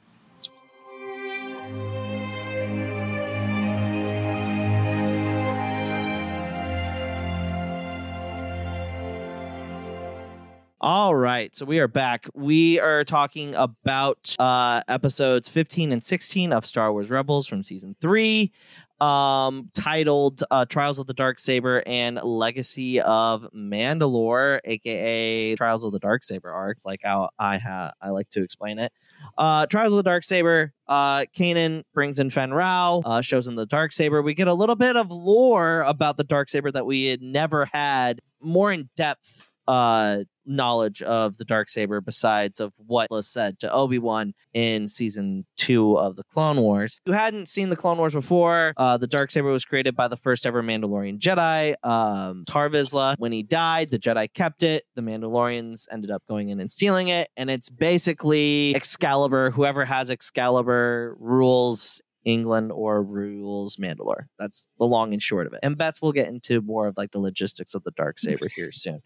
All 10.87 11.17
right, 11.17 11.57
so 11.57 11.64
we 11.64 11.79
are 11.79 11.88
back. 11.88 12.29
We 12.35 12.79
are 12.79 13.05
talking 13.05 13.55
about 13.55 14.37
uh, 14.38 14.83
episodes 14.87 15.49
15 15.49 15.93
and 15.93 16.05
16 16.05 16.53
of 16.53 16.67
Star 16.67 16.93
Wars 16.93 17.09
Rebels 17.09 17.47
from 17.47 17.64
season 17.64 17.97
three, 18.03 18.53
um, 19.00 19.71
titled 19.73 20.45
uh, 20.50 20.67
Trials 20.67 20.99
of 20.99 21.07
the 21.07 21.14
Darksaber 21.14 21.83
and 21.87 22.23
Legacy 22.23 23.00
of 23.00 23.49
Mandalore, 23.57 24.61
aka 24.67 25.57
Trials 25.57 25.85
of 25.85 25.93
the 25.93 26.00
Darksaber 26.00 26.53
arcs, 26.53 26.85
like 26.85 27.00
how 27.03 27.31
I 27.38 27.57
ha- 27.57 27.93
I 28.03 28.11
like 28.11 28.29
to 28.33 28.43
explain 28.43 28.79
it. 28.79 28.93
Uh, 29.38 29.64
Trials 29.64 29.95
of 29.95 30.05
the 30.05 30.11
Darksaber. 30.11 30.73
Uh, 30.87 31.25
Kanan 31.35 31.85
brings 31.95 32.19
in 32.19 32.29
Fenn 32.29 32.53
Rau, 32.53 33.00
uh, 33.07 33.23
shows 33.23 33.47
him 33.47 33.55
the 33.55 33.67
Darksaber. 33.67 34.23
We 34.23 34.35
get 34.35 34.49
a 34.49 34.55
little 34.55 34.76
bit 34.76 34.97
of 34.97 35.11
lore 35.11 35.81
about 35.81 36.19
the 36.19 36.25
Darksaber 36.25 36.75
that 36.75 36.85
we 36.85 37.07
had 37.07 37.23
never 37.23 37.64
had, 37.73 38.21
more 38.43 38.71
in 38.71 38.91
depth 38.97 39.41
uh 39.67 40.19
knowledge 40.47 41.03
of 41.03 41.39
the 41.39 41.45
Darksaber 41.45 42.05
besides 42.05 42.61
of 42.61 42.73
what 42.79 43.09
was 43.11 43.29
said 43.29 43.59
to 43.61 43.73
obi-wan 43.73 44.35
in 44.53 44.89
season 44.89 45.45
two 45.57 45.97
of 45.99 46.17
the 46.17 46.25
clone 46.25 46.61
wars. 46.61 47.01
Who 47.07 47.13
hadn't 47.13 47.49
seen 47.49 47.71
the 47.71 47.77
clone 47.77 47.99
wars 47.99 48.13
before 48.13 48.75
uh 48.77 48.97
the 48.97 49.09
Darksaber 49.09 49.51
was 49.51 49.65
created 49.65 49.95
by 49.97 50.09
the 50.09 50.17
first 50.17 50.47
ever 50.47 50.63
mandalorian 50.63 51.19
jedi 51.19 51.75
um 51.85 52.45
Tarre 52.47 52.71
Vizsla. 52.71 53.15
when 53.19 53.33
he 53.33 53.43
died 53.43 53.91
the 53.91 53.99
jedi 53.99 54.33
kept 54.33 54.63
it. 54.63 54.85
The 54.95 55.03
mandalorians 55.03 55.87
ended 55.91 56.11
up 56.11 56.23
going 56.29 56.49
in 56.49 56.61
and 56.61 56.71
stealing 56.71 57.09
it. 57.09 57.29
And 57.37 57.51
it's 57.51 57.69
basically 57.69 58.75
excalibur 58.75 59.51
whoever 59.51 59.85
has 59.85 60.11
excalibur 60.11 61.17
rules 61.19 62.01
England 62.25 62.73
or 62.73 63.02
rules 63.02 63.76
Mandalore. 63.76 64.26
That's 64.38 64.66
the 64.78 64.87
long 64.87 65.12
and 65.12 65.23
short 65.23 65.47
of 65.47 65.52
it. 65.52 65.61
And 65.62 65.76
Beth 65.76 66.00
will 66.00 66.12
get 66.12 66.28
into 66.28 66.61
more 66.61 66.87
of 66.87 66.97
like 66.97 67.11
the 67.12 67.19
logistics 67.19 67.75
of 67.75 67.85
the 67.85 67.90
dark 67.93 68.19
saber 68.21 68.49
here 68.54 68.73
soon. 68.73 69.02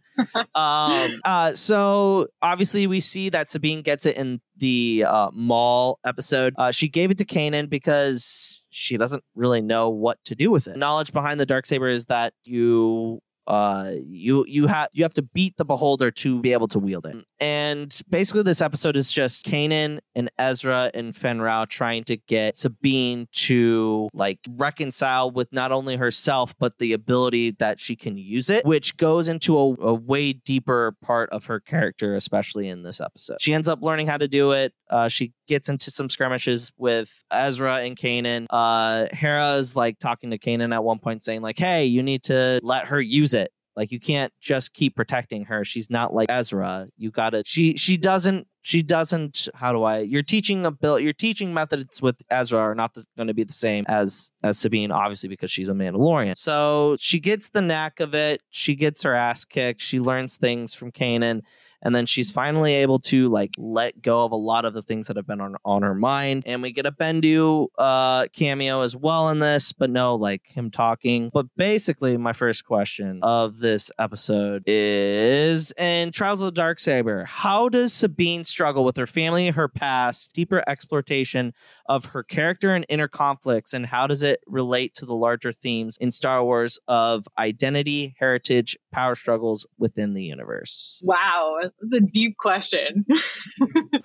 um, 0.55 1.21
uh, 1.25 1.55
so 1.55 2.29
obviously 2.43 2.87
we 2.87 3.01
see 3.01 3.29
that 3.31 3.51
Sabine 3.51 3.83
gets 3.83 4.07
it 4.07 4.17
in 4.17 4.41
the 4.57 5.05
uh, 5.07 5.31
Maul 5.33 5.99
episode. 6.05 6.55
Uh, 6.57 6.71
she 6.71 6.89
gave 6.89 7.11
it 7.11 7.19
to 7.19 7.25
Kanan 7.25 7.69
because 7.69 8.63
she 8.71 8.97
doesn't 8.97 9.25
really 9.35 9.61
know 9.61 9.89
what 9.91 10.19
to 10.25 10.35
do 10.35 10.51
with 10.51 10.67
it. 10.67 10.77
Knowledge 10.77 11.13
behind 11.13 11.41
the 11.41 11.47
Darksaber 11.47 11.93
is 11.93 12.07
that 12.07 12.35
you 12.45 13.21
uh 13.49 13.93
you 14.07 14.45
you 14.47 14.67
have 14.67 14.89
you 14.93 15.03
have 15.03 15.15
to 15.15 15.23
beat 15.23 15.57
the 15.57 15.65
beholder 15.65 16.11
to 16.11 16.41
be 16.41 16.53
able 16.53 16.69
to 16.69 16.79
wield 16.79 17.07
it. 17.07 17.17
And 17.41 17.99
basically 18.11 18.43
this 18.43 18.61
episode 18.61 18.95
is 18.97 19.11
just 19.11 19.47
kanan 19.47 20.01
and 20.15 20.31
ezra 20.39 20.91
and 20.93 21.17
Fenn 21.17 21.41
Rau 21.41 21.65
trying 21.65 22.05
to 22.05 22.17
get 22.17 22.57
sabine 22.57 23.27
to 23.33 24.09
like 24.13 24.39
reconcile 24.51 25.31
with 25.31 25.51
not 25.53 25.73
only 25.73 25.97
herself 25.97 26.55
but 26.59 26.79
the 26.79 26.93
ability 26.93 27.53
that 27.53 27.81
she 27.81 27.97
can 27.97 28.19
use 28.19 28.51
it 28.51 28.67
which 28.67 28.97
goes 28.97 29.29
into 29.29 29.57
a, 29.57 29.75
a 29.81 29.95
way 29.95 30.35
deeper 30.35 30.95
part 31.01 31.31
of 31.31 31.47
her 31.47 31.59
character 31.59 32.15
especially 32.17 32.69
in 32.69 32.83
this 32.83 33.01
episode. 33.01 33.39
She 33.41 33.55
ends 33.55 33.69
up 33.69 33.83
learning 33.83 34.09
how 34.09 34.19
to 34.19 34.29
do 34.29 34.53
it. 34.53 34.75
Uh 34.91 35.09
she 35.09 35.33
gets 35.47 35.71
into 35.71 35.91
some 35.91 36.11
skirmishes 36.11 36.71
with 36.77 37.25
ezra 37.31 37.77
and 37.77 37.97
kanan. 37.97 38.47
Uh 38.51 39.07
hera's 39.13 39.75
like 39.75 39.99
talking 39.99 40.31
to 40.33 40.39
kanan 40.39 40.75
at 40.75 40.85
one 40.85 40.99
point 40.99 41.23
saying 41.23 41.41
like 41.41 41.59
hey 41.59 41.87
you 41.87 42.03
need 42.03 42.25
to 42.25 42.61
let 42.63 42.85
her 42.87 43.01
use 43.01 43.33
it 43.33 43.38
like 43.79 43.93
you 43.93 44.01
can't 44.01 44.33
just 44.41 44.75
keep 44.75 44.97
protecting 44.97 45.45
her. 45.45 45.65
She's 45.65 45.89
not 45.89 46.13
like 46.13 46.29
Ezra. 46.29 46.89
You 46.97 47.13
gotta 47.13 47.45
she 47.47 47.77
she 47.77 47.97
doesn't 47.97 48.49
she 48.63 48.83
doesn't 48.83 49.49
how 49.55 49.73
do 49.73 49.85
I 49.85 50.01
your 50.01 50.25
teaching 50.25 50.67
ability 50.67 51.05
your 51.05 51.13
teaching 51.13 51.55
methods 51.55 52.03
with 52.03 52.21
Ezra 52.29 52.59
are 52.59 52.75
not 52.75 52.97
going 53.17 53.29
to 53.29 53.35
be 53.35 53.45
the 53.45 53.53
same 53.53 53.85
as 53.87 54.33
as 54.43 54.59
Sabine, 54.59 54.91
obviously 54.91 55.29
because 55.29 55.53
she's 55.53 55.69
a 55.69 55.73
Mandalorian. 55.73 56.37
So 56.37 56.97
she 56.99 57.21
gets 57.21 57.51
the 57.51 57.63
knack 57.63 58.01
of 58.01 58.15
it. 58.15 58.43
She 58.51 58.75
gets 58.75 59.05
her 59.05 59.15
ass 59.15 59.45
kicked. 59.45 59.81
She 59.81 60.01
learns 60.01 60.37
things 60.37 60.75
from 60.75 60.91
Kanan. 60.91 61.43
And 61.83 61.95
then 61.95 62.07
she's 62.07 62.31
finally 62.31 62.75
able 62.75 62.99
to 63.01 63.29
like 63.29 63.55
let 63.57 64.03
go 64.03 64.25
of 64.25 64.33
a 64.33 64.37
lot 64.37 64.65
of 64.65 64.75
the 64.75 64.83
things 64.83 65.07
that 65.07 65.17
have 65.17 65.27
been 65.27 65.41
on, 65.41 65.57
on 65.65 65.83
her 65.83 65.95
mind. 65.95 66.43
And 66.47 66.63
we 66.63 66.73
get 66.73 66.87
a 66.87 66.93
Bendu 66.93 67.69
uh, 67.79 68.27
cameo 68.33 68.83
as 68.83 68.97
well 68.97 69.29
in 69.31 69.39
this, 69.39 69.73
but 69.73 69.91
no, 69.91 70.17
like 70.17 70.47
him 70.47 70.71
talking. 70.71 71.31
But 71.33 71.47
basically, 71.57 72.17
my 72.17 72.33
first 72.33 72.65
question 72.65 73.21
of 73.23 73.59
this 73.59 73.91
episode 73.99 74.65
is 74.67 75.73
in 75.73 76.13
Trials 76.13 76.41
of 76.41 76.55
the 76.55 76.61
Darksaber, 76.61 77.27
how 77.27 77.69
does 77.69 77.93
Sabine 77.93 78.45
struggle 78.45 78.85
with 78.85 78.97
her 78.97 79.07
family, 79.07 79.51
her 79.51 79.69
past, 79.69 80.33
deeper 80.33 80.65
exploitation 80.67 81.55
of 81.89 82.07
her 82.07 82.23
character 82.23 82.75
and 82.75 82.85
inner 82.89 83.09
conflicts, 83.09 83.73
and 83.73 83.87
how 83.87 84.07
does 84.07 84.23
it 84.23 84.41
relate 84.47 84.95
to 84.97 85.07
the 85.07 85.15
larger 85.15 85.53
themes 85.53 85.97
in 86.01 86.11
Star 86.11 86.45
Wars 86.45 86.79
of 86.87 87.27
identity, 87.39 88.15
heritage, 88.19 88.77
power 88.93 89.15
struggles 89.15 89.67
within 89.79 90.15
the 90.15 90.23
universe? 90.23 91.01
Wow, 91.05 91.59
that's 91.63 91.95
a 91.97 92.01
deep 92.01 92.37
question. 92.37 93.07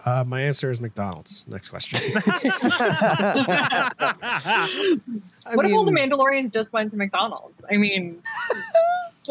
Uh, 0.06 0.22
my 0.28 0.42
answer 0.42 0.70
is 0.70 0.82
McDonald's. 0.82 1.46
Next 1.48 1.70
question. 1.70 1.98
I 2.26 3.90
what 5.54 5.66
if 5.66 5.74
all 5.74 5.86
the 5.86 5.94
Mandalorians 5.94 6.52
just 6.54 6.74
went 6.74 6.92
to 6.92 6.98
McDonald's? 6.98 7.56
I 7.72 7.78
mean, 7.78 8.22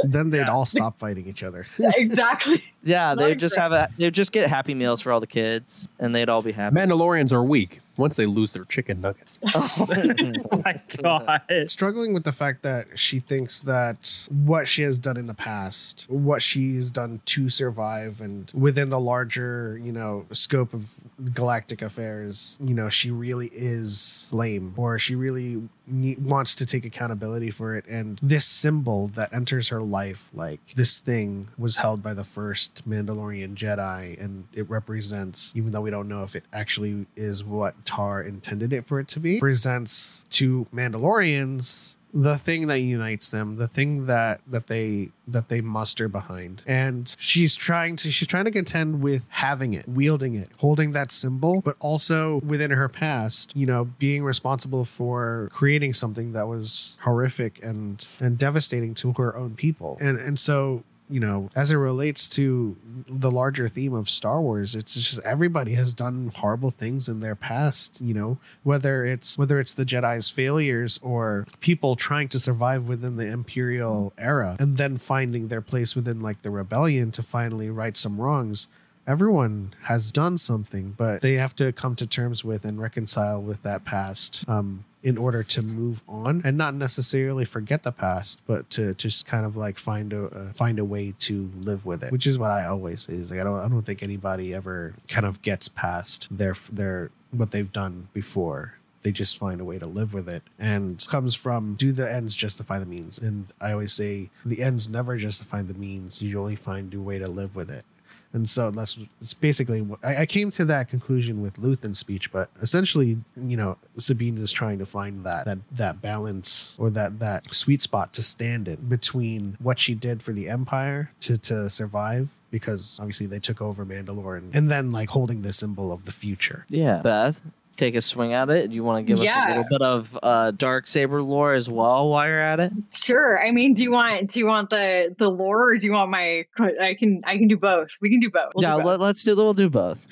then 0.05 0.31
they'd 0.31 0.39
Yeah. 0.39 0.51
all 0.51 0.65
stop 0.65 0.99
fighting 0.99 1.27
each 1.27 1.43
other. 1.43 1.67
exactly. 1.79 2.65
Yeah, 2.83 3.15
they'd 3.15 3.39
just 3.39 3.55
have 3.57 3.73
a 3.73 3.91
they'd 3.99 4.15
just 4.15 4.33
get 4.33 4.49
happy 4.49 4.73
meals 4.75 5.03
for 5.03 5.13
all 5.13 5.21
the 5.21 5.27
kids, 5.27 5.91
and 5.99 6.15
they'd 6.15 6.31
all 6.31 6.41
be 6.41 6.53
happy. 6.53 6.75
Mandalorians 6.75 7.33
are 7.33 7.45
weak 7.45 7.81
once 7.97 8.17
they 8.17 8.27
lose 8.27 8.53
their 8.53 8.65
chicken 8.65 9.01
nuggets. 9.01 9.39
oh 9.55 9.71
my 10.65 10.81
god. 10.99 11.43
struggling 11.69 12.13
with 12.13 12.25
the 12.25 12.33
fact 12.33 12.63
that 12.63 12.99
she 12.99 13.21
thinks 13.21 13.61
that 13.61 14.29
what 14.31 14.69
she 14.69 14.83
has 14.83 14.99
done 14.99 15.17
in 15.17 15.27
the 15.27 15.35
past, 15.35 16.07
what 16.09 16.43
she's 16.43 16.91
done 16.91 17.21
to 17.27 17.49
survive, 17.49 18.21
and 18.21 18.51
within 18.55 18.89
the 18.89 19.01
larger, 19.01 19.79
you 19.83 19.93
know, 19.93 20.27
scope 20.33 20.75
of 20.75 20.95
galactic 21.35 21.83
affairs, 21.83 22.59
you 22.63 22.75
know, 22.75 22.89
she 22.89 23.11
really 23.11 23.51
is 23.53 24.31
lame, 24.33 24.75
or 24.77 24.99
she 24.99 25.15
really 25.15 25.69
ne- 25.87 26.17
wants 26.17 26.55
to 26.57 26.67
take 26.67 26.85
accountability 26.85 27.51
for 27.51 27.77
it. 27.77 27.85
And 27.89 28.19
this 28.23 28.45
symbol 28.45 29.09
that 29.09 29.33
enters 29.33 29.69
her 29.69 29.83
life, 29.83 30.31
like 30.33 30.61
this 30.75 30.99
thing, 30.99 31.49
was 31.59 31.77
held 31.77 32.03
by 32.03 32.15
the 32.15 32.25
first 32.25 32.89
Mandalorian 32.89 33.55
Jedi, 33.55 34.21
and 34.23 34.47
it 34.53 34.69
represents, 34.69 35.53
even 35.55 35.73
though 35.73 35.81
we 35.81 35.91
don't 35.91 36.09
know 36.09 36.23
if 36.23 36.35
it 36.35 36.45
actually 36.53 37.07
is 37.17 37.45
what 37.45 37.82
Tarre 37.85 38.23
intended 38.23 38.73
it 38.73 38.87
for 38.87 39.01
it 39.01 39.09
to 39.09 39.21
be, 39.21 39.41
presents 39.41 40.25
to 40.31 40.67
Mandalorians 40.75 41.97
the 42.15 42.37
thing 42.37 42.67
that 42.67 42.81
unites 42.81 43.31
them 43.31 43.57
the 43.57 43.67
thing 43.67 44.07
that 44.07 44.41
that 44.47 44.67
they 44.67 45.11
that 45.27 45.49
they 45.49 45.61
muster 45.61 46.09
behind. 46.09 46.63
And 46.67 47.15
she's 47.19 47.57
trying 47.57 47.97
to 47.97 48.11
she's 48.11 48.29
trying 48.29 48.45
to 48.45 48.51
contend 48.51 49.03
with 49.03 49.27
having 49.31 49.73
it 49.75 49.89
wielding 49.89 50.35
it 50.35 50.51
holding 50.59 50.93
that 50.93 51.11
symbol 51.11 51.63
but 51.63 51.77
also 51.81 52.41
within 52.41 52.71
her 52.71 52.89
past 52.89 53.57
you 53.57 53.67
know 53.67 53.85
being 53.85 54.25
responsible 54.25 54.85
for 54.85 55.49
creating 55.53 55.95
something 55.95 56.33
that 56.33 56.47
was 56.47 56.97
horrific 57.01 57.63
and 57.63 58.07
and 58.21 58.37
devastating 58.37 58.95
to 58.95 59.13
her 59.15 59.35
own 59.37 59.55
people. 59.55 59.97
And 60.01 60.19
and 60.19 60.39
so 60.39 60.85
you 61.13 61.21
know, 61.21 61.51
as 61.55 61.71
it 61.71 61.77
relates 61.77 62.29
to 62.31 62.77
the 63.07 63.31
larger 63.31 63.69
theme 63.69 63.93
of 63.93 64.09
Star 64.09 64.41
Wars, 64.41 64.75
it's 64.75 64.95
just 64.95 65.21
everybody 65.25 65.75
has 65.75 65.93
done 65.93 66.33
horrible 66.35 66.71
things 66.71 67.09
in 67.09 67.21
their 67.21 67.35
past, 67.35 68.01
you 68.01 68.15
know, 68.15 68.39
whether 68.63 69.05
it's 69.05 69.37
whether 69.37 69.61
it's 69.61 69.75
the 69.75 69.85
Jedi's 69.85 70.31
failures 70.31 70.99
or 71.03 71.47
people 71.61 71.97
trying 71.97 72.29
to 72.29 72.39
survive 72.39 72.89
within 72.89 73.17
the 73.17 73.27
Imperial 73.27 74.13
era 74.17 74.57
and 74.59 74.79
then 74.79 74.97
finding 74.97 75.49
their 75.49 75.61
place 75.61 75.95
within 75.95 76.21
like 76.21 76.43
the 76.43 76.51
rebellion 76.51 77.11
to 77.13 77.23
finally 77.23 77.69
right 77.69 77.97
some 77.97 78.21
wrongs. 78.21 78.69
Everyone 79.07 79.75
has 79.83 80.13
done 80.13 80.39
something, 80.39 80.95
but 80.97 81.23
they 81.23 81.35
have 81.35 81.57
to 81.57 81.73
come 81.73 81.97
to 81.97 82.07
terms 82.07 82.45
with 82.45 82.65
and 82.65 82.81
reconcile 82.81 83.43
with 83.43 83.63
that 83.65 83.85
past. 83.85 84.45
Um, 84.49 84.85
in 85.03 85.19
order 85.19 85.43
to 85.43 85.63
move 85.63 86.03
on 86.09 86.43
and 86.45 86.57
not 86.57 86.75
necessarily 86.75 87.45
forget 87.45 87.83
the 87.83 87.93
past, 87.93 88.41
but 88.47 88.71
to 88.71 88.95
just 88.95 89.27
kind 89.27 89.45
of 89.45 89.57
like 89.57 89.79
find 89.79 90.13
a 90.13 90.27
uh, 90.27 90.53
find 90.53 90.79
a 90.79 90.85
way 90.85 91.15
to 91.19 91.51
live 91.57 91.85
with 91.85 92.03
it, 92.03 92.13
which 92.13 92.27
is 92.27 92.39
what 92.39 92.51
I 92.51 92.67
always 92.67 93.03
say. 93.03 93.15
Is. 93.15 93.31
Like 93.31 93.41
I 93.41 93.45
don't 93.45 93.59
I 93.59 93.69
don't 93.69 93.83
think 93.83 94.03
anybody 94.03 94.55
ever 94.55 94.95
kind 95.09 95.27
of 95.27 95.43
gets 95.43 95.69
past 95.69 96.29
their 96.31 96.55
their 96.71 97.11
what 97.31 97.51
they've 97.51 97.73
done 97.73 98.09
before. 98.13 98.75
They 99.03 99.11
just 99.11 99.37
find 99.37 99.61
a 99.61 99.65
way 99.65 99.81
to 99.81 99.87
live 99.87 100.15
with 100.15 100.29
it 100.29 100.45
and 100.61 101.05
comes 101.09 101.35
from 101.35 101.75
do 101.75 101.91
the 101.91 102.11
ends 102.11 102.37
justify 102.37 102.79
the 102.79 102.87
means? 102.87 103.19
And 103.19 103.49
i 103.61 103.73
always 103.73 103.93
say 103.93 104.31
the 104.45 104.63
ends 104.63 104.89
never 104.89 105.17
justify 105.17 105.63
the 105.63 105.75
means. 105.75 106.23
You 106.23 106.39
only 106.39 106.55
find 106.55 106.95
a 106.95 107.01
way 107.01 107.19
to 107.19 107.29
live 107.29 107.57
with 107.57 107.69
it 107.69 107.85
and 108.33 108.49
so 108.49 108.71
that's 108.71 108.99
it's 109.21 109.35
basically 109.35 109.81
what 109.81 109.99
I, 110.03 110.23
I 110.23 110.27
came 110.27 110.51
to 110.53 110.65
that 110.67 110.89
conclusion 110.89 111.43
with 111.43 111.59
Luthen's 111.59 111.99
speech, 111.99 112.33
but 112.33 112.51
essentially, 112.61 113.19
you 113.37 113.57
know, 113.57 113.77
Sabine 113.97 114.39
is 114.39 114.53
trying 114.53 114.79
to 114.79 114.87
find 114.87 115.25
that 115.25 115.45
that 115.45 115.59
that 115.71 116.03
balance 116.03 116.77
or 116.79 116.91
that 116.91 117.19
that 117.19 117.53
sweet 117.55 117.83
spot 117.83 118.13
to 118.15 118.23
stand 118.23 118.69
in 118.69 118.77
between 118.89 119.57
what 119.61 119.79
she 119.79 119.95
did 119.95 120.23
for 120.23 120.33
the 120.33 120.49
Empire 120.49 121.13
to 121.21 121.37
to 121.39 121.69
survive 121.69 122.29
because 122.51 122.99
obviously 123.01 123.27
they 123.27 123.39
took 123.39 123.61
over 123.61 123.85
Mandalore 123.85 124.39
and, 124.39 124.55
and 124.55 124.71
then 124.71 124.91
like 124.91 125.09
holding 125.09 125.43
the 125.43 125.53
symbol 125.53 125.91
of 125.91 126.05
the 126.05 126.13
future. 126.13 126.67
Yeah. 126.69 127.01
Beth, 127.03 127.43
take 127.77 127.95
a 127.95 128.03
swing 128.03 128.33
at 128.33 128.51
it? 128.51 128.69
Do 128.69 128.75
you 128.75 128.85
want 128.85 129.07
to 129.07 129.11
give 129.13 129.21
us 129.21 129.29
a 129.29 129.49
little 129.49 129.65
bit 129.69 129.83
of 129.83 130.19
uh, 130.23 130.53
Darksaber 130.53 131.27
lore 131.27 131.55
as 131.55 131.69
well 131.69 132.09
while 132.09 132.27
you're 132.27 132.41
at 132.41 132.61
it? 132.61 132.73
Sure. 132.93 133.41
I 133.43 133.51
mean, 133.51 133.73
do 133.73 133.83
you 133.83 133.93
want 133.93 134.31
do 134.31 134.41
you 134.41 134.47
want 134.47 134.71
the 134.71 135.15
the 135.19 135.29
lore 135.29 135.73
or 135.73 135.79
do 135.79 135.87
you 135.87 135.93
want 135.93 136.11
my? 136.11 136.45
I 136.59 136.95
can 136.99 137.23
I 137.25 137.37
can 137.39 137.49
do 137.49 137.57
both. 137.57 137.91
We 138.01 138.11
can 138.11 138.21
do 138.21 138.31
both. 138.31 138.53
We'll 138.55 138.63
do 138.63 138.69
yeah, 138.69 138.77
both. 138.77 138.85
let, 138.85 139.01
let's 139.01 139.25
do. 139.25 139.37
We'll 139.37 139.55
do 139.55 139.71
both. 139.71 140.07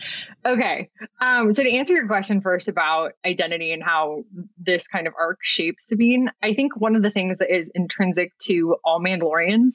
Okay. 0.44 0.88
Um, 1.20 1.52
so 1.52 1.62
to 1.62 1.70
answer 1.70 1.94
your 1.94 2.06
question 2.06 2.40
first 2.40 2.68
about 2.68 3.12
identity 3.26 3.72
and 3.72 3.82
how 3.82 4.24
this 4.58 4.88
kind 4.88 5.06
of 5.06 5.14
arc 5.18 5.38
shapes 5.42 5.84
Sabine, 5.88 6.30
I 6.42 6.54
think 6.54 6.76
one 6.76 6.96
of 6.96 7.02
the 7.02 7.10
things 7.10 7.38
that 7.38 7.54
is 7.54 7.70
intrinsic 7.74 8.36
to 8.44 8.76
all 8.84 9.00
Mandalorians 9.00 9.72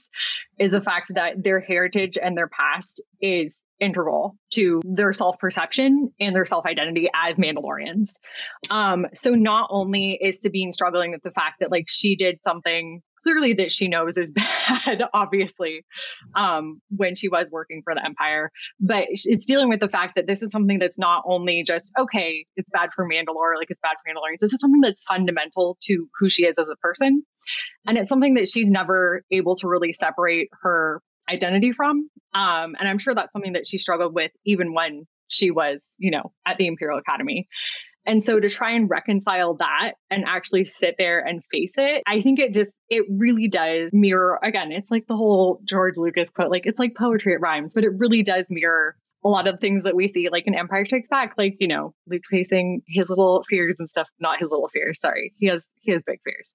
is 0.58 0.72
the 0.72 0.82
fact 0.82 1.12
that 1.14 1.44
their 1.44 1.60
heritage 1.60 2.18
and 2.22 2.36
their 2.36 2.48
past 2.48 3.02
is 3.22 3.58
integral 3.80 4.38
to 4.54 4.82
their 4.86 5.14
self-perception 5.14 6.12
and 6.20 6.36
their 6.36 6.46
self-identity 6.46 7.10
as 7.14 7.36
Mandalorians. 7.36 8.12
Um, 8.70 9.08
so 9.14 9.32
not 9.32 9.68
only 9.70 10.18
is 10.22 10.40
Sabine 10.42 10.72
struggling 10.72 11.12
with 11.12 11.24
the 11.24 11.32
fact 11.32 11.60
that 11.60 11.72
like 11.72 11.86
she 11.88 12.16
did 12.16 12.40
something 12.46 13.02
clearly 13.26 13.54
that 13.54 13.72
she 13.72 13.88
knows 13.88 14.18
is 14.18 14.32
bad, 14.86 15.02
obviously, 15.14 15.84
um, 16.36 16.80
when 16.96 17.16
she 17.16 17.28
was 17.28 17.50
working 17.52 17.82
for 17.84 17.94
the 17.96 18.06
Empire, 18.06 18.52
but 18.80 19.08
it's 19.10 19.46
dealing 19.46 19.68
with 19.68 19.80
the 19.80 19.90
fact 19.90 20.14
that 20.16 20.28
this 20.28 20.44
is 20.44 20.52
something 20.52 20.80
that's 20.80 20.98
not 20.98 21.24
only 21.26 21.64
just 21.66 21.92
okay, 22.00 22.46
it's 22.56 22.70
bad 22.70 22.92
for 22.94 23.06
Mandalore, 23.06 23.58
like 23.58 23.72
it's 23.72 23.82
bad 23.82 23.96
for 24.04 24.10
Mandalorians. 24.10 24.40
This 24.40 24.54
is 24.54 24.60
something 24.62 24.82
that's 24.82 25.02
fundamental 25.08 25.78
to 25.84 26.08
who 26.20 26.30
she 26.30 26.46
is 26.46 26.58
as 26.60 26.70
a 26.70 26.76
person, 26.78 27.24
and 27.86 27.98
it's 27.98 28.10
something 28.10 28.36
that 28.36 28.48
she's 28.48 28.70
never 28.70 29.24
able 29.32 29.56
to 29.58 29.68
really 29.68 29.92
separate 29.92 30.50
her 30.62 31.02
identity 31.30 31.72
from. 31.72 32.10
Um, 32.34 32.76
and 32.80 32.88
I'm 32.88 32.98
sure 32.98 33.16
that's 33.16 33.34
something 33.34 33.54
that 33.54 33.66
she 33.66 33.78
struggled 33.78 34.14
with 34.14 34.32
even 34.46 34.74
when 34.74 35.08
she 35.28 35.52
was, 35.52 35.80
you 35.98 36.12
know, 36.12 36.32
at 36.46 36.58
the 36.58 36.68
Imperial 36.68 37.00
Academy. 37.00 37.48
And 38.06 38.24
so 38.24 38.40
to 38.40 38.50
try 38.50 38.74
and 38.74 38.88
reconcile 38.88 39.56
that 39.56 39.94
and 40.12 40.26
actually 40.28 40.66
sit 40.66 40.96
there 40.98 41.20
and 41.26 41.42
face 41.52 41.74
it, 41.76 42.04
I 42.06 42.22
think 42.22 42.40
it 42.40 42.54
just, 42.54 42.72
it 42.88 43.06
really 43.10 43.48
does 43.48 43.92
mirror, 43.94 44.40
again, 44.44 44.72
it's 44.72 44.92
like 44.92 45.08
the 45.08 45.16
whole 45.16 45.60
George 45.66 45.96
Lucas 45.98 46.30
quote, 46.30 46.52
like 46.52 46.64
it's 46.66 46.78
like 46.78 46.96
poetry, 46.96 47.34
it 47.34 47.42
rhymes, 47.42 47.74
but 47.74 47.84
it 47.84 47.92
really 47.98 48.22
does 48.22 48.46
mirror 48.50 48.96
a 49.26 49.28
lot 49.28 49.48
of 49.48 49.60
things 49.60 49.84
that 49.84 49.96
we 49.96 50.08
see, 50.08 50.30
like 50.32 50.46
in 50.46 50.54
Empire 50.54 50.86
Strikes 50.86 51.08
Back, 51.08 51.34
like, 51.36 51.58
you 51.60 51.68
know, 51.68 51.96
Luke 52.08 52.22
facing 52.30 52.84
his 52.88 53.10
little 53.10 53.44
fears 53.50 53.76
and 53.80 53.90
stuff, 53.90 54.08
not 54.20 54.40
his 54.40 54.52
little 54.52 54.70
fears, 54.70 55.02
sorry. 55.02 55.34
He 55.40 55.48
has, 55.48 55.66
he 55.82 55.92
has 55.94 56.04
big 56.06 56.20
fears. 56.24 56.54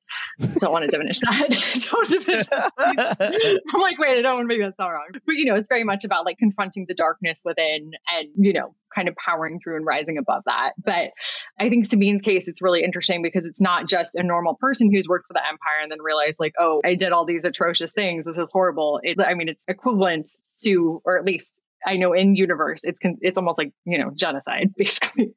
Don't 0.58 0.70
want 0.70 0.84
to 0.84 0.88
diminish 0.90 1.18
that. 1.18 1.48
don't 1.90 2.08
diminish 2.08 2.46
that. 2.46 2.72
I'm 2.78 3.80
like, 3.80 3.98
wait, 3.98 4.18
I 4.18 4.22
don't 4.22 4.36
want 4.36 4.48
to 4.50 4.56
make 4.56 4.64
that 4.64 4.76
sound 4.80 4.92
wrong. 4.92 5.08
But 5.12 5.34
you 5.34 5.46
know, 5.46 5.56
it's 5.56 5.68
very 5.68 5.82
much 5.82 6.04
about 6.04 6.24
like 6.24 6.38
confronting 6.38 6.86
the 6.86 6.94
darkness 6.94 7.42
within 7.44 7.90
and, 8.08 8.28
you 8.36 8.52
know, 8.52 8.74
kind 8.94 9.08
of 9.08 9.16
powering 9.16 9.58
through 9.60 9.76
and 9.76 9.86
rising 9.86 10.18
above 10.18 10.42
that. 10.46 10.72
But 10.78 11.10
I 11.58 11.68
think 11.70 11.86
Sabine's 11.86 12.22
case, 12.22 12.46
it's 12.46 12.62
really 12.62 12.84
interesting 12.84 13.22
because 13.22 13.44
it's 13.44 13.60
not 13.60 13.88
just 13.88 14.14
a 14.14 14.22
normal 14.22 14.54
person 14.54 14.92
who's 14.92 15.08
worked 15.08 15.26
for 15.26 15.34
the 15.34 15.42
Empire 15.44 15.82
and 15.82 15.90
then 15.90 16.02
realized, 16.02 16.38
like, 16.40 16.54
oh, 16.58 16.80
I 16.84 16.94
did 16.94 17.12
all 17.12 17.24
these 17.24 17.44
atrocious 17.44 17.90
things. 17.90 18.24
This 18.24 18.36
is 18.36 18.48
horrible. 18.52 19.00
It, 19.02 19.20
I 19.20 19.34
mean, 19.34 19.48
it's 19.48 19.64
equivalent 19.68 20.28
to, 20.62 21.02
or 21.04 21.18
at 21.18 21.24
least 21.24 21.60
I 21.86 21.96
know 21.96 22.12
in 22.12 22.34
universe, 22.34 22.84
it's 22.84 23.00
it's 23.02 23.38
almost 23.38 23.58
like 23.58 23.72
you 23.84 23.98
know 23.98 24.10
genocide 24.14 24.72
basically. 24.76 25.34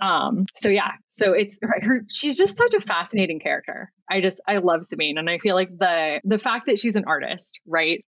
um, 0.00 0.46
so 0.56 0.68
yeah, 0.68 0.92
so 1.08 1.32
it's 1.32 1.58
her. 1.62 2.02
She's 2.08 2.36
just 2.36 2.56
such 2.56 2.74
a 2.74 2.80
fascinating 2.80 3.40
character. 3.40 3.92
I 4.10 4.20
just 4.20 4.40
I 4.46 4.58
love 4.58 4.84
Sabine, 4.84 5.18
and 5.18 5.28
I 5.28 5.38
feel 5.38 5.54
like 5.54 5.70
the 5.76 6.20
the 6.24 6.38
fact 6.38 6.66
that 6.66 6.80
she's 6.80 6.96
an 6.96 7.04
artist, 7.06 7.60
right? 7.66 8.04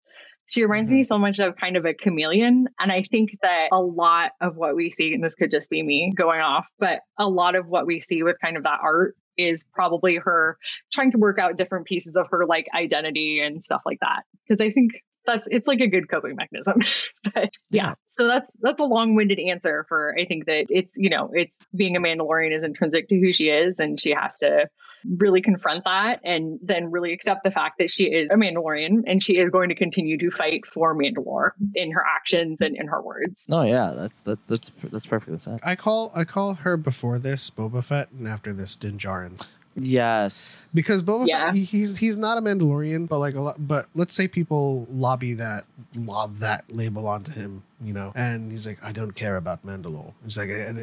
She 0.50 0.63
reminds 0.63 0.91
me 0.91 1.04
so 1.04 1.17
much 1.17 1.39
of 1.39 1.56
kind 1.56 1.78
of 1.78 1.86
a 1.86 1.93
chameleon. 1.93 2.67
And 2.78 2.91
I 2.91 3.04
think 3.04 3.38
that 3.41 3.69
a 3.71 3.80
lot 3.82 4.32
of 4.41 4.58
what 4.58 4.76
we 4.76 4.89
see, 4.89 5.13
and 5.13 5.24
this 5.24 5.36
could 5.36 5.50
just 5.50 5.69
be 5.69 5.82
me 5.82 6.12
going 6.13 6.41
off, 6.41 6.65
but 6.78 7.00
a 7.17 7.30
lot 7.30 7.56
of 7.56 7.67
what 7.67 7.86
we 7.86 8.02
see 8.02 8.21
with 8.21 8.36
kind 8.43 8.58
of 8.58 8.63
that 8.63 8.80
art 8.84 9.15
is 9.38 9.63
probably 9.74 10.17
her 10.17 10.58
trying 10.91 11.12
to 11.12 11.17
work 11.17 11.39
out 11.39 11.56
different 11.56 11.86
pieces 11.86 12.15
of 12.15 12.28
her 12.32 12.45
like 12.45 12.67
identity 12.76 13.39
and 13.39 13.63
stuff 13.63 13.82
like 13.86 14.00
that. 14.02 14.24
Because 14.47 14.65
I 14.65 14.71
think 14.71 14.91
that's 15.26 15.48
it's 15.50 15.68
like 15.68 15.80
a 15.80 15.88
good 15.88 16.10
coping 16.10 16.36
mechanism. 16.36 16.82
but 17.34 17.52
yeah. 17.70 17.96
So 18.10 18.28
that's 18.28 18.50
that's 18.60 18.80
a 18.80 18.86
long-winded 18.86 19.40
answer 19.40 19.86
for 19.88 20.16
I 20.20 20.26
think 20.26 20.46
that 20.46 20.68
it's 20.70 20.92
you 20.96 21.10
know, 21.10 21.30
it's 21.34 21.56
being 21.76 21.96
a 21.96 22.00
Mandalorian 22.00 22.56
is 22.56 22.64
intrinsic 22.64 23.10
to 23.10 23.20
who 23.20 23.34
she 23.34 23.50
is 23.50 23.80
and 23.80 24.00
she 24.00 24.12
has 24.12 24.40
to 24.40 24.68
really 25.18 25.42
confront 25.42 25.86
that 25.86 26.20
and 26.24 26.60
then 26.62 26.92
really 26.92 27.14
accept 27.14 27.44
the 27.44 27.52
fact 27.52 27.80
that 27.80 27.90
she 27.90 28.06
is 28.06 28.30
a 28.32 28.36
Mandalorian 28.36 29.04
and 29.08 29.24
she 29.24 29.38
is 29.38 29.50
going 29.50 29.70
to 29.70 29.76
continue 29.76 30.18
to 30.18 30.30
fight 30.30 30.66
for 30.72 30.96
Mandalore 30.96 31.52
in 31.74 31.92
her 31.92 32.04
actions 32.06 32.58
and 32.62 32.76
in 32.76 32.88
her 32.88 33.02
words. 33.02 33.46
Oh 33.50 33.64
yeah, 33.64 33.94
that's 33.96 34.20
that's 34.22 34.46
that's 34.48 34.72
that's 34.84 35.06
perfectly 35.06 35.38
said. 35.38 35.60
I 35.64 35.76
call 35.76 36.12
I 36.16 36.24
call 36.24 36.56
her 36.56 36.78
before 36.78 37.20
this 37.20 37.50
Boba 37.50 37.84
Fett 37.84 38.12
and 38.12 38.28
after 38.28 38.54
this 38.54 38.76
Din 38.76 38.98
Djarin. 38.98 39.44
Yes. 39.76 40.62
because 40.74 41.02
Boba 41.04 41.28
Yeah. 41.28 41.46
Fett, 41.46 41.56
he- 41.56 41.64
he's 41.64 41.98
he's 41.98 42.18
not 42.18 42.38
a 42.38 42.42
Mandalorian, 42.42 43.08
but 43.08 43.20
like 43.20 43.36
a 43.36 43.42
lot. 43.42 43.56
But 43.66 43.88
let's 43.96 44.14
say 44.14 44.28
people 44.28 44.88
lobby 44.92 45.34
that 45.36 45.66
lob 45.96 46.38
that 46.38 46.66
label 46.70 47.08
onto 47.08 47.32
him, 47.32 47.64
you 47.82 47.94
know, 47.94 48.12
and 48.16 48.52
he's 48.52 48.68
like, 48.68 48.84
I 48.84 48.92
don't 48.92 49.12
care 49.12 49.38
about 49.38 49.66
Mandalore. 49.66 50.14
He's 50.24 50.38
like, 50.38 50.50
I, 50.50 50.68
I 50.70 50.74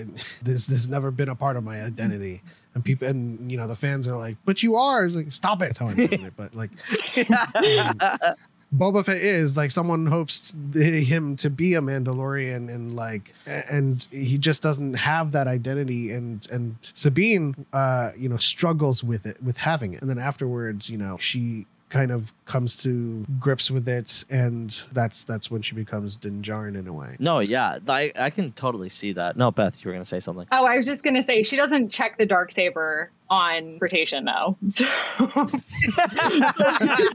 this 0.43 0.67
this 0.67 0.69
has 0.69 0.89
never 0.89 1.11
been 1.11 1.29
a 1.29 1.35
part 1.35 1.57
of 1.57 1.65
my 1.65 1.83
identity. 1.83 2.43
And 2.75 2.85
people, 2.85 3.09
and 3.09 3.51
you 3.51 3.57
know, 3.57 3.67
the 3.67 3.75
fans 3.77 4.07
are 4.07 4.17
like, 4.17 4.37
but 4.45 4.63
you 4.63 4.77
are. 4.77 5.05
It's 5.05 5.17
like, 5.17 5.33
stop 5.33 5.61
it. 5.63 5.67
That's 5.67 5.79
how 5.79 5.89
I'm 5.89 5.97
putting 5.97 6.23
it. 6.25 6.35
But 6.37 6.55
like, 6.55 6.71
um, 7.31 8.35
Boba 8.75 9.05
Fett 9.05 9.17
is 9.17 9.57
like 9.57 9.71
someone 9.71 10.07
hopes 10.07 10.55
him 10.75 11.37
to 11.37 11.49
be 11.49 11.75
a 11.75 11.81
Mandalorian 11.81 12.73
and 12.73 12.95
like 12.95 13.33
and 13.47 14.07
he 14.11 14.37
just 14.37 14.63
doesn't 14.63 14.95
have 14.95 15.33
that 15.33 15.49
identity 15.49 16.13
and 16.13 16.47
and 16.51 16.77
Sabine 16.95 17.67
uh 17.73 18.11
you 18.17 18.29
know 18.29 18.37
struggles 18.37 19.03
with 19.03 19.25
it 19.25 19.43
with 19.43 19.59
having 19.59 19.95
it. 19.95 20.03
And 20.03 20.11
then 20.11 20.19
afterwards 20.19 20.91
you 20.91 20.99
know 20.99 21.17
she 21.17 21.67
kind 21.89 22.11
of 22.11 22.33
comes 22.45 22.77
to 22.77 23.25
grips 23.41 23.71
with 23.71 23.89
it 23.89 24.25
and 24.31 24.83
that's 24.93 25.25
that's 25.25 25.51
when 25.51 25.63
she 25.63 25.75
becomes 25.75 26.17
Din 26.17 26.43
Djarin 26.43 26.77
in 26.79 26.87
a 26.87 26.93
way. 26.93 27.17
no, 27.19 27.41
yeah, 27.41 27.79
I 27.89 28.13
I 28.17 28.31
can 28.31 28.53
totally 28.53 28.89
see 28.89 29.13
that. 29.13 29.37
No, 29.37 29.51
Beth, 29.51 29.83
you 29.85 29.89
were 29.89 29.93
gonna 29.95 30.05
say 30.05 30.21
something. 30.21 30.47
Oh, 30.53 30.65
I 30.67 30.77
was 30.77 30.87
just 30.87 31.03
gonna 31.03 31.23
say 31.23 31.43
she 31.43 31.57
doesn't 31.57 31.91
check 31.91 32.19
the 32.19 32.27
Darksaber 32.27 33.09
on 33.31 33.79
rotation 33.81 34.25
though. 34.27 34.57
So- 34.71 34.85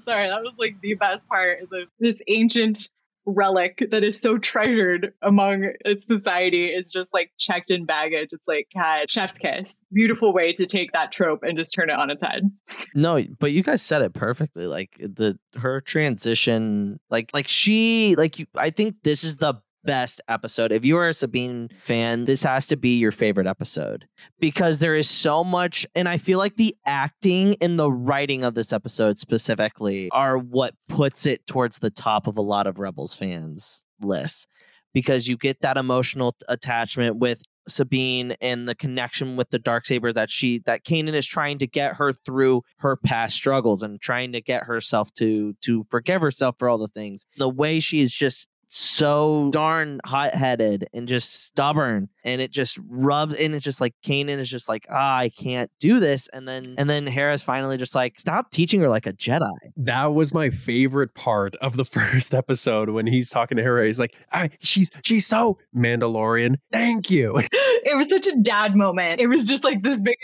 Sorry, 0.06 0.28
that 0.30 0.42
was 0.44 0.54
like 0.58 0.80
the 0.82 0.96
best 0.96 1.28
part. 1.28 1.60
Is 1.64 1.88
this 2.00 2.16
ancient 2.28 2.90
relic 3.26 3.88
that 3.92 4.04
is 4.04 4.20
so 4.20 4.38
treasured 4.38 5.14
among 5.22 5.72
its 5.86 6.06
society 6.06 6.66
is 6.68 6.92
just 6.92 7.14
like 7.14 7.32
checked 7.38 7.72
in 7.72 7.86
baggage. 7.86 8.30
It's 8.32 8.48
like 8.48 8.68
God, 8.76 9.10
chef's 9.10 9.38
kiss. 9.38 9.76
Beautiful 9.92 10.34
way 10.34 10.54
to 10.54 10.66
take 10.66 10.92
that 10.94 11.12
trope 11.12 11.44
and 11.44 11.58
just 11.58 11.74
turn 11.74 11.90
it 11.90 11.96
on 11.96 12.10
its 12.10 12.22
head. 12.22 12.52
No, 12.96 13.24
but 13.40 13.52
you 13.52 13.64
guys 13.64 13.82
said 13.82 14.02
it 14.02 14.14
perfectly. 14.14 14.68
Like 14.68 14.98
the 15.00 15.38
her 15.56 15.82
transition, 15.82 17.00
like 17.10 17.30
like 17.34 17.48
she 17.48 18.16
like 18.18 18.40
you. 18.40 18.46
I 18.56 18.70
think 18.70 18.96
this 19.04 19.24
is 19.24 19.38
the 19.38 19.56
best 19.84 20.22
episode. 20.28 20.72
If 20.72 20.86
you 20.86 20.98
are 20.98 21.08
a 21.08 21.14
Sabine 21.14 21.70
fan, 21.82 22.26
this 22.26 22.44
has 22.44 22.66
to 22.68 22.78
be 22.78 22.98
your 22.98 23.12
favorite 23.12 23.48
episode 23.48 24.08
because 24.40 24.80
there 24.80 24.96
is 24.96 25.10
so 25.10 25.44
much. 25.44 25.86
And 25.96 26.08
I 26.08 26.18
feel 26.18 26.40
like 26.40 26.56
the 26.56 26.76
acting 26.86 27.56
and 27.62 27.78
the 27.78 27.92
writing 27.92 28.44
of 28.44 28.56
this 28.56 28.74
episode 28.74 29.18
specifically 29.18 30.10
are 30.12 30.38
what 30.38 30.74
puts 30.90 31.26
it 31.26 31.46
towards 31.48 31.80
the 31.80 31.92
top 31.92 32.28
of 32.28 32.38
a 32.38 32.42
lot 32.42 32.68
of 32.68 32.80
Rebels 32.80 33.16
fans' 33.16 33.86
lists 34.02 34.48
because 34.94 35.28
you 35.28 35.38
get 35.38 35.62
that 35.62 35.78
emotional 35.78 36.36
attachment 36.48 37.18
with 37.18 37.42
Sabine 37.68 38.36
and 38.42 38.68
the 38.68 38.76
connection 38.76 39.36
with 39.36 39.50
the 39.50 39.60
Darksaber 39.60 40.14
that 40.14 40.30
she 40.30 40.60
that 40.66 40.84
Kanan 40.84 41.14
is 41.14 41.26
trying 41.26 41.60
to 41.60 41.68
get 41.68 41.96
her 41.96 42.14
through 42.14 42.64
her 42.80 42.98
past 42.98 43.36
struggles 43.36 43.84
and 43.84 44.02
trying 44.02 44.34
to 44.34 44.42
get 44.42 44.64
herself 44.64 45.14
to 45.16 45.54
to 45.62 45.86
forgive 45.90 46.22
herself 46.22 46.56
for 46.60 46.68
all 46.68 46.78
the 46.78 46.88
things. 46.88 47.26
The 47.38 47.50
way 47.50 47.80
she 47.80 48.02
is 48.02 48.14
just 48.14 48.48
so 48.76 49.50
darn 49.52 50.00
hot 50.06 50.34
headed 50.34 50.88
and 50.94 51.08
just 51.08 51.44
stubborn 51.46 52.10
and 52.24 52.42
it 52.42 52.52
just 52.52 52.80
rubs 52.90 53.36
and 53.36 53.56
it's 53.56 53.66
just 53.66 53.82
like 53.82 53.94
Kanan 54.06 54.38
is 54.38 54.50
just 54.50 54.70
like 54.70 54.86
ah 54.90 55.18
I 55.18 55.30
can't 55.30 55.70
do 55.80 56.00
this 56.00 56.28
and 56.30 56.48
then 56.48 56.76
and 56.78 56.90
then 56.90 57.08
Hera's 57.08 57.44
finally 57.44 57.78
just 57.78 57.96
like 57.96 58.20
stop 58.20 58.52
teaching 58.52 58.80
her 58.82 58.90
like 58.90 59.06
a 59.06 59.14
Jedi 59.14 59.52
That 59.78 60.14
was 60.14 60.34
my 60.34 60.50
favorite 60.50 61.14
part 61.14 61.56
of 61.58 61.78
the 61.78 61.86
first 61.94 62.34
episode 62.34 62.90
when 62.90 63.08
he's 63.08 63.30
talking 63.30 63.58
to 63.58 63.64
Hera. 63.64 63.86
He's 63.86 64.00
like, 64.00 64.16
I, 64.32 64.50
"She's 64.60 64.90
she's 65.04 65.26
so 65.26 65.58
Mandalorian. 65.76 66.58
Thank 66.72 67.10
you." 67.10 67.42
It 67.86 67.98
was 67.98 68.10
such 68.10 68.28
a 68.28 68.36
dad 68.38 68.78
moment. 68.78 69.20
It 69.20 69.28
was 69.28 69.46
just 69.46 69.66
like 69.66 69.84
this 69.84 70.00
big, 70.00 70.16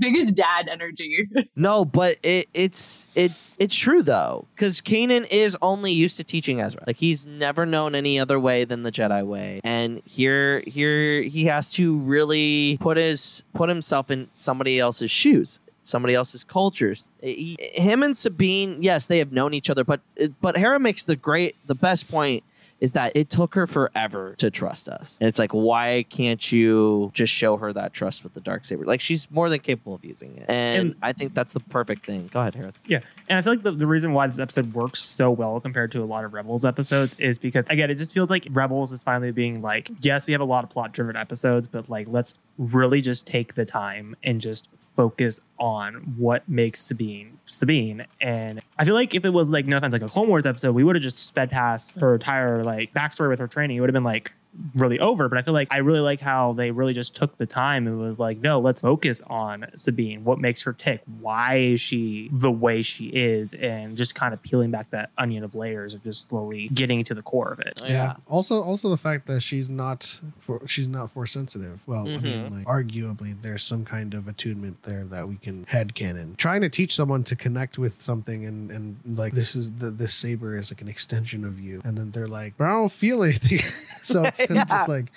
biggest 0.00 0.34
dad 0.34 0.68
energy. 0.72 1.28
no 1.56 1.84
but 1.84 2.16
it 2.22 2.48
it's 2.54 3.06
it's 3.14 3.56
it's 3.58 3.74
true 3.74 4.02
though 4.02 4.46
because 4.54 4.80
Kanan 4.80 5.26
is 5.30 5.56
only 5.62 5.92
used 5.92 6.16
to 6.16 6.24
teaching 6.24 6.60
Ezra 6.60 6.82
like 6.86 6.96
he's 6.96 7.26
never 7.26 7.66
known 7.66 7.94
any 7.94 8.18
other 8.18 8.40
way 8.40 8.64
than 8.64 8.82
the 8.82 8.90
Jedi 8.92 9.24
way 9.24 9.60
and 9.64 10.02
here 10.04 10.60
here 10.66 11.22
he 11.34 11.46
has 11.46 11.68
to 11.68 11.98
really 11.98 12.78
put 12.80 12.96
his 12.96 13.42
put 13.54 13.68
himself 13.68 14.10
in 14.10 14.28
somebody 14.34 14.78
else's 14.78 15.10
shoes 15.10 15.60
somebody 15.86 16.14
else's 16.14 16.44
cultures. 16.44 17.10
Eh, 17.22 17.26
he, 17.26 17.56
him 17.60 18.02
and 18.02 18.16
Sabine, 18.16 18.82
yes, 18.82 19.06
they 19.06 19.18
have 19.18 19.32
known 19.32 19.52
each 19.52 19.68
other, 19.68 19.84
but 19.84 20.00
eh, 20.18 20.28
but 20.40 20.56
Hera 20.56 20.80
makes 20.80 21.04
the 21.04 21.16
great 21.16 21.56
the 21.66 21.74
best 21.74 22.10
point 22.10 22.42
is 22.84 22.92
that 22.92 23.12
it 23.14 23.30
took 23.30 23.54
her 23.54 23.66
forever 23.66 24.34
to 24.36 24.50
trust 24.50 24.90
us. 24.90 25.16
And 25.18 25.26
it's 25.26 25.38
like, 25.38 25.52
why 25.52 26.04
can't 26.10 26.52
you 26.52 27.10
just 27.14 27.32
show 27.32 27.56
her 27.56 27.72
that 27.72 27.94
trust 27.94 28.22
with 28.22 28.34
the 28.34 28.42
Darksaber? 28.42 28.84
Like 28.84 29.00
she's 29.00 29.30
more 29.30 29.48
than 29.48 29.60
capable 29.60 29.94
of 29.94 30.04
using 30.04 30.36
it. 30.36 30.44
And, 30.48 30.88
And- 30.88 30.94
I 31.02 31.14
think 31.14 31.32
that's 31.32 31.54
the 31.54 31.60
perfect 31.60 32.04
thing. 32.04 32.28
Go 32.30 32.40
ahead, 32.40 32.54
Hera. 32.54 32.74
Yeah. 32.86 33.00
And 33.30 33.38
I 33.38 33.42
feel 33.42 33.54
like 33.54 33.62
the, 33.62 33.72
the 33.72 33.86
reason 33.86 34.12
why 34.12 34.26
this 34.26 34.38
episode 34.38 34.74
works 34.74 35.00
so 35.02 35.30
well 35.30 35.58
compared 35.60 35.92
to 35.92 36.02
a 36.02 36.04
lot 36.04 36.26
of 36.26 36.34
Rebels 36.34 36.62
episodes 36.66 37.18
is 37.18 37.38
because, 37.38 37.64
again, 37.70 37.90
it 37.90 37.94
just 37.94 38.12
feels 38.12 38.28
like 38.28 38.46
Rebels 38.50 38.92
is 38.92 39.02
finally 39.02 39.32
being 39.32 39.62
like, 39.62 39.90
yes, 40.02 40.26
we 40.26 40.32
have 40.32 40.42
a 40.42 40.44
lot 40.44 40.62
of 40.62 40.68
plot 40.68 40.92
driven 40.92 41.16
episodes, 41.16 41.66
but 41.66 41.88
like, 41.88 42.06
let's 42.10 42.34
really 42.58 43.00
just 43.00 43.26
take 43.26 43.54
the 43.54 43.64
time 43.64 44.14
and 44.22 44.40
just 44.40 44.68
focus 44.76 45.40
on 45.58 45.94
what 46.16 46.48
makes 46.48 46.80
Sabine 46.80 47.38
Sabine. 47.46 48.06
And 48.20 48.60
I 48.78 48.84
feel 48.84 48.94
like 48.94 49.14
if 49.14 49.24
it 49.24 49.30
was 49.30 49.50
like, 49.50 49.66
no 49.66 49.76
offense, 49.76 49.92
like 49.92 50.02
a 50.02 50.08
Clone 50.08 50.28
Wars 50.28 50.46
episode, 50.46 50.72
we 50.72 50.84
would 50.84 50.96
have 50.96 51.02
just 51.02 51.26
sped 51.26 51.50
past 51.50 51.98
her 51.98 52.14
entire 52.14 52.62
like 52.62 52.92
backstory 52.94 53.28
with 53.28 53.38
her 53.38 53.48
training. 53.48 53.76
It 53.76 53.80
would 53.80 53.88
have 53.88 53.94
been 53.94 54.04
like, 54.04 54.32
really 54.74 54.98
over 55.00 55.28
but 55.28 55.36
i 55.38 55.42
feel 55.42 55.54
like 55.54 55.66
i 55.70 55.78
really 55.78 56.00
like 56.00 56.20
how 56.20 56.52
they 56.52 56.70
really 56.70 56.94
just 56.94 57.14
took 57.16 57.36
the 57.38 57.46
time 57.46 57.86
and 57.86 57.98
was 57.98 58.18
like 58.18 58.38
no 58.38 58.60
let's 58.60 58.80
focus 58.80 59.20
on 59.26 59.66
sabine 59.74 60.22
what 60.24 60.38
makes 60.38 60.62
her 60.62 60.72
tick 60.72 61.02
why 61.20 61.56
is 61.56 61.80
she 61.80 62.28
the 62.32 62.50
way 62.50 62.80
she 62.82 63.06
is 63.06 63.52
and 63.54 63.96
just 63.96 64.14
kind 64.14 64.32
of 64.32 64.40
peeling 64.42 64.70
back 64.70 64.88
that 64.90 65.10
onion 65.18 65.42
of 65.42 65.54
layers 65.54 65.92
of 65.94 66.02
just 66.04 66.28
slowly 66.28 66.68
getting 66.68 67.02
to 67.02 67.14
the 67.14 67.22
core 67.22 67.52
of 67.52 67.58
it 67.60 67.78
Yeah. 67.84 68.14
Also, 68.28 68.62
also 68.62 68.88
the 68.90 68.96
fact 68.96 69.26
that 69.26 69.40
she's 69.42 69.68
not 69.68 70.20
for 70.38 70.66
she's 70.66 70.88
not 70.88 71.10
force 71.10 71.32
sensitive. 71.32 71.80
Well, 71.86 72.04
I 72.06 72.10
Mhm. 72.10 72.22
mean, 72.22 72.50
like 72.58 72.66
arguably, 72.66 73.40
there's 73.40 73.62
some 73.64 73.84
kind 73.84 74.14
of 74.14 74.26
attunement 74.28 74.82
there 74.84 75.04
that 75.04 75.28
we 75.28 75.36
can 75.36 75.64
head 75.68 75.94
canon. 75.94 76.34
Trying 76.36 76.60
to 76.62 76.68
teach 76.68 76.94
someone 76.94 77.24
to 77.24 77.36
connect 77.36 77.76
with 77.78 77.94
something 78.00 78.46
and 78.46 78.70
and 78.70 78.96
like 79.18 79.32
this 79.32 79.54
is 79.54 79.70
the 79.72 79.90
this 79.90 80.14
saber 80.14 80.56
is 80.56 80.70
like 80.72 80.80
an 80.82 80.88
extension 80.88 81.44
of 81.44 81.58
you, 81.60 81.80
and 81.84 81.98
then 81.98 82.10
they're 82.12 82.26
like, 82.26 82.54
but 82.56 82.64
I 82.66 82.70
don't 82.72 82.92
feel 82.92 83.22
anything. 83.22 83.58
so 84.02 84.24
it's 84.24 84.40
kind 84.48 84.60
of 84.60 84.68
just 84.68 84.88
like 84.88 85.10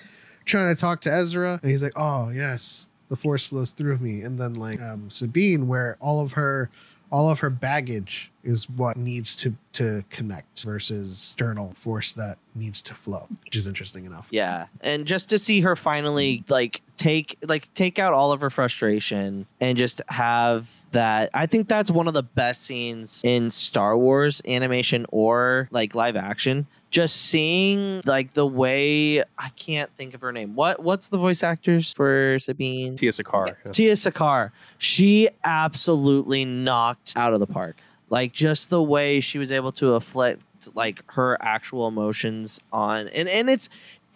trying 0.45 0.73
to 0.73 0.79
talk 0.79 1.01
to 1.01 1.11
Ezra, 1.11 1.59
and 1.61 1.71
he's 1.71 1.83
like, 1.83 1.93
oh 1.95 2.29
yes, 2.29 2.87
the 3.09 3.15
force 3.15 3.45
flows 3.45 3.71
through 3.71 3.97
me, 3.97 4.21
and 4.21 4.39
then 4.39 4.53
like 4.53 4.81
um, 4.81 5.09
Sabine, 5.09 5.67
where 5.67 5.97
all 5.99 6.21
of 6.21 6.33
her 6.33 6.69
all 7.11 7.29
of 7.29 7.39
her 7.39 7.49
baggage 7.49 8.31
is 8.43 8.69
what 8.69 8.97
needs 8.97 9.35
to 9.35 9.55
to 9.71 10.03
connect 10.09 10.63
versus 10.63 11.31
external 11.31 11.73
force 11.75 12.13
that 12.13 12.37
needs 12.55 12.81
to 12.81 12.93
flow 12.93 13.27
which 13.45 13.55
is 13.55 13.67
interesting 13.67 14.05
enough 14.05 14.27
Yeah. 14.31 14.67
And 14.81 15.05
just 15.05 15.29
to 15.29 15.37
see 15.37 15.61
her 15.61 15.75
finally 15.75 16.43
like 16.49 16.81
take 16.97 17.37
like 17.43 17.73
take 17.75 17.99
out 17.99 18.13
all 18.13 18.31
of 18.31 18.41
her 18.41 18.49
frustration 18.49 19.45
and 19.61 19.77
just 19.77 20.01
have 20.09 20.69
that 20.91 21.29
I 21.33 21.45
think 21.45 21.67
that's 21.67 21.91
one 21.91 22.07
of 22.07 22.13
the 22.13 22.23
best 22.23 22.63
scenes 22.63 23.21
in 23.23 23.51
Star 23.51 23.97
Wars 23.97 24.41
animation 24.47 25.05
or 25.09 25.69
like 25.71 25.95
live 25.95 26.15
action. 26.15 26.67
Just 26.89 27.17
seeing 27.17 28.01
like 28.05 28.33
the 28.33 28.45
way 28.47 29.19
I 29.37 29.49
can't 29.57 29.93
think 29.95 30.13
of 30.13 30.21
her 30.21 30.31
name. 30.31 30.55
What 30.55 30.81
what's 30.81 31.09
the 31.09 31.17
voice 31.17 31.43
actors 31.43 31.91
for 31.93 32.37
Sabine? 32.39 32.95
Tiya 32.95 33.13
Sircar. 33.13 33.45
Yeah. 33.65 33.71
Tiya 33.71 33.97
Sircar, 33.97 34.53
she 34.77 35.29
absolutely 35.43 36.45
knocked 36.45 37.13
out 37.17 37.33
of 37.33 37.39
the 37.41 37.47
park. 37.47 37.77
Like 38.09 38.31
just 38.31 38.69
the 38.69 38.81
way 38.81 39.19
she 39.19 39.37
was 39.37 39.51
able 39.51 39.73
to 39.73 39.93
afflict 39.95 40.45
like 40.75 41.03
her 41.11 41.37
actual 41.41 41.87
emotions 41.89 42.61
on, 42.71 43.07
and 43.09 43.27
and 43.27 43.49
it's. 43.49 43.67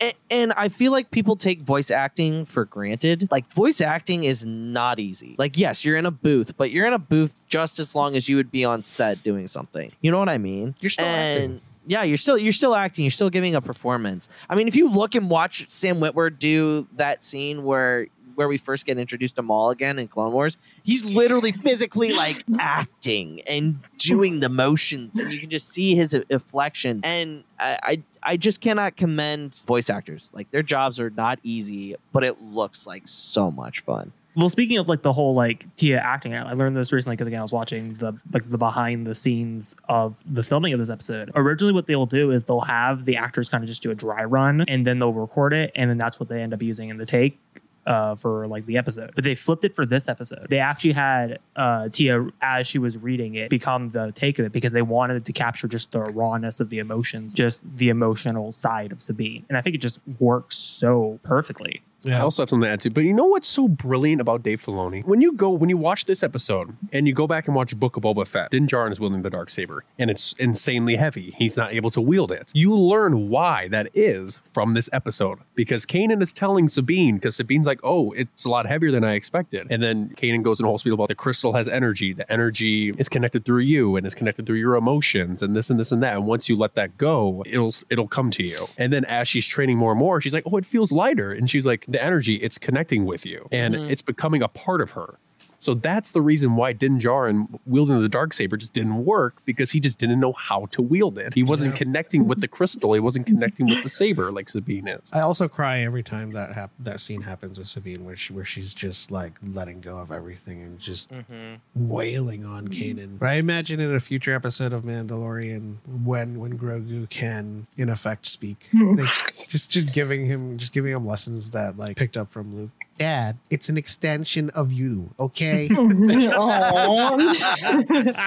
a- 0.01 0.13
And 0.31 0.51
I 0.53 0.69
feel 0.69 0.91
like 0.93 1.11
people 1.11 1.35
take 1.35 1.61
voice 1.61 1.91
acting 1.91 2.45
for 2.45 2.63
granted. 2.65 3.27
Like 3.29 3.51
voice 3.53 3.81
acting 3.81 4.23
is 4.23 4.45
not 4.45 4.99
easy. 4.99 5.35
Like 5.37 5.57
yes, 5.57 5.83
you're 5.85 5.97
in 5.97 6.05
a 6.05 6.11
booth, 6.11 6.55
but 6.57 6.71
you're 6.71 6.87
in 6.87 6.93
a 6.93 6.99
booth 6.99 7.33
just 7.49 7.79
as 7.79 7.93
long 7.93 8.15
as 8.15 8.29
you 8.29 8.37
would 8.37 8.49
be 8.49 8.63
on 8.63 8.81
set 8.81 9.21
doing 9.23 9.47
something. 9.49 9.91
You 10.01 10.09
know 10.09 10.17
what 10.19 10.29
I 10.29 10.37
mean? 10.37 10.73
You're 10.79 10.89
still 10.89 11.05
and 11.05 11.35
acting. 11.43 11.61
Yeah, 11.87 12.03
you're 12.03 12.17
still 12.17 12.37
you're 12.37 12.53
still 12.53 12.75
acting. 12.75 13.05
You're 13.05 13.11
still 13.11 13.29
giving 13.29 13.55
a 13.55 13.61
performance. 13.61 14.29
I 14.49 14.55
mean, 14.55 14.67
if 14.67 14.75
you 14.75 14.89
look 14.89 15.15
and 15.15 15.29
watch 15.29 15.69
Sam 15.69 15.99
Witwer 15.99 16.37
do 16.37 16.87
that 16.95 17.23
scene 17.23 17.63
where 17.63 18.07
where 18.35 18.47
we 18.47 18.57
first 18.57 18.85
get 18.85 18.97
introduced 18.97 19.35
to 19.35 19.41
Maul 19.41 19.69
again 19.71 19.99
in 19.99 20.07
Clone 20.07 20.31
Wars, 20.31 20.57
he's 20.83 21.03
literally 21.03 21.51
physically 21.51 22.13
like 22.13 22.43
acting 22.59 23.41
and 23.41 23.79
doing 23.97 24.39
the 24.39 24.49
motions, 24.49 25.17
and 25.17 25.31
you 25.31 25.39
can 25.39 25.49
just 25.49 25.69
see 25.69 25.95
his 25.95 26.13
inflection. 26.13 27.01
And 27.03 27.43
I, 27.59 27.77
I 27.83 28.03
I 28.23 28.37
just 28.37 28.61
cannot 28.61 28.95
commend 28.95 29.55
voice 29.65 29.89
actors. 29.89 30.29
Like 30.33 30.51
their 30.51 30.63
jobs 30.63 30.99
are 30.99 31.09
not 31.09 31.39
easy, 31.43 31.95
but 32.11 32.23
it 32.23 32.41
looks 32.41 32.85
like 32.85 33.03
so 33.05 33.49
much 33.51 33.81
fun. 33.81 34.11
Well 34.35 34.49
speaking 34.49 34.77
of 34.77 34.87
like 34.87 35.01
the 35.01 35.13
whole 35.13 35.33
like 35.33 35.65
Tiya 35.75 35.99
acting 35.99 36.33
i 36.33 36.53
learned 36.53 36.77
this 36.77 36.91
recently 36.91 37.15
because 37.15 37.27
again 37.27 37.39
i 37.39 37.41
was 37.41 37.51
watching 37.51 37.95
the 37.95 38.13
like 38.31 38.47
the 38.49 38.57
behind 38.57 39.05
the 39.05 39.15
scenes 39.15 39.75
of 39.89 40.15
the 40.25 40.43
filming 40.43 40.73
of 40.73 40.79
this 40.79 40.89
episode 40.89 41.31
originally 41.35 41.73
what 41.73 41.87
they'll 41.87 42.05
do 42.05 42.31
is 42.31 42.45
they'll 42.45 42.61
have 42.61 43.05
the 43.05 43.17
actors 43.17 43.49
kind 43.49 43.63
of 43.63 43.67
just 43.67 43.83
do 43.83 43.91
a 43.91 43.95
dry 43.95 44.23
run 44.23 44.61
and 44.67 44.87
then 44.87 44.99
they'll 44.99 45.13
record 45.13 45.53
it 45.53 45.71
and 45.75 45.89
then 45.89 45.97
that's 45.97 46.19
what 46.19 46.29
they 46.29 46.41
end 46.41 46.53
up 46.53 46.61
using 46.61 46.89
in 46.89 46.97
the 46.97 47.05
take 47.05 47.37
uh, 47.85 48.15
for 48.15 48.47
like 48.47 48.65
the 48.65 48.77
episode, 48.77 49.11
but 49.15 49.23
they 49.23 49.35
flipped 49.35 49.63
it 49.63 49.75
for 49.75 49.85
this 49.85 50.07
episode. 50.07 50.47
They 50.49 50.59
actually 50.59 50.91
had 50.93 51.39
uh, 51.55 51.83
Tiya, 51.83 52.31
as 52.41 52.67
she 52.67 52.79
was 52.79 52.97
reading 52.97 53.35
it, 53.35 53.49
become 53.49 53.89
the 53.89 54.11
take 54.11 54.39
of 54.39 54.45
it 54.45 54.51
because 54.51 54.71
they 54.71 54.81
wanted 54.81 55.25
to 55.25 55.33
capture 55.33 55.67
just 55.67 55.91
the 55.91 56.01
rawness 56.01 56.59
of 56.59 56.69
the 56.69 56.79
emotions, 56.79 57.33
just 57.33 57.63
the 57.77 57.89
emotional 57.89 58.51
side 58.51 58.91
of 58.91 59.01
Sabine, 59.01 59.45
and 59.49 59.57
I 59.57 59.61
think 59.61 59.75
it 59.75 59.79
just 59.79 59.99
works 60.19 60.57
so 60.57 61.19
perfectly. 61.23 61.81
I 62.05 62.19
also 62.19 62.41
have 62.41 62.49
something 62.49 62.67
to 62.67 62.73
add 62.73 62.79
too. 62.81 62.89
But 62.89 63.03
you 63.03 63.13
know 63.13 63.25
what's 63.25 63.47
so 63.47 63.67
brilliant 63.67 64.21
about 64.21 64.43
Dave 64.43 64.61
Filoni? 64.61 65.05
When 65.05 65.21
you 65.21 65.33
go, 65.33 65.49
when 65.51 65.69
you 65.69 65.77
watch 65.77 66.05
this 66.05 66.23
episode 66.23 66.75
and 66.91 67.07
you 67.07 67.13
go 67.13 67.27
back 67.27 67.47
and 67.47 67.55
watch 67.55 67.77
Book 67.77 67.97
of 67.97 68.03
Boba 68.03 68.25
Fett, 68.25 68.51
Din 68.51 68.67
Djarin 68.67 68.91
is 68.91 68.99
wielding 68.99 69.21
the 69.21 69.29
Darksaber, 69.29 69.81
and 69.99 70.09
it's 70.09 70.33
insanely 70.33 70.95
heavy. 70.95 71.35
He's 71.37 71.57
not 71.57 71.73
able 71.73 71.91
to 71.91 72.01
wield 72.01 72.31
it. 72.31 72.51
You 72.55 72.75
learn 72.75 73.29
why 73.29 73.67
that 73.69 73.89
is 73.93 74.39
from 74.53 74.73
this 74.73 74.89
episode 74.93 75.39
because 75.55 75.85
Kanan 75.85 76.21
is 76.21 76.33
telling 76.33 76.67
Sabine 76.67 77.15
because 77.15 77.35
Sabine's 77.35 77.67
like, 77.67 77.79
"Oh, 77.83 78.11
it's 78.11 78.45
a 78.45 78.49
lot 78.49 78.65
heavier 78.65 78.91
than 78.91 79.03
I 79.03 79.13
expected," 79.13 79.67
and 79.69 79.83
then 79.83 80.09
Kanan 80.15 80.41
goes 80.41 80.59
in 80.59 80.65
whole 80.65 80.77
speed 80.77 80.93
about 80.93 81.09
the 81.09 81.15
crystal 81.15 81.53
has 81.53 81.67
energy. 81.67 82.13
The 82.13 82.31
energy 82.31 82.93
is 82.97 83.09
connected 83.09 83.45
through 83.45 83.61
you 83.61 83.95
and 83.95 84.07
is 84.07 84.15
connected 84.15 84.45
through 84.45 84.57
your 84.57 84.75
emotions 84.75 85.41
and 85.41 85.55
this 85.55 85.69
and 85.69 85.79
this 85.79 85.91
and 85.91 86.01
that. 86.01 86.15
And 86.15 86.25
once 86.25 86.49
you 86.49 86.55
let 86.55 86.75
that 86.75 86.97
go, 86.97 87.43
it'll 87.45 87.73
it'll 87.89 88.07
come 88.07 88.31
to 88.31 88.43
you. 88.43 88.67
And 88.77 88.91
then 88.91 89.05
as 89.05 89.27
she's 89.27 89.47
training 89.47 89.77
more 89.77 89.91
and 89.91 89.99
more, 89.99 90.19
she's 90.19 90.33
like, 90.33 90.43
"Oh, 90.51 90.57
it 90.57 90.65
feels 90.65 90.91
lighter," 90.91 91.31
and 91.31 91.49
she's 91.49 91.65
like, 91.65 91.85
"The 91.91 92.03
energy, 92.03 92.35
it's 92.35 92.57
connecting 92.57 93.05
with 93.05 93.25
you, 93.25 93.47
and 93.51 93.75
Mhm. 93.75 93.89
it's 93.91 94.01
becoming 94.01 94.41
a 94.41 94.47
part 94.47 94.81
of 94.81 94.91
her." 94.91 95.19
So 95.61 95.75
that's 95.75 96.09
the 96.09 96.21
reason 96.21 96.55
why 96.55 96.73
Din 96.73 96.99
Djarin 96.99 97.47
wielding 97.67 98.01
the 98.01 98.09
Darksaber 98.09 98.57
just 98.57 98.73
didn't 98.73 99.05
work 99.05 99.35
because 99.45 99.69
he 99.71 99.79
just 99.79 99.99
didn't 99.99 100.19
know 100.19 100.33
how 100.33 100.65
to 100.71 100.81
wield 100.81 101.19
it. 101.19 101.35
He 101.35 101.43
wasn't 101.43 101.73
Yeah. 101.75 101.77
connecting 101.77 102.27
with 102.27 102.41
the 102.41 102.47
crystal. 102.47 102.93
He 102.93 102.99
wasn't 102.99 103.27
connecting 103.27 103.67
with 103.69 103.83
the 103.83 103.89
saber 103.89 104.31
like 104.31 104.49
Sabine 104.49 104.87
is. 104.87 105.11
I 105.13 105.19
also 105.19 105.47
cry 105.47 105.81
every 105.81 106.01
time 106.01 106.31
that 106.31 106.53
hap- 106.53 106.71
that 106.79 106.99
scene 106.99 107.21
happens 107.21 107.59
with 107.59 107.67
Sabine, 107.67 108.03
where 108.05 108.15
she, 108.15 108.33
where 108.33 108.43
she's 108.43 108.73
just 108.73 109.11
like 109.11 109.33
letting 109.45 109.81
go 109.81 109.99
of 109.99 110.11
everything 110.11 110.63
and 110.63 110.79
just 110.79 111.11
Mhm. 111.11 111.59
wailing 111.75 112.43
on 112.43 112.67
Kanan. 112.69 113.19
But 113.19 113.29
I 113.29 113.33
imagine 113.35 113.79
in 113.79 113.93
a 113.93 113.99
future 113.99 114.33
episode 114.33 114.73
of 114.73 114.83
Mandalorian, 114.83 115.75
when 116.03 116.39
when 116.39 116.57
Grogu 116.57 117.07
can 117.09 117.67
in 117.77 117.87
effect 117.87 118.25
speak, 118.25 118.67
like, 118.73 119.47
just 119.47 119.69
just 119.69 119.93
giving 119.93 120.25
him 120.25 120.57
just 120.57 120.73
giving 120.73 120.91
him 120.91 121.05
lessons 121.05 121.51
that 121.51 121.77
like 121.77 121.97
picked 121.97 122.17
up 122.17 122.31
from 122.31 122.55
Luke. 122.55 122.71
Dad, 123.01 123.37
it's 123.49 123.67
an 123.69 123.77
extension 123.77 124.51
of 124.51 124.71
you, 124.71 125.09
okay? 125.19 125.69
Aw. 125.71 127.11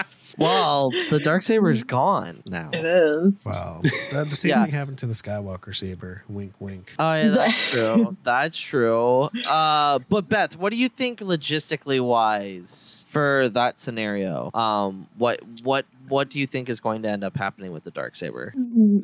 Well, 0.36 0.90
the 1.10 1.20
Darksaber 1.20 1.72
is 1.72 1.84
gone 1.84 2.42
now. 2.44 2.68
it 2.72 2.84
is. 2.84 3.34
wow, 3.44 3.80
the, 4.10 4.26
the 4.28 4.34
same 4.34 4.48
Yeah. 4.50 4.64
thing 4.64 4.74
happened 4.74 4.98
to 4.98 5.06
the 5.06 5.12
Skywalker 5.12 5.76
saber. 5.76 6.24
Wink, 6.28 6.54
wink. 6.58 6.92
Oh 6.98 7.14
yeah, 7.14 7.28
that's 7.28 7.70
true. 7.70 8.16
That's 8.24 8.58
true. 8.58 9.30
Uh, 9.46 10.00
but 10.08 10.28
Beth, 10.28 10.56
what 10.56 10.70
do 10.70 10.76
you 10.76 10.88
think 10.88 11.20
logistically 11.20 12.04
wise 12.04 13.04
for 13.10 13.48
that 13.50 13.78
scenario? 13.78 14.50
Um, 14.54 15.06
what 15.16 15.38
what 15.62 15.86
what 16.08 16.30
do 16.30 16.40
you 16.40 16.46
think 16.46 16.68
is 16.68 16.80
going 16.80 17.02
to 17.02 17.08
end 17.08 17.24
up 17.24 17.36
happening 17.36 17.72
with 17.72 17.84
the 17.84 17.90
Darksaber? 17.90 18.52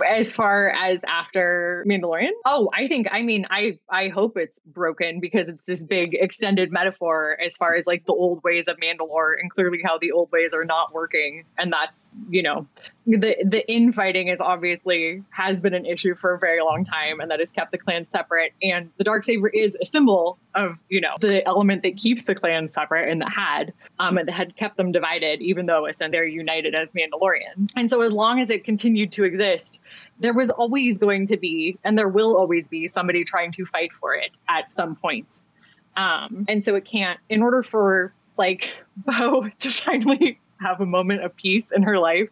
as 0.06 0.34
far 0.34 0.70
as 0.70 1.00
after 1.06 1.84
Mandalorian? 1.88 2.30
Oh, 2.44 2.70
I 2.72 2.88
think 2.88 3.08
I 3.10 3.22
mean 3.22 3.46
I 3.50 3.78
I 3.88 4.08
hope 4.08 4.36
it's 4.36 4.58
broken 4.66 5.20
because 5.20 5.48
it's 5.48 5.62
this 5.66 5.84
big 5.84 6.14
extended 6.14 6.70
metaphor 6.72 7.36
as 7.44 7.56
far 7.56 7.74
as 7.74 7.86
like 7.86 8.04
the 8.06 8.12
old 8.12 8.42
ways 8.42 8.64
of 8.68 8.76
Mandalore 8.76 9.34
and 9.40 9.50
clearly 9.50 9.80
how 9.84 9.98
the 9.98 10.12
old 10.12 10.30
ways 10.32 10.54
are 10.54 10.64
not 10.64 10.92
working 10.92 11.44
and 11.58 11.72
that's 11.72 12.10
you 12.28 12.42
know 12.42 12.66
the 13.06 13.36
the 13.44 13.70
infighting 13.70 14.28
is 14.28 14.38
obviously 14.40 15.22
has 15.30 15.58
been 15.60 15.74
an 15.74 15.86
issue 15.86 16.14
for 16.14 16.34
a 16.34 16.38
very 16.38 16.60
long 16.62 16.84
time 16.84 17.20
and 17.20 17.30
that 17.30 17.38
has 17.38 17.50
kept 17.50 17.72
the 17.72 17.78
clans 17.78 18.06
separate. 18.12 18.52
And 18.62 18.90
the 18.98 19.04
Darksaber 19.04 19.48
is 19.52 19.76
a 19.80 19.86
symbol 19.86 20.38
of 20.54 20.76
you 20.88 21.00
know 21.00 21.14
the 21.20 21.46
element 21.46 21.82
that 21.84 21.96
keeps 21.96 22.24
the 22.24 22.34
clans 22.34 22.74
separate 22.74 23.10
and 23.10 23.22
that 23.22 23.32
had 23.32 23.72
um 23.98 24.18
and 24.18 24.28
that 24.28 24.32
had 24.32 24.56
kept 24.56 24.76
them 24.76 24.92
divided 24.92 25.40
even 25.40 25.66
though 25.66 25.86
essentially 25.86 26.10
they're 26.10 26.24
united 26.26 26.74
as 26.74 26.88
Mandalorian. 26.90 27.70
And 27.76 27.88
so 27.88 28.02
as 28.02 28.12
long 28.12 28.40
as 28.40 28.50
it 28.50 28.64
continued 28.64 29.12
to 29.12 29.24
exist 29.24 29.80
there 30.18 30.34
was 30.34 30.50
always 30.50 30.98
going 30.98 31.26
to 31.26 31.36
be 31.36 31.78
and 31.84 31.96
there 31.96 32.08
will 32.08 32.36
always 32.36 32.68
be 32.68 32.86
somebody 32.86 33.24
trying 33.24 33.52
to 33.52 33.64
fight 33.64 33.92
for 33.98 34.14
it 34.14 34.30
at 34.48 34.70
some 34.72 34.96
point. 34.96 35.40
Um 35.96 36.44
and 36.48 36.64
so 36.64 36.76
it 36.76 36.84
can't 36.84 37.18
in 37.28 37.42
order 37.42 37.62
for 37.62 38.12
like 38.36 38.72
Bo 38.96 39.48
to 39.48 39.70
finally 39.70 40.38
have 40.60 40.80
a 40.80 40.86
moment 40.86 41.24
of 41.24 41.34
peace 41.36 41.64
in 41.74 41.82
her 41.82 41.98
life 41.98 42.28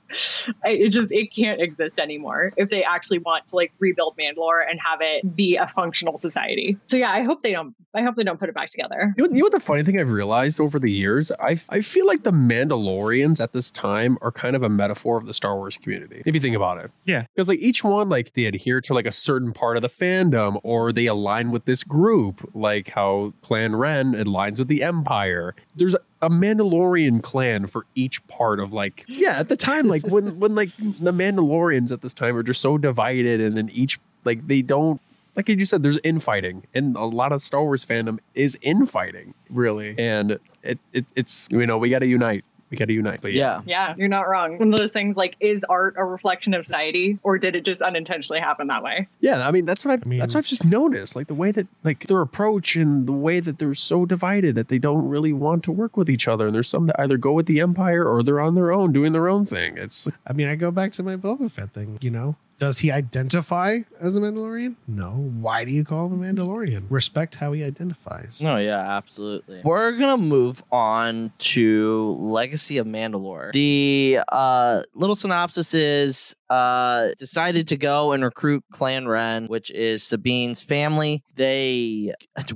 I- 0.64 0.71
it 0.71 0.91
just 0.91 1.11
it 1.12 1.33
can't 1.35 1.61
exist 1.61 1.99
anymore 1.99 2.53
if 2.57 2.69
they 2.71 2.83
actually 2.85 3.19
want 3.19 3.47
to 3.49 3.57
like 3.57 3.73
rebuild 3.79 4.17
Mandalore 4.19 4.62
and 4.69 4.79
have 4.85 5.01
it 5.01 5.35
be 5.37 5.57
a 5.57 5.67
functional 5.69 6.17
society. 6.17 6.77
So 6.87 6.97
yeah, 6.97 7.11
I 7.11 7.23
hope 7.23 7.43
they 7.43 7.53
don't. 7.53 7.75
I 7.95 8.03
hope 8.03 8.17
they 8.17 8.23
don't 8.23 8.38
put 8.38 8.49
it 8.49 8.55
back 8.55 8.69
together. 8.69 9.14
You 9.17 9.25
know, 9.25 9.31
you 9.31 9.38
know 9.38 9.45
what 9.45 9.53
the 9.53 9.61
funny 9.61 9.83
thing 9.83 9.99
I've 9.99 10.11
realized 10.11 10.61
over 10.61 10.79
the 10.79 10.91
years? 10.91 11.33
I, 11.41 11.59
I 11.71 11.81
feel 11.81 12.07
like 12.07 12.23
the 12.23 12.31
Mandalorians 12.33 13.41
at 13.41 13.53
this 13.53 13.71
time 13.71 14.19
are 14.21 14.31
kind 14.31 14.55
of 14.55 14.62
a 14.62 14.69
metaphor 14.69 15.17
of 15.17 15.27
the 15.27 15.33
Star 15.33 15.57
Wars 15.57 15.77
community, 15.79 16.23
if 16.25 16.35
you 16.35 16.41
think 16.41 16.55
about 16.57 16.79
it. 16.79 16.91
Yeah. 17.07 17.25
Because 17.35 17.49
like 17.49 17.59
each 17.61 17.83
one, 17.85 18.09
like 18.09 18.35
they 18.35 18.45
adhere 18.45 18.81
to 18.83 18.95
like 18.95 19.07
a 19.07 19.12
certain 19.12 19.53
part 19.53 19.77
of 19.77 19.83
the 19.83 19.88
fandom 19.88 20.61
or 20.62 20.93
they 20.93 21.07
align 21.07 21.51
with 21.51 21.64
this 21.64 21.83
group, 21.83 22.49
like 22.55 22.88
how 22.91 23.33
Clan 23.43 23.75
Wren 23.75 24.12
aligns 24.12 24.59
with 24.59 24.69
the 24.69 24.83
Empire. 24.83 25.55
There's 25.75 25.97
a 26.20 26.28
Mandalorian 26.28 27.22
clan 27.22 27.66
for 27.66 27.87
each 27.94 28.26
part 28.26 28.61
of 28.61 28.72
like 28.72 29.04
yeah 29.09 29.38
at 29.38 29.48
the 29.48 29.57
time 29.57 29.87
like 29.87 30.07
when 30.07 30.38
when 30.40 30.54
like 30.54 30.70
the 30.76 31.12
Mandalorians 31.12 31.92
at 31.92 32.02
this 32.02 32.14
time 32.14 32.37
are 32.37 32.42
just 32.42 32.61
so 32.61 32.78
divided 32.78 33.40
and 33.40 33.57
then 33.57 33.68
each 33.70 34.00
like 34.24 34.46
they 34.46 34.62
don't 34.62 35.00
like 35.38 35.48
you 35.48 35.64
said, 35.64 35.85
there's 35.85 36.00
infighting, 36.02 36.66
and 36.74 36.96
a 36.96 37.04
lot 37.04 37.31
of 37.31 37.40
Star 37.40 37.62
Wars 37.62 37.87
fandom 37.87 38.18
is 38.35 38.59
infighting, 38.61 39.35
really. 39.48 39.94
And 39.96 40.40
it, 40.64 40.81
it 40.92 41.07
it's 41.14 41.46
you 41.48 41.64
know 41.64 41.78
we 41.78 41.90
got 41.90 42.00
to 42.00 42.09
unite. 42.09 42.44
We 42.70 42.76
got 42.76 42.87
to 42.87 42.92
unite. 42.92 43.20
But 43.22 43.33
Yeah. 43.33 43.62
Yeah, 43.66 43.94
you're 43.96 44.09
not 44.09 44.28
wrong. 44.28 44.59
One 44.59 44.72
of 44.72 44.78
those 44.78 44.92
things 44.92 45.16
like 45.16 45.37
is 45.40 45.64
art 45.68 45.94
a 45.96 46.04
reflection 46.04 46.54
of 46.54 46.66
society 46.66 47.18
or 47.22 47.38
did 47.38 47.57
it 47.57 47.64
just 47.64 47.81
unintentionally 47.83 48.40
happen 48.40 48.66
that 48.68 48.83
way? 48.83 49.09
yeah. 49.20 49.46
I 49.46 49.50
mean, 49.50 49.64
that's 49.64 49.85
what 49.85 49.92
I've, 49.92 50.07
I 50.07 50.09
mean- 50.09 50.18
that's 50.18 50.35
what 50.35 50.40
I've 50.40 50.46
just 50.46 50.64
noticed. 50.64 51.16
Like 51.16 51.26
the 51.28 51.35
way 51.35 51.50
that 51.52 51.66
like 51.85 52.07
their 52.07 52.20
approach 52.20 52.76
and 52.76 53.07
the 53.07 53.12
way 53.12 53.40
that 53.40 53.59
they're 53.59 53.74
so 53.74 54.04
divided 54.07 54.54
that 54.54 54.68
they 54.68 54.78
don't 54.78 55.09
really 55.09 55.33
want 55.33 55.64
to 55.64 55.72
work 55.72 55.96
with 55.96 56.11
each 56.11 56.28
other. 56.28 56.46
And 56.46 56.54
there's 56.54 56.68
some 56.68 56.87
that 56.87 57.00
either 57.00 57.16
go 57.16 57.33
with 57.33 57.46
the 57.46 57.61
Empire 57.61 58.04
or 58.04 58.22
they're 58.22 58.40
on 58.40 58.54
their 58.54 58.72
own 58.72 58.92
doing 58.92 59.12
their 59.12 59.28
own 59.28 59.44
thing. 59.46 59.76
It's 59.78 60.09
I 60.26 60.33
mean, 60.33 60.48
I 60.48 60.54
go 60.57 60.70
back 60.70 60.92
to 60.92 61.02
my 61.02 61.16
Boba 61.16 61.50
Fett 61.50 61.72
thing. 61.72 61.98
You 62.00 62.11
know, 62.11 62.37
does 62.59 62.79
he 62.79 62.90
identify 62.90 63.79
as 64.01 64.16
a 64.16 64.21
Mandalorian? 64.21 64.77
No. 64.87 65.11
Why 65.11 65.64
do 65.64 65.71
you 65.73 65.85
call 65.85 66.07
him 66.07 66.23
a 66.23 66.27
Mandalorian? 66.27 66.85
Respect 66.90 67.37
how 67.37 67.53
he 67.53 67.62
identifies. 67.62 68.42
No, 68.42 68.57
yeah, 68.57 68.97
absolutely. 68.97 69.61
We're 69.64 69.92
gonna 69.92 70.16
move 70.16 70.62
on 70.73 71.33
to 71.38 72.16
Legacy 72.18 72.79
of 72.79 72.87
Mandalore. 72.87 73.53
The 73.53 74.21
uh, 74.29 74.83
little 74.94 75.16
synopsis 75.16 75.75
is 75.75 76.35
uh, 76.51 77.11
decided 77.18 77.68
to 77.68 77.77
go 77.77 78.12
and 78.12 78.25
recruit 78.25 78.64
Clan 78.73 79.07
Wren, 79.07 79.47
which 79.47 79.71
is 79.71 80.03
Sabine's 80.03 80.62
family. 80.62 81.23
They, 81.35 82.14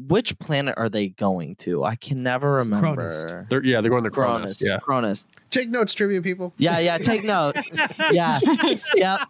which 0.09 0.39
planet 0.39 0.75
are 0.79 0.89
they 0.89 1.09
going 1.09 1.55
to? 1.57 1.85
I 1.85 1.97
can 1.97 2.21
never 2.21 2.55
remember. 2.55 3.09
Krownest. 3.11 3.49
they're 3.49 3.65
yeah 3.65 3.81
they're 3.81 3.91
going 3.91 4.05
to 4.05 4.11
Krownest. 4.11 4.63
Krownest. 4.63 4.63
Yeah. 4.65 4.79
Krownest. 4.79 5.27
Take 5.53 5.69
notes, 5.69 5.93
trivia 5.93 6.23
people. 6.23 6.55
Yeah, 6.57 6.79
yeah. 6.79 6.97
Take 6.99 7.25
notes. 7.25 7.79
yeah, 8.11 8.41
yeah, 8.95 9.25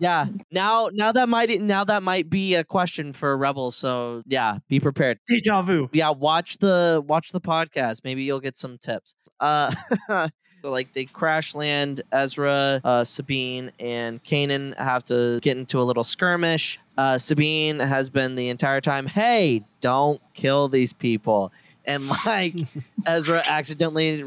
yeah. 0.00 0.26
Now, 0.50 0.90
now 0.92 1.12
that 1.12 1.28
might 1.28 1.62
now 1.62 1.84
that 1.84 2.02
might 2.02 2.28
be 2.28 2.56
a 2.56 2.64
question 2.64 3.12
for 3.12 3.36
Rebels. 3.38 3.76
So 3.76 4.22
yeah, 4.26 4.58
be 4.68 4.80
prepared. 4.80 5.18
Deja 5.28 5.62
vu. 5.62 5.88
yeah 5.92 6.10
watch 6.10 6.58
the 6.58 7.02
watch 7.06 7.30
the 7.30 7.40
podcast 7.40 8.00
maybe 8.02 8.24
you'll 8.24 8.40
get 8.40 8.58
some 8.58 8.78
tips 8.78 9.14
uh 9.40 9.72
like 10.62 10.92
they 10.92 11.04
crash 11.04 11.54
land 11.54 12.02
ezra 12.12 12.80
uh 12.84 13.04
sabine 13.04 13.70
and 13.78 14.22
kanan 14.24 14.76
have 14.78 15.04
to 15.04 15.38
get 15.40 15.56
into 15.56 15.80
a 15.80 15.84
little 15.84 16.04
skirmish 16.04 16.78
uh 16.98 17.16
sabine 17.18 17.78
has 17.78 18.10
been 18.10 18.34
the 18.34 18.48
entire 18.48 18.80
time 18.80 19.06
hey 19.06 19.62
don't 19.80 20.20
kill 20.34 20.68
these 20.68 20.92
people 20.92 21.52
and 21.86 22.08
like 22.26 22.54
Ezra 23.06 23.42
accidentally 23.46 24.24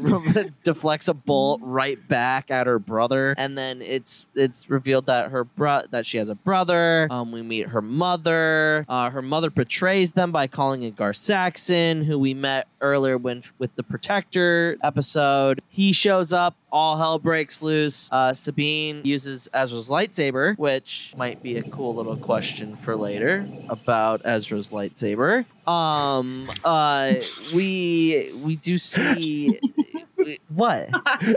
deflects 0.62 1.08
a 1.08 1.14
bolt 1.14 1.60
right 1.62 2.06
back 2.08 2.50
at 2.50 2.66
her 2.66 2.78
brother, 2.78 3.34
and 3.36 3.56
then 3.56 3.82
it's 3.82 4.26
it's 4.34 4.70
revealed 4.70 5.06
that 5.06 5.30
her 5.30 5.44
bro 5.44 5.80
that 5.90 6.06
she 6.06 6.18
has 6.18 6.28
a 6.28 6.34
brother. 6.34 7.08
Um, 7.10 7.32
we 7.32 7.42
meet 7.42 7.68
her 7.68 7.82
mother. 7.82 8.84
Uh, 8.88 9.10
her 9.10 9.22
mother 9.22 9.50
betrays 9.50 10.12
them 10.12 10.32
by 10.32 10.46
calling 10.46 10.82
in 10.82 10.94
Gar 10.94 11.12
Saxon, 11.12 12.04
who 12.04 12.18
we 12.18 12.34
met 12.34 12.68
earlier 12.80 13.18
when 13.18 13.42
with 13.58 13.74
the 13.76 13.82
Protector 13.82 14.76
episode. 14.82 15.60
He 15.68 15.92
shows 15.92 16.32
up. 16.32 16.56
All 16.70 16.98
hell 16.98 17.18
breaks 17.18 17.62
loose. 17.62 18.10
Uh, 18.12 18.34
Sabine 18.34 19.00
uses 19.02 19.48
Ezra's 19.54 19.88
lightsaber, 19.88 20.56
which 20.58 21.14
might 21.16 21.42
be 21.42 21.56
a 21.56 21.62
cool 21.62 21.94
little 21.94 22.16
question 22.16 22.76
for 22.76 22.94
later 22.94 23.48
about 23.70 24.20
Ezra's 24.24 24.70
lightsaber. 24.70 25.46
Um, 25.68 26.48
uh, 26.64 27.14
we 27.54 28.32
we 28.42 28.56
do 28.56 28.78
see 28.78 29.58
what? 30.48 30.88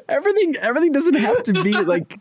Everything 0.10 0.56
everything 0.62 0.92
doesn't 0.92 1.16
have 1.16 1.44
to 1.44 1.54
be 1.64 1.74
like. 1.74 2.18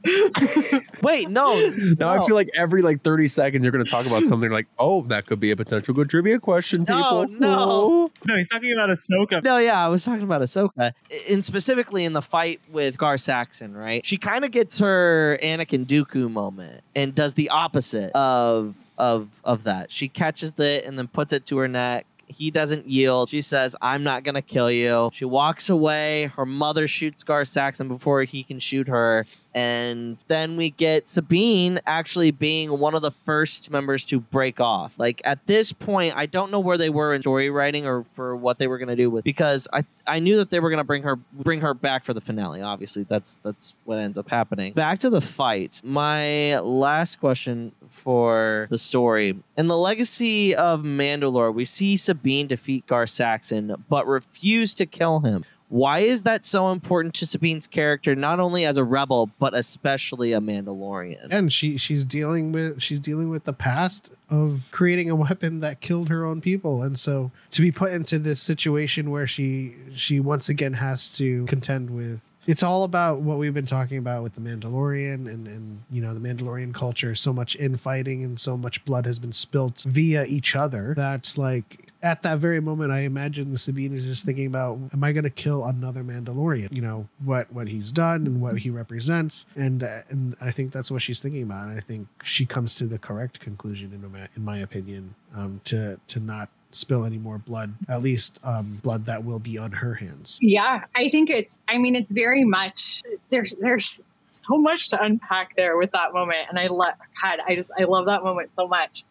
Wait, 1.03 1.31
no. 1.31 1.55
Now 1.99 2.11
I 2.21 2.27
feel 2.27 2.35
like 2.35 2.49
every 2.57 2.83
like 2.83 3.03
30 3.03 3.27
seconds 3.29 3.65
you're 3.65 3.73
going 3.73 3.85
to 3.85 3.91
talk 3.91 4.07
about 4.07 4.27
something 4.27 4.51
like, 4.51 4.67
oh, 4.79 5.03
that 5.05 5.27
could 5.27 5.41
be 5.41 5.51
a 5.51 5.57
potential 5.57 5.95
good 5.95 6.11
trivia 6.11 6.39
question, 6.39 6.85
No, 6.89 7.25
people. 7.27 7.39
no. 7.39 8.11
No, 8.27 8.37
he's 8.37 8.49
talking 8.49 8.73
about 8.73 8.91
Ahsoka. 8.91 9.43
No, 9.43 9.57
yeah, 9.59 9.83
I 9.85 9.89
was 9.89 10.05
talking 10.05 10.23
about 10.25 10.43
Ahsoka, 10.43 10.93
and 11.29 11.45
specifically 11.45 12.05
in 12.05 12.13
the 12.13 12.23
fight 12.23 12.61
with 12.71 12.99
Gar 12.99 13.17
Saxon, 13.19 13.75
right? 13.75 14.05
She 14.05 14.17
kind 14.19 14.45
of 14.45 14.51
gets 14.51 14.79
her 14.79 15.39
Anakin 15.43 15.87
Dooku 15.87 16.31
moment 16.31 16.83
and 16.95 17.15
does 17.15 17.35
the 17.35 17.49
opposite 17.51 18.11
of 18.13 18.75
of 19.01 19.41
of 19.45 19.65
that. 19.65 19.91
She 19.91 20.09
catches 20.09 20.53
it 20.59 20.85
and 20.85 20.99
then 20.99 21.09
puts 21.09 21.33
it 21.33 21.47
to 21.47 21.57
her 21.59 21.69
neck. 21.69 22.07
He 22.31 22.51
doesn't 22.51 22.87
yield. 22.87 23.31
She 23.31 23.43
says, 23.43 23.77
"I'm 23.81 24.03
not 24.03 24.25
gonna 24.25 24.43
kill 24.43 24.71
you." 24.71 25.11
She 25.13 25.25
walks 25.25 25.69
away. 25.69 26.31
Her 26.37 26.47
mother 26.47 26.89
shoots 26.89 27.23
Gar 27.23 27.45
Saxon 27.45 27.89
before 27.89 28.25
he 28.25 28.43
can 28.43 28.59
shoot 28.59 28.89
her, 28.89 29.27
and 29.55 30.23
then 30.29 30.57
we 30.57 30.71
get 30.71 31.09
Sabine 31.09 31.81
actually 31.87 32.31
being 32.31 32.79
one 32.79 32.95
of 32.95 33.03
the 33.03 33.11
first 33.11 33.71
members 33.71 34.05
to 34.07 34.21
break 34.21 34.61
off. 34.61 34.95
Like 34.99 35.21
at 35.25 35.47
this 35.47 35.73
point, 35.73 36.15
I 36.17 36.27
don't 36.27 36.51
know 36.51 36.61
where 36.61 36.79
they 36.79 36.91
were 36.91 37.15
in 37.15 37.23
story 37.23 37.51
writing 37.51 37.87
or 37.87 38.05
for 38.15 38.37
what 38.37 38.59
they 38.59 38.67
were 38.67 38.79
going 38.79 38.89
to 38.89 38.97
do 38.97 39.11
with 39.11 39.25
because 39.25 39.67
I 39.73 39.85
I 40.07 40.19
knew 40.19 40.37
that 40.39 40.51
they 40.51 40.61
were 40.61 40.71
going 40.71 40.79
to 40.79 40.85
bring 40.85 41.03
her 41.03 41.17
bring 41.17 41.61
her 41.61 41.75
back 41.75 42.05
for 42.05 42.15
the 42.15 42.21
finale. 42.21 42.63
Obviously, 42.63 43.05
that's 43.05 43.39
that's 43.39 43.75
what 43.85 43.99
ends 43.99 44.19
up 44.19 44.29
happening. 44.31 44.73
Back 44.73 44.99
to 45.01 45.11
the 45.11 45.21
fight. 45.21 45.81
My 45.85 46.59
last 46.61 47.21
question 47.21 47.73
for 47.89 48.67
the 48.71 48.79
story. 48.79 49.37
In 49.57 49.67
the 49.67 49.77
legacy 49.77 50.55
of 50.55 50.81
Mandalore, 50.81 51.53
we 51.53 51.65
see 51.65 51.97
Sabine 51.97 52.20
defeat 52.23 52.87
Gar 52.87 53.07
Saxon, 53.07 53.85
but 53.89 54.07
refuse 54.07 54.75
to 54.75 54.87
kill 54.87 55.21
him. 55.21 55.45
Why 55.71 56.01
is 56.01 56.25
that 56.25 56.45
so 56.45 56.73
important 56.73 57.15
to 57.15 57.27
Sabine's 57.27 57.69
character, 57.69 58.17
not 58.17 58.41
only 58.41 58.67
as 58.67 58.77
a 58.77 58.83
rebel, 58.83 59.31
but 59.39 59.55
especially 59.55 60.33
a 60.33 60.41
Mandalorian? 60.41 61.29
and 61.31 61.53
she 61.53 61.77
she's 61.77 62.05
dealing 62.05 62.51
with 62.51 62.83
she's 62.83 62.99
dealing 62.99 63.31
with 63.31 63.45
the 63.45 63.53
past 63.53 64.11
of 64.29 64.67
creating 64.73 65.09
a 65.09 65.15
weapon 65.15 65.61
that 65.61 65.81
killed 65.81 66.09
her 66.09 66.25
own 66.25 66.41
people 66.41 66.83
and 66.83 66.99
so 66.99 67.31
to 67.51 67.63
be 67.63 67.71
put 67.71 67.93
into 67.93 68.19
this 68.19 68.43
situation 68.43 69.11
where 69.11 69.27
she 69.27 69.77
she 69.95 70.19
once 70.19 70.49
again 70.49 70.73
has 70.73 71.13
to 71.17 71.45
contend 71.47 71.91
with 71.91 72.25
it's 72.47 72.63
all 72.63 72.83
about 72.85 73.21
what 73.21 73.39
we've 73.39 73.55
been 73.55 73.67
talking 73.67 73.99
about 73.99 74.23
with 74.23 74.35
the 74.35 74.41
Mandalorian 74.41 75.29
and 75.29 75.47
and 75.47 75.83
you 75.91 76.03
know 76.03 76.15
the 76.15 76.21
Mandalorian 76.21 76.75
culture 76.75 77.15
so 77.15 77.33
much 77.33 77.55
infighting 77.57 78.25
and 78.25 78.41
so 78.41 78.57
much 78.57 78.85
blood 78.85 79.07
has 79.07 79.19
been 79.21 79.33
spilt 79.33 79.85
via 79.87 80.25
each 80.25 80.57
other 80.57 80.95
that's 80.97 81.39
like 81.39 81.90
at 82.03 82.23
that 82.23 82.39
very 82.39 82.61
moment 82.61 82.91
I 82.93 83.01
imagine 83.01 83.57
Sabine 83.57 83.95
is 83.95 84.05
just 84.05 84.25
thinking 84.25 84.47
about 84.47 84.79
am 84.93 85.05
I 85.05 85.13
going 85.13 85.25
to 85.25 85.31
kill 85.31 85.65
another 85.65 86.03
Mandalorian 86.03 86.73
you 86.73 86.83
know 86.83 87.09
what 87.25 87.53
what 87.53 87.69
he's 87.69 87.93
done 87.93 88.27
and 88.27 88.41
what 88.41 88.59
he 88.59 88.71
represents 88.71 89.47
and 89.57 89.83
uh, 89.83 90.01
and 90.09 90.37
I 90.41 90.51
think 90.51 90.73
that's 90.73 90.91
what 90.91 91.03
she's 91.03 91.21
thinking 91.21 91.43
about 91.43 91.69
and 91.69 91.77
I 91.77 91.81
think 91.81 92.09
she 92.23 92.47
comes 92.47 92.77
to 92.77 92.87
the 92.87 92.99
correct 92.99 93.41
conclusion 93.41 93.93
in 93.93 94.11
my 94.11 94.29
in 94.37 94.45
my 94.45 94.59
opinion 94.59 95.15
um 95.35 95.61
to 95.65 96.01
to 96.09 96.21
not 96.21 96.49
spill 96.73 97.05
any 97.05 97.19
more 97.19 97.37
blood 97.37 97.75
at 97.89 98.01
least 98.01 98.39
um 98.45 98.81
blood 98.83 99.07
that 99.07 99.25
will 99.25 99.41
be 99.41 99.59
on 99.59 99.73
her 99.73 99.95
hands 99.95 100.39
Yeah, 100.41 100.85
I 100.95 101.11
think 101.11 101.31
it's. 101.31 101.53
I 101.69 101.79
mean, 101.79 101.95
it's 101.95 102.11
very 102.11 102.45
much. 102.45 103.03
There's 103.29 103.55
there's 103.61 104.01
so 104.31 104.59
much 104.59 104.89
to 104.89 105.03
unpack 105.03 105.57
there 105.57 105.77
with 105.77 105.93
that 105.93 106.13
moment, 106.13 106.49
and 106.49 106.59
I 106.59 106.67
love. 106.67 106.95
God, 107.23 107.39
I 107.47 107.55
just 107.55 107.71
I 107.79 107.85
love 107.85 108.07
that 108.07 108.23
moment 108.23 108.51
so 108.57 108.67
much. 108.67 109.05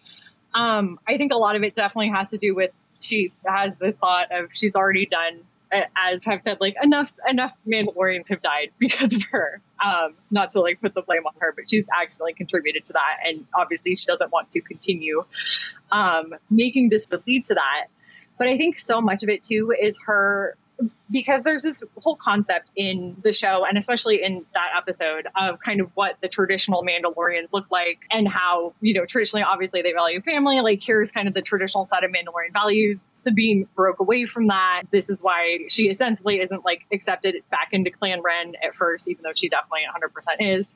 Um, 0.53 0.99
I 1.07 1.17
think 1.17 1.31
a 1.31 1.37
lot 1.37 1.55
of 1.55 1.63
it 1.63 1.75
definitely 1.75 2.09
has 2.09 2.31
to 2.31 2.37
do 2.37 2.55
with 2.55 2.71
she 2.99 3.31
has 3.45 3.73
this 3.75 3.95
thought 3.95 4.31
of 4.31 4.49
she's 4.51 4.75
already 4.75 5.05
done. 5.05 5.41
As 5.71 6.23
I've 6.25 6.41
said, 6.43 6.57
like 6.59 6.75
enough 6.81 7.13
enough 7.27 7.53
Mandalorians 7.67 8.29
have 8.29 8.41
died 8.41 8.71
because 8.79 9.13
of 9.13 9.23
her. 9.31 9.61
Um, 9.83 10.15
not 10.31 10.51
to 10.51 10.61
like 10.61 10.81
put 10.81 10.93
the 10.95 11.01
blame 11.01 11.25
on 11.25 11.33
her, 11.39 11.53
but 11.55 11.69
she's 11.69 11.85
accidentally 12.01 12.33
contributed 12.33 12.85
to 12.85 12.93
that, 12.93 13.17
and 13.27 13.45
obviously 13.53 13.95
she 13.95 14.05
doesn't 14.05 14.31
want 14.31 14.49
to 14.51 14.61
continue 14.61 15.23
um, 15.91 16.33
making 16.49 16.89
this 16.89 17.05
lead 17.25 17.45
to 17.45 17.53
that. 17.55 17.87
But 18.37 18.47
I 18.47 18.57
think 18.57 18.77
so 18.77 19.01
much 19.01 19.21
of 19.23 19.29
it 19.29 19.41
too 19.43 19.73
is 19.79 19.99
her 20.05 20.55
because 21.11 21.41
there's 21.41 21.63
this 21.63 21.81
whole 21.97 22.15
concept 22.15 22.69
in 22.75 23.17
the 23.23 23.33
show 23.33 23.65
and 23.67 23.77
especially 23.77 24.23
in 24.23 24.45
that 24.53 24.69
episode 24.77 25.27
of 25.35 25.59
kind 25.59 25.81
of 25.81 25.89
what 25.95 26.17
the 26.21 26.27
traditional 26.27 26.83
Mandalorians 26.83 27.47
look 27.51 27.65
like 27.71 27.99
and 28.11 28.27
how, 28.27 28.73
you 28.79 28.93
know, 28.93 29.05
traditionally 29.05 29.43
obviously 29.43 29.81
they 29.81 29.93
value 29.93 30.21
family. 30.21 30.61
Like 30.61 30.81
here's 30.81 31.11
kind 31.11 31.27
of 31.27 31.33
the 31.33 31.41
traditional 31.41 31.89
set 31.91 32.03
of 32.03 32.11
Mandalorian 32.11 32.53
values. 32.53 33.01
Sabine 33.13 33.67
broke 33.75 33.99
away 33.99 34.25
from 34.25 34.47
that. 34.47 34.83
This 34.91 35.09
is 35.09 35.17
why 35.21 35.59
she 35.67 35.89
essentially 35.89 36.39
isn't 36.39 36.63
like 36.63 36.81
accepted 36.91 37.35
back 37.49 37.69
into 37.71 37.91
Clan 37.91 38.21
Wren 38.21 38.53
at 38.63 38.75
first, 38.75 39.09
even 39.09 39.23
though 39.23 39.33
she 39.35 39.49
definitely 39.49 39.81
100% 40.39 40.57
is. 40.59 40.67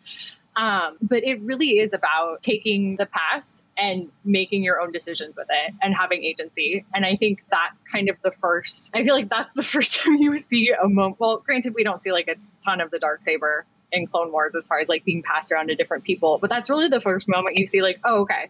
Um, 0.56 0.98
but 1.02 1.24
it 1.24 1.42
really 1.42 1.80
is 1.80 1.94
about 1.94 2.42
taking 2.42 2.96
the 2.96 3.06
past 3.06 3.64
and 3.78 4.12
making 4.24 4.64
your 4.64 4.80
own 4.80 4.92
decisions 4.92 5.36
with 5.36 5.48
it 5.50 5.74
and 5.82 5.96
having 5.96 6.24
agency. 6.24 6.86
And 6.94 7.06
I 7.06 7.16
think 7.16 7.44
that's 7.50 7.82
kind 7.92 8.10
of 8.10 8.18
the 8.24 8.32
first, 8.40 8.92
I 8.94 9.04
feel 9.04 9.16
like 9.16 9.30
that's 9.30 9.50
the 9.56 9.64
first 9.74 9.96
time 10.02 10.16
you 10.18 10.38
see 10.38 10.72
a 10.72 10.88
moment. 10.88 11.20
Well, 11.20 11.38
granted, 11.38 11.74
we 11.74 11.84
don't 11.84 12.02
see 12.02 12.12
like 12.12 12.28
a 12.28 12.36
ton 12.64 12.82
of 12.82 12.92
the 12.92 13.00
dark 13.00 13.22
saber 13.22 13.66
in 13.92 14.08
Clone 14.08 14.32
Wars 14.32 14.56
as 14.56 14.66
far 14.66 14.80
as 14.80 14.88
like 14.88 15.06
being 15.06 15.24
passed 15.24 15.52
around 15.52 15.68
to 15.68 15.76
different 15.76 16.04
people, 16.04 16.38
but 16.40 16.50
that's 16.50 16.70
really 16.70 16.88
the 16.88 17.02
first 17.02 17.28
moment 17.28 17.58
you 17.58 17.66
see 17.66 17.82
like, 17.82 18.00
oh, 18.04 18.22
okay. 18.22 18.50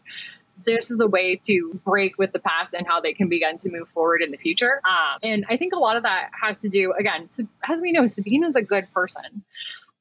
This 0.66 0.92
is 0.92 1.00
a 1.00 1.08
way 1.08 1.40
to 1.48 1.80
break 1.84 2.18
with 2.18 2.32
the 2.32 2.40
past 2.40 2.76
and 2.76 2.88
how 2.88 3.02
they 3.02 3.14
can 3.14 3.28
begin 3.28 3.58
to 3.58 3.72
move 3.72 3.90
forward 3.90 4.22
in 4.22 4.32
the 4.32 4.38
future. 4.38 4.80
Um, 4.86 5.20
and 5.24 5.46
I 5.50 5.58
think 5.58 5.74
a 5.74 5.80
lot 5.80 5.98
of 5.98 6.04
that 6.04 6.30
has 6.42 6.62
to 6.62 6.70
do, 6.70 6.94
again, 6.94 7.28
as 7.68 7.82
we 7.82 7.92
know, 7.92 8.06
Sabine 8.06 8.44
is 8.46 8.56
a 8.56 8.62
good 8.62 8.88
person. 8.94 9.44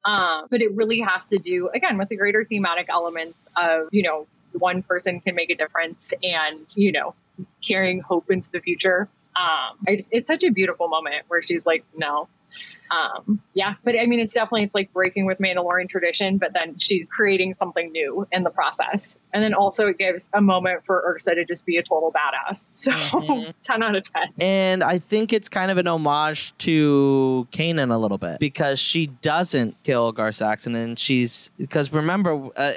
Um, 0.05 0.47
but 0.49 0.61
it 0.61 0.73
really 0.73 0.99
has 0.99 1.29
to 1.29 1.37
do 1.37 1.69
again 1.73 1.97
with 1.97 2.09
the 2.09 2.17
greater 2.17 2.43
thematic 2.43 2.87
elements 2.89 3.37
of 3.55 3.87
you 3.91 4.03
know 4.03 4.27
one 4.53 4.83
person 4.83 5.19
can 5.19 5.35
make 5.35 5.49
a 5.49 5.55
difference 5.55 6.11
and 6.21 6.65
you 6.75 6.91
know 6.91 7.15
carrying 7.65 7.99
hope 8.01 8.29
into 8.29 8.49
the 8.51 8.59
future. 8.59 9.09
Um, 9.35 9.77
I 9.87 9.95
just 9.95 10.09
it's 10.11 10.27
such 10.27 10.43
a 10.43 10.51
beautiful 10.51 10.87
moment 10.87 11.23
where 11.27 11.41
she's 11.41 11.65
like, 11.65 11.83
no. 11.95 12.27
Um, 12.91 13.41
yeah, 13.53 13.73
but 13.83 13.95
I 13.99 14.05
mean, 14.05 14.19
it's 14.19 14.33
definitely 14.33 14.63
it's 14.63 14.75
like 14.75 14.93
breaking 14.93 15.25
with 15.25 15.39
Mandalorian 15.39 15.89
tradition, 15.89 16.37
but 16.37 16.53
then 16.53 16.75
she's 16.79 17.09
creating 17.09 17.53
something 17.55 17.91
new 17.91 18.27
in 18.31 18.43
the 18.43 18.49
process, 18.51 19.17
and 19.33 19.43
then 19.43 19.53
also 19.53 19.87
it 19.87 19.97
gives 19.97 20.29
a 20.33 20.41
moment 20.41 20.85
for 20.85 21.01
Ursa 21.07 21.35
to 21.35 21.45
just 21.45 21.65
be 21.65 21.77
a 21.77 21.83
total 21.83 22.11
badass. 22.11 22.61
So 22.75 22.91
Mhm. 22.91 23.53
ten 23.63 23.81
out 23.81 23.95
of 23.95 24.03
ten. 24.13 24.29
And 24.39 24.83
I 24.83 24.99
think 24.99 25.31
it's 25.33 25.49
kind 25.49 25.71
of 25.71 25.77
an 25.77 25.87
homage 25.87 26.53
to 26.59 27.47
Kanan 27.51 27.91
a 27.93 27.97
little 27.97 28.17
bit 28.17 28.39
because 28.39 28.79
she 28.79 29.07
doesn't 29.07 29.81
kill 29.83 30.11
Gar 30.11 30.31
Saxon, 30.31 30.75
and 30.75 30.99
she's 30.99 31.49
because 31.57 31.91
remember 31.93 32.49
uh, 32.55 32.73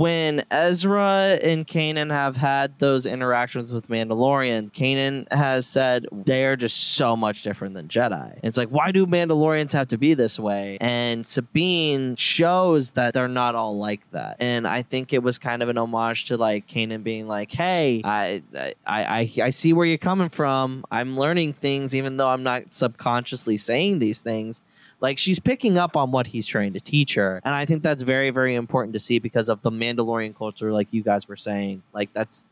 when 0.00 0.42
Ezra 0.50 1.38
and 1.42 1.66
Kanan 1.66 2.10
have 2.10 2.34
had 2.34 2.78
those 2.78 3.04
interactions 3.04 3.70
with 3.70 3.88
Mandalorian, 3.88 4.72
Kanan 4.72 5.30
has 5.30 5.66
said 5.66 6.06
they're 6.10 6.56
just 6.56 6.94
so 6.94 7.14
much 7.14 7.42
different 7.42 7.74
than 7.74 7.86
Jedi. 7.86 8.32
And 8.32 8.44
It's 8.44 8.56
like 8.56 8.70
why 8.70 8.92
do 8.92 9.06
Mandalorians 9.06 9.72
have 9.72 9.88
to 9.88 9.98
be 9.98 10.14
this 10.14 10.38
way? 10.38 10.78
And 10.80 11.26
Sabine 11.26 12.16
shows 12.16 12.92
that 12.92 13.12
they're 13.12 13.28
not 13.28 13.54
all 13.54 13.76
like 13.76 14.10
that, 14.12 14.38
and 14.40 14.66
I 14.66 14.80
think 14.80 15.12
it 15.12 15.22
was 15.22 15.38
kind 15.38 15.62
of 15.62 15.68
an 15.68 15.76
homage 15.76 16.24
to 16.26 16.38
like 16.38 16.66
Kanan 16.66 17.02
being 17.02 17.28
like, 17.28 17.52
"Hey, 17.52 18.00
I 18.02 18.42
I 18.56 18.74
I, 18.86 19.30
I 19.42 19.50
see 19.50 19.74
where 19.74 19.84
you're 19.84 19.98
coming 19.98 20.30
from. 20.30 20.82
I'm 20.90 21.14
learning 21.14 21.52
things, 21.52 21.94
even 21.94 22.16
though 22.16 22.28
I'm 22.30 22.42
not 22.42 22.72
subconsciously 22.72 23.58
saying 23.58 23.98
these 23.98 24.22
things." 24.22 24.62
Like 25.00 25.18
she's 25.18 25.40
picking 25.40 25.78
up 25.78 25.96
on 25.96 26.10
what 26.10 26.28
he's 26.28 26.46
trying 26.46 26.72
to 26.74 26.80
teach 26.80 27.14
her, 27.14 27.40
and 27.44 27.54
I 27.54 27.64
think 27.64 27.82
that's 27.82 28.02
very 28.02 28.30
very 28.30 28.54
important 28.54 28.92
to 28.94 29.00
see 29.00 29.18
because 29.18 29.48
of 29.48 29.62
the 29.62 29.70
Mandalorian 29.70 30.36
culture, 30.36 30.72
like 30.72 30.88
you 30.92 31.02
guys 31.02 31.28
were 31.28 31.36
saying. 31.36 31.82
Like 31.92 32.12
that's 32.12 32.44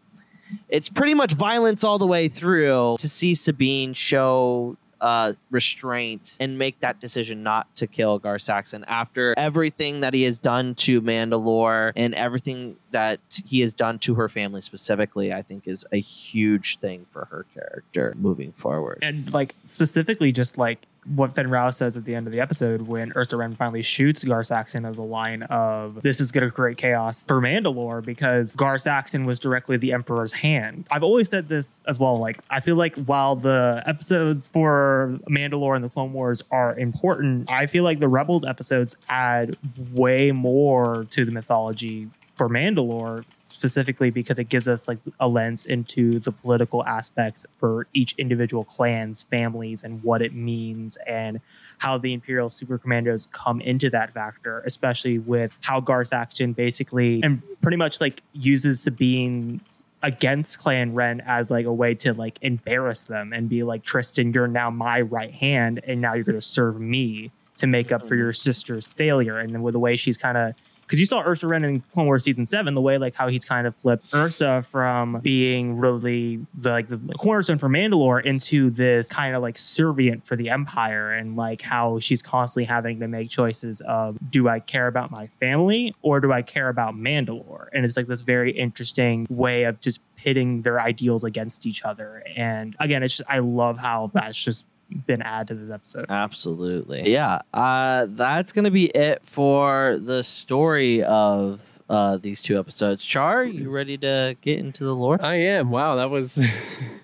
it's 0.69 0.89
pretty 0.89 1.15
much 1.15 1.35
violence 1.35 1.85
all 1.85 1.99
the 1.99 2.07
way 2.07 2.29
through 2.29 2.97
to 2.99 3.09
see 3.09 3.35
Sabine 3.35 3.93
show 3.93 4.77
uh, 5.01 5.33
restraint 5.51 6.37
and 6.41 6.59
make 6.59 6.81
that 6.81 7.01
decision 7.01 7.43
not 7.43 7.75
to 7.77 7.87
kill 7.87 8.19
Gar 8.19 8.39
Saxon 8.39 8.85
after 8.89 9.35
everything 9.37 10.01
that 10.01 10.15
he 10.15 10.25
has 10.25 10.39
done 10.39 10.75
to 10.77 11.01
Mandalore 11.01 11.93
and 11.95 12.15
everything 12.15 12.77
that 12.91 13.21
he 13.47 13.61
has 13.61 13.73
done 13.73 13.99
to 14.01 14.15
her 14.17 14.29
family 14.29 14.61
specifically, 14.61 15.33
I 15.33 15.43
think 15.43 15.69
is 15.69 15.87
a 15.93 16.01
huge 16.01 16.79
thing 16.79 17.07
for 17.11 17.27
her 17.27 17.47
character 17.55 18.15
moving 18.19 18.53
forward. 18.53 18.99
and 19.03 19.33
like 19.33 19.55
specifically 19.65 20.33
just 20.33 20.59
like 20.59 20.87
what 21.15 21.35
Fenn 21.35 21.51
Rau 21.51 21.71
says 21.71 21.97
at 21.97 22.05
the 22.05 22.15
end 22.15 22.27
of 22.27 22.33
the 22.33 22.41
episode 22.41 22.83
when 22.83 23.13
Ursa 23.17 23.37
Wren 23.37 23.55
finally 23.55 23.83
shoots 23.83 24.25
Gar 24.25 24.45
Saxon 24.45 24.85
as 24.85 24.99
a 24.99 25.03
line 25.03 25.43
of 25.45 26.03
this 26.03 26.21
is 26.21 26.33
going 26.33 26.47
to 26.47 26.53
create 26.53 26.77
chaos 26.77 27.25
for 27.25 27.41
Mandalore 27.41 28.05
because 28.05 28.55
Gar 28.55 28.79
Saxon 28.79 29.25
was 29.25 29.39
directly 29.39 29.77
the 29.77 29.93
Emperor's 29.93 30.33
hand. 30.33 30.87
I've 30.91 31.03
always 31.03 31.29
said 31.29 31.49
this 31.49 31.81
as 31.87 31.99
well. 31.99 32.17
Like 32.17 32.39
I 32.51 32.61
feel 32.61 32.77
like 32.77 32.95
while 33.07 33.37
the 33.37 33.83
episodes 33.87 34.49
for 34.49 35.19
Mandalore 35.29 35.75
and 35.75 35.85
the 35.85 35.89
Clone 35.89 36.13
Wars 36.13 36.43
are 36.51 36.79
important, 36.79 37.51
I 37.51 37.67
feel 37.67 37.85
like 37.85 38.01
the 38.01 38.09
Rebels 38.09 38.45
episodes 38.45 38.95
add 39.09 39.57
way 39.93 40.33
more 40.33 41.07
to 41.11 41.25
the 41.25 41.33
mythology 41.33 42.09
for 42.35 42.49
Mandalore 42.49 43.25
specifically 43.59 44.09
because 44.09 44.39
it 44.39 44.49
gives 44.49 44.69
us 44.69 44.87
like 44.87 44.99
a 45.19 45.27
lens 45.27 45.65
into 45.65 46.21
the 46.21 46.31
political 46.31 46.85
aspects 46.85 47.45
for 47.59 47.89
each 47.93 48.15
individual 48.17 48.63
clans, 48.63 49.25
families, 49.25 49.83
and 49.83 50.01
what 50.05 50.23
it 50.23 50.33
means 50.33 50.97
and 51.09 51.41
how 51.79 51.99
the 51.99 52.13
Imperial 52.13 52.49
Super 52.49 52.79
Commandos 52.79 53.27
come 53.33 53.61
into 53.61 53.91
that 53.91 54.15
factor, 54.15 54.63
especially 54.65 55.19
with 55.19 55.51
how 55.61 55.81
Gar 55.81 56.05
Saxon 56.05 56.53
basically 56.53 57.21
and 57.25 57.43
pretty 57.61 57.77
much 57.77 58.01
like 58.01 58.23
uses 58.33 58.81
Sabine 58.81 59.61
against 60.05 60.61
Clan 60.61 60.95
Wren 60.95 61.21
as 61.27 61.51
like 61.51 61.67
a 61.67 61.73
way 61.73 61.97
to 61.97 62.15
like 62.15 62.39
embarrass 62.43 63.03
them 63.03 63.33
and 63.33 63.49
be 63.49 63.65
like, 63.65 63.83
Tristan, 63.83 64.33
you're 64.33 64.47
now 64.47 64.71
my 64.71 65.01
right 65.01 65.35
hand, 65.35 65.81
and 65.85 66.01
now 66.01 66.15
you're 66.15 66.23
gonna 66.23 66.41
serve 66.41 66.79
me 66.81 67.33
to 67.57 67.67
make 67.67 67.91
up 67.91 68.03
for 68.03 68.15
mm-hmm. 68.15 68.19
your 68.19 68.33
sister's 68.33 68.87
failure. 68.87 69.41
And 69.41 69.53
then 69.53 69.63
with 69.63 69.73
the 69.73 69.81
way 69.81 69.97
she's 69.97 70.17
kind 70.17 70.39
of 70.39 70.55
because 70.89 71.01
you 71.01 71.07
saw 71.07 71.21
Ursa 71.21 71.47
Wren 71.47 71.65
in 71.65 71.81
Clone 71.93 72.07
Wars 72.07 72.25
season 72.25 72.47
seven, 72.47 72.73
the 72.75 72.81
way 72.81 72.97
like 72.97 73.15
how 73.15 73.29
he's 73.29 73.45
kind 73.45 73.67
of 73.67 73.77
flipped 73.77 74.15
Ursa 74.15 74.65
from 74.71 75.21
being 75.21 75.77
really 75.77 76.41
the 76.55 76.71
like 76.71 76.89
the 76.89 76.97
cornerstone 77.19 77.59
for 77.59 77.69
Mandalore 77.69 78.25
into 78.25 78.71
this 78.71 79.11
kind 79.11 79.37
of 79.37 79.43
like 79.43 79.57
servient 79.57 80.25
for 80.25 80.35
the 80.35 80.49
Empire, 80.49 81.13
and 81.13 81.37
like 81.37 81.61
how 81.61 81.99
she's 81.99 82.23
constantly 82.23 82.65
having 82.65 83.01
to 83.01 83.07
make 83.07 83.29
choices 83.29 83.83
of 83.83 84.17
do 84.31 84.49
I 84.49 84.61
care 84.61 84.87
about 84.87 85.11
my 85.11 85.27
family 85.41 85.95
or 86.01 86.21
do 86.21 86.33
I 86.33 86.41
care 86.41 86.71
about 86.71 86.95
Mandalore? 86.95 87.69
And 87.75 87.85
it's 87.85 87.97
like 87.97 88.07
this 88.07 88.23
very 88.23 88.53
interesting 88.53 89.27
way 89.29 89.65
of 89.65 89.81
just 89.81 90.01
pitting 90.17 90.63
their 90.63 90.81
ideals 90.81 91.23
against 91.23 91.67
each 91.67 91.83
other. 91.83 92.25
And 92.35 92.75
again, 92.81 93.03
it's 93.03 93.19
just 93.19 93.29
I 93.29 93.41
love 93.41 93.77
how 93.77 94.11
that's 94.15 94.43
just 94.43 94.65
been 95.07 95.23
added 95.23 95.49
to 95.49 95.55
this 95.55 95.71
episode. 95.71 96.07
Absolutely. 96.09 97.11
Yeah. 97.11 97.41
Uh, 97.53 98.07
that's 98.09 98.53
going 98.53 98.65
to 98.65 98.71
be 98.71 98.87
it 98.87 99.23
for 99.25 99.99
the 100.01 100.23
story 100.25 101.03
of 101.03 101.61
uh, 101.89 102.19
these 102.19 102.43
two 102.43 102.59
episodes. 102.59 103.05
Char, 103.05 103.45
you 103.45 103.71
ready 103.71 103.97
to 103.99 104.37
get 104.41 104.59
into 104.59 104.85
the 104.85 104.95
lore? 104.95 105.19
I 105.23 105.37
am. 105.37 105.71
Wow, 105.71 105.97
that 105.97 106.11
was 106.11 106.35
that 106.35 106.51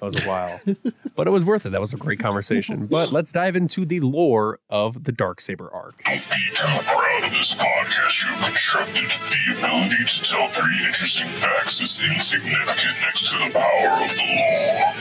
was 0.03 0.17
a 0.17 0.29
while, 0.29 0.61
but 1.17 1.27
it 1.27 1.31
was 1.31 1.45
worth 1.45 1.65
it. 1.67 1.71
That 1.71 1.81
was 1.81 1.95
a 1.95 1.97
great 1.97 2.19
conversation. 2.19 2.87
But 2.95 3.13
let's 3.13 3.33
dive 3.33 3.57
into 3.57 3.85
the 3.85 4.01
lore 4.01 4.61
of 4.71 5.05
the 5.05 5.11
Dark 5.11 5.41
Saber 5.41 5.69
arc. 5.73 5.95
Don't 6.05 6.15
be 6.17 6.21
too 6.21 6.83
proud 6.83 7.25
of 7.25 7.31
this 7.33 7.55
podcast 7.55 8.23
you 8.23 8.29
have 8.35 8.51
constructed. 8.51 9.11
The 9.31 9.59
ability 9.59 10.05
to 10.05 10.23
tell 10.23 10.49
three 10.49 10.85
interesting 10.87 11.27
facts 11.29 11.81
is 11.81 12.01
insignificant 12.01 12.95
next 13.01 13.31
to 13.31 13.39
the 13.39 13.51
power 13.53 14.05
of 14.05 14.11
the 14.11 14.23
law. 14.37 14.95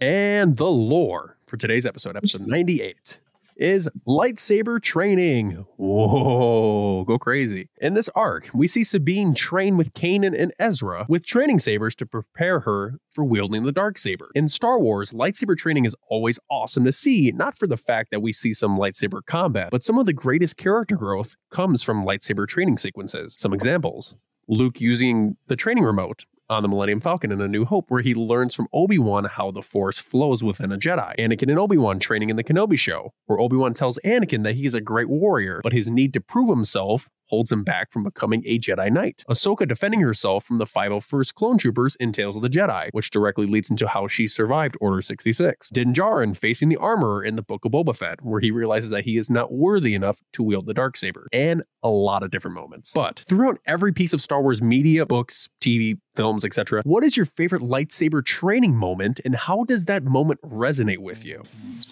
And 0.00 0.56
the 0.56 0.66
lore 0.66 1.35
for 1.46 1.56
today's 1.56 1.86
episode, 1.86 2.16
episode 2.16 2.46
98, 2.46 3.20
is 3.56 3.88
lightsaber 4.06 4.82
training. 4.82 5.64
Whoa, 5.76 7.04
go 7.04 7.18
crazy. 7.18 7.68
In 7.80 7.94
this 7.94 8.08
arc, 8.14 8.50
we 8.52 8.66
see 8.66 8.82
Sabine 8.82 9.34
train 9.34 9.76
with 9.76 9.92
Kanan 9.94 10.34
and 10.36 10.52
Ezra 10.58 11.06
with 11.08 11.24
training 11.24 11.60
sabers 11.60 11.94
to 11.96 12.06
prepare 12.06 12.60
her 12.60 12.98
for 13.12 13.24
wielding 13.24 13.64
the 13.64 13.72
dark 13.72 13.98
saber. 13.98 14.30
In 14.34 14.48
Star 14.48 14.80
Wars, 14.80 15.12
lightsaber 15.12 15.56
training 15.56 15.84
is 15.84 15.94
always 16.08 16.38
awesome 16.50 16.84
to 16.84 16.92
see, 16.92 17.32
not 17.32 17.56
for 17.56 17.66
the 17.66 17.76
fact 17.76 18.10
that 18.10 18.20
we 18.20 18.32
see 18.32 18.52
some 18.52 18.76
lightsaber 18.76 19.24
combat, 19.24 19.70
but 19.70 19.84
some 19.84 19.98
of 19.98 20.06
the 20.06 20.12
greatest 20.12 20.56
character 20.56 20.96
growth 20.96 21.36
comes 21.50 21.82
from 21.82 22.04
lightsaber 22.04 22.48
training 22.48 22.78
sequences. 22.78 23.36
Some 23.38 23.52
examples. 23.52 24.16
Luke 24.48 24.80
using 24.80 25.36
the 25.48 25.56
training 25.56 25.84
remote 25.84 26.24
on 26.48 26.62
the 26.62 26.68
Millennium 26.68 27.00
Falcon 27.00 27.32
in 27.32 27.40
A 27.40 27.48
New 27.48 27.64
Hope, 27.64 27.90
where 27.90 28.02
he 28.02 28.14
learns 28.14 28.54
from 28.54 28.68
Obi 28.72 28.98
Wan 28.98 29.24
how 29.24 29.50
the 29.50 29.62
Force 29.62 29.98
flows 29.98 30.44
within 30.44 30.72
a 30.72 30.78
Jedi. 30.78 31.14
Anakin 31.18 31.50
and 31.50 31.58
Obi 31.58 31.76
Wan 31.76 31.98
training 31.98 32.30
in 32.30 32.36
the 32.36 32.44
Kenobi 32.44 32.78
show, 32.78 33.12
where 33.26 33.40
Obi 33.40 33.56
Wan 33.56 33.74
tells 33.74 33.98
Anakin 34.04 34.44
that 34.44 34.54
he 34.54 34.66
is 34.66 34.74
a 34.74 34.80
great 34.80 35.08
warrior, 35.08 35.60
but 35.62 35.72
his 35.72 35.90
need 35.90 36.12
to 36.14 36.20
prove 36.20 36.48
himself 36.48 37.08
holds 37.26 37.52
him 37.52 37.64
back 37.64 37.90
from 37.90 38.04
becoming 38.04 38.42
a 38.46 38.58
Jedi 38.58 38.90
Knight. 38.90 39.24
Ahsoka 39.28 39.66
defending 39.66 40.00
herself 40.00 40.44
from 40.44 40.58
the 40.58 40.64
501st 40.64 41.34
clone 41.34 41.58
troopers 41.58 41.96
in 41.96 42.12
Tales 42.12 42.36
of 42.36 42.42
the 42.42 42.48
Jedi, 42.48 42.88
which 42.92 43.10
directly 43.10 43.46
leads 43.46 43.70
into 43.70 43.86
how 43.86 44.06
she 44.06 44.26
survived 44.26 44.76
Order 44.80 45.02
66. 45.02 45.70
Din 45.70 45.92
Djarin 45.92 46.36
facing 46.36 46.68
the 46.68 46.76
armorer 46.76 47.22
in 47.22 47.36
the 47.36 47.42
Book 47.42 47.64
of 47.64 47.72
Boba 47.72 47.96
Fett, 47.96 48.22
where 48.22 48.40
he 48.40 48.50
realizes 48.50 48.90
that 48.90 49.04
he 49.04 49.16
is 49.16 49.30
not 49.30 49.52
worthy 49.52 49.94
enough 49.94 50.20
to 50.32 50.42
wield 50.42 50.66
the 50.66 50.74
darksaber, 50.74 51.24
and 51.32 51.62
a 51.82 51.88
lot 51.88 52.22
of 52.22 52.30
different 52.30 52.56
moments. 52.56 52.92
But 52.92 53.20
throughout 53.28 53.58
every 53.66 53.92
piece 53.92 54.12
of 54.12 54.20
Star 54.20 54.42
Wars 54.42 54.62
media, 54.62 55.06
books, 55.06 55.48
TV, 55.60 55.98
films, 56.14 56.44
etc., 56.44 56.82
what 56.84 57.04
is 57.04 57.16
your 57.16 57.26
favorite 57.26 57.62
lightsaber 57.62 58.24
training 58.24 58.76
moment, 58.76 59.20
and 59.24 59.34
how 59.36 59.64
does 59.64 59.84
that 59.86 60.04
moment 60.04 60.40
resonate 60.42 60.98
with 60.98 61.24
you? 61.24 61.42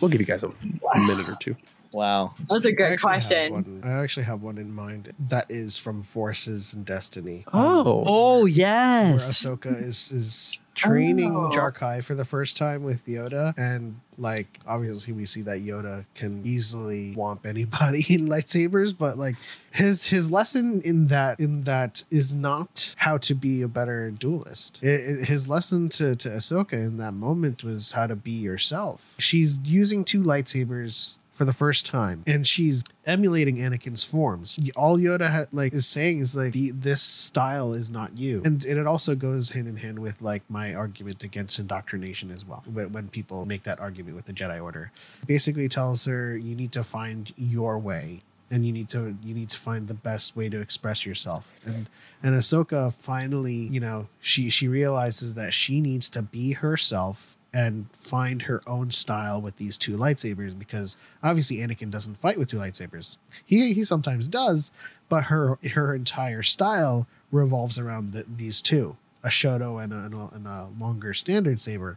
We'll 0.00 0.10
give 0.10 0.20
you 0.20 0.26
guys 0.26 0.42
a 0.42 0.50
minute 0.96 1.28
or 1.28 1.36
two. 1.40 1.56
Wow. 1.94 2.34
That's 2.50 2.66
a 2.66 2.72
good 2.72 2.82
actually 2.92 2.92
have 2.92 3.00
question. 3.00 3.52
one- 3.52 3.80
I 3.84 4.02
actually 4.02 4.24
have 4.24 4.42
one 4.42 4.58
in 4.58 4.74
mind 4.74 5.12
that 5.28 5.46
is 5.48 5.76
from 5.76 6.02
Forces 6.02 6.74
and 6.74 6.84
Destiny. 6.84 7.44
Oh. 7.52 8.02
Oh 8.06 8.38
where 8.40 8.48
yes. 8.48 9.30
Ahsoka 9.44 9.80
is 9.80 10.10
is 10.12 10.60
training 10.74 11.36
Oh. 11.36 11.50
Jarkai 11.54 12.02
for 12.02 12.16
the 12.16 12.24
first 12.24 12.56
time 12.56 12.82
with 12.82 13.06
Yoda, 13.06 13.56
and 13.56 14.00
like 14.18 14.58
obviously 14.66 15.12
we 15.14 15.24
see 15.24 15.40
that 15.42 15.60
Yoda 15.64 16.04
can 16.16 16.44
easily 16.44 17.14
womp 17.16 17.46
anybody 17.46 18.04
in 18.12 18.26
lightsabers, 18.28 18.92
but 18.96 19.16
like 19.16 19.36
his 19.70 20.06
his 20.06 20.32
lesson 20.32 20.82
in 20.82 21.06
that 21.08 21.38
in 21.38 21.62
that 21.62 22.02
is 22.10 22.34
not 22.34 22.94
how 22.98 23.18
to 23.18 23.34
be 23.36 23.62
a 23.62 23.68
better 23.68 24.10
duelist. 24.10 24.80
I- 24.82 24.86
I- 24.88 25.24
his 25.24 25.46
lesson 25.48 25.88
to 25.90 26.16
to 26.16 26.28
Ahsoka 26.30 26.72
in 26.72 26.96
that 26.96 27.12
moment 27.14 27.62
was 27.62 27.92
how 27.92 28.08
to 28.08 28.16
be 28.16 28.32
yourself. 28.32 29.14
She's 29.18 29.60
using 29.62 30.04
two 30.04 30.22
lightsabers 30.24 31.18
for 31.34 31.44
the 31.44 31.52
first 31.52 31.84
time 31.84 32.22
and 32.26 32.46
she's 32.46 32.84
emulating 33.04 33.56
Anakin's 33.56 34.04
forms. 34.04 34.58
All 34.76 34.98
Yoda 34.98 35.30
ha- 35.30 35.46
like 35.52 35.74
is 35.74 35.86
saying 35.86 36.20
is 36.20 36.36
like 36.36 36.52
the, 36.52 36.70
this 36.70 37.02
style 37.02 37.72
is 37.72 37.90
not 37.90 38.16
you. 38.16 38.40
And, 38.44 38.64
and 38.64 38.78
it 38.78 38.86
also 38.86 39.14
goes 39.14 39.50
hand 39.50 39.68
in 39.68 39.76
hand 39.76 39.98
with 39.98 40.22
like 40.22 40.42
my 40.48 40.74
argument 40.74 41.22
against 41.22 41.58
indoctrination 41.58 42.30
as 42.30 42.44
well. 42.44 42.62
When, 42.72 42.92
when 42.92 43.08
people 43.08 43.44
make 43.46 43.64
that 43.64 43.80
argument 43.80 44.16
with 44.16 44.26
the 44.26 44.32
Jedi 44.32 44.62
Order, 44.62 44.92
basically 45.26 45.68
tells 45.68 46.04
her 46.04 46.36
you 46.36 46.54
need 46.54 46.72
to 46.72 46.84
find 46.84 47.32
your 47.36 47.78
way 47.78 48.22
and 48.50 48.64
you 48.64 48.72
need 48.72 48.88
to 48.90 49.16
you 49.22 49.34
need 49.34 49.50
to 49.50 49.58
find 49.58 49.88
the 49.88 49.94
best 49.94 50.36
way 50.36 50.48
to 50.48 50.60
express 50.60 51.04
yourself. 51.04 51.50
And 51.64 51.88
and 52.22 52.34
Ahsoka 52.34 52.92
finally, 52.92 53.54
you 53.54 53.80
know, 53.80 54.06
she 54.20 54.48
she 54.48 54.68
realizes 54.68 55.34
that 55.34 55.52
she 55.52 55.80
needs 55.80 56.08
to 56.10 56.22
be 56.22 56.52
herself 56.52 57.36
and 57.54 57.86
find 57.92 58.42
her 58.42 58.60
own 58.66 58.90
style 58.90 59.40
with 59.40 59.56
these 59.56 59.78
two 59.78 59.96
lightsabers 59.96 60.58
because 60.58 60.96
obviously 61.22 61.58
Anakin 61.58 61.88
doesn't 61.90 62.16
fight 62.16 62.36
with 62.36 62.50
two 62.50 62.58
lightsabers. 62.58 63.16
He 63.46 63.72
he 63.72 63.84
sometimes 63.84 64.26
does, 64.26 64.72
but 65.08 65.24
her 65.24 65.58
her 65.72 65.94
entire 65.94 66.42
style 66.42 67.06
revolves 67.30 67.78
around 67.78 68.12
the, 68.12 68.26
these 68.36 68.60
two, 68.60 68.96
a 69.22 69.28
Shoto 69.28 69.82
and 69.82 69.92
a, 69.92 69.98
and 69.98 70.14
a, 70.14 70.30
and 70.34 70.46
a 70.46 70.68
longer 70.78 71.14
standard 71.14 71.60
saber. 71.62 71.96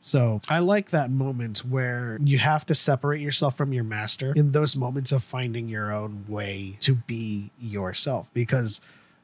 So 0.00 0.40
I 0.48 0.60
like 0.60 0.90
that 0.90 1.10
moment 1.10 1.58
where 1.58 2.18
you 2.24 2.38
have 2.38 2.64
to 2.66 2.74
separate 2.74 3.20
yourself 3.20 3.56
from 3.56 3.72
your 3.72 3.84
master 3.84 4.32
in 4.34 4.52
those 4.52 4.74
moments 4.74 5.12
of 5.12 5.22
finding 5.22 5.68
your 5.68 5.92
own 5.92 6.24
way 6.26 6.76
to 6.80 6.94
be 6.94 7.50
yourself 7.60 8.30
because 8.32 8.80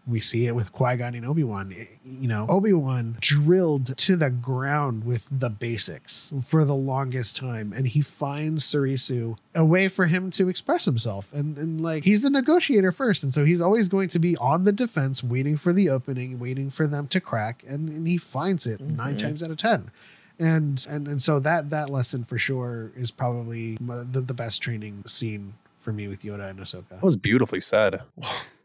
we 0.07 0.21
see 0.21 0.47
it 0.47 0.55
with 0.55 0.73
Qui-Gon 0.73 1.15
and 1.15 1.27
Obi-Wan. 1.27 1.75
You 2.05 2.29
know, 2.29 2.47
Obi-Wan 2.49 3.17
drilled 3.21 3.97
to 3.97 4.15
the 4.17 4.31
ground 4.31 5.05
with 5.05 5.27
the 5.31 5.51
basics 5.51 6.33
for 6.47 6.65
the 6.65 6.75
longest 6.77 7.37
time. 7.37 7.73
And 7.73 7.89
he 7.89 8.01
finds 8.03 8.65
Soresu 8.65 9.37
a 9.55 9.65
way 9.65 9.89
for 9.89 10.07
him 10.07 10.31
to 10.33 10.49
express 10.49 10.85
himself. 10.85 11.33
And, 11.33 11.59
and 11.59 11.81
like, 11.81 12.05
he's 12.05 12.23
the 12.23 12.31
negotiator 12.31 12.93
first. 12.93 13.25
And 13.25 13.33
so 13.35 13.45
he's 13.45 13.61
always 13.61 13.89
going 13.89 14.09
to 14.11 14.19
be 14.21 14.37
on 14.37 14.63
the 14.63 14.73
defense, 14.73 15.25
waiting 15.25 15.57
for 15.57 15.73
the 15.73 15.89
opening, 15.91 16.39
waiting 16.39 16.71
for 16.71 16.87
them 16.87 17.09
to 17.09 17.21
crack. 17.21 17.65
And, 17.67 17.89
and 17.89 18.07
he 18.07 18.17
finds 18.17 18.65
it 18.67 18.81
nine 18.81 19.15
Mhm. 19.17 19.19
times 19.19 19.43
out 19.43 19.51
of 19.51 19.57
10 19.57 19.91
and 20.39 20.87
and 20.91 21.09
and 21.09 21.23
so 21.23 21.41
that 21.41 21.71
that 21.71 21.89
lesson 21.89 22.23
for 22.23 22.37
sure 22.37 22.93
is 22.95 23.11
probably 23.11 23.79
the, 23.81 24.21
the 24.21 24.35
best 24.35 24.61
training 24.61 25.03
scene 25.07 25.55
for 25.79 25.95
me 25.95 26.09
with 26.09 26.21
Yoda 26.23 26.51
and 26.51 26.59
Ahsoka. 26.59 26.91
That 26.91 27.03
was 27.03 27.17
beautifully 27.17 27.61
said. 27.61 28.03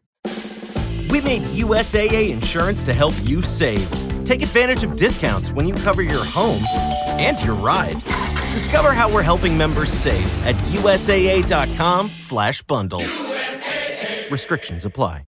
We 1.12 1.22
made 1.22 1.44
USAA 1.44 2.32
insurance 2.32 2.84
to 2.86 2.94
help 2.94 3.14
you 3.24 3.44
save. 3.44 3.88
Take 4.24 4.42
advantage 4.42 4.84
of 4.84 4.96
discounts 4.96 5.52
when 5.52 5.68
you 5.68 5.76
cover 5.76 6.02
your 6.02 6.24
home 6.24 6.64
and 7.20 7.44
your 7.44 7.56
ride. 7.56 8.02
Discover 8.54 8.94
how 8.94 9.14
we're 9.14 9.22
helping 9.22 9.58
members 9.58 9.92
save 9.92 10.26
at 10.46 10.56
USAA.com/bundle. 10.72 13.04
Restrictions 14.32 14.86
apply. 14.86 15.26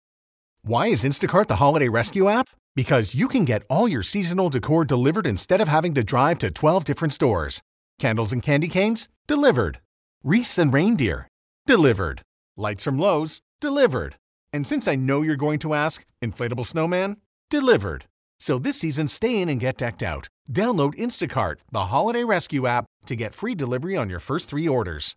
Why 0.62 0.88
is 0.88 1.04
Instacart 1.04 1.46
the 1.46 1.56
holiday 1.56 1.88
rescue 1.88 2.28
app? 2.28 2.50
Because 2.76 3.14
you 3.14 3.28
can 3.28 3.46
get 3.46 3.62
all 3.70 3.88
your 3.88 4.02
seasonal 4.02 4.50
decor 4.50 4.84
delivered 4.84 5.26
instead 5.26 5.62
of 5.62 5.68
having 5.68 5.94
to 5.94 6.04
drive 6.04 6.38
to 6.40 6.50
12 6.50 6.84
different 6.84 7.14
stores. 7.14 7.62
Candles 7.98 8.34
and 8.34 8.42
candy 8.42 8.68
canes? 8.68 9.08
Delivered. 9.26 9.80
Wreaths 10.22 10.58
and 10.58 10.70
reindeer? 10.72 11.28
Delivered. 11.66 12.20
Lights 12.58 12.84
from 12.84 12.98
Lowe's? 12.98 13.40
Delivered. 13.62 14.16
And 14.52 14.66
since 14.66 14.88
I 14.88 14.96
know 14.96 15.22
you're 15.22 15.36
going 15.36 15.58
to 15.60 15.74
ask, 15.74 16.04
inflatable 16.22 16.66
snowman? 16.66 17.16
Delivered. 17.50 18.06
So 18.38 18.58
this 18.58 18.78
season, 18.78 19.08
stay 19.08 19.40
in 19.40 19.48
and 19.48 19.60
get 19.60 19.76
decked 19.78 20.02
out. 20.02 20.28
Download 20.50 20.94
Instacart, 20.94 21.56
the 21.70 21.86
holiday 21.86 22.24
rescue 22.24 22.66
app, 22.66 22.86
to 23.06 23.16
get 23.16 23.34
free 23.34 23.54
delivery 23.54 23.96
on 23.96 24.10
your 24.10 24.18
first 24.20 24.48
three 24.48 24.66
orders. 24.66 25.14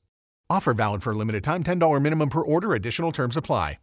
Offer 0.50 0.74
valid 0.74 1.04
for 1.04 1.14
a 1.14 1.16
limited 1.16 1.44
time 1.44 1.64
$10 1.64 2.02
minimum 2.02 2.30
per 2.30 2.42
order, 2.42 2.74
additional 2.74 3.12
terms 3.12 3.38
apply. 3.38 3.80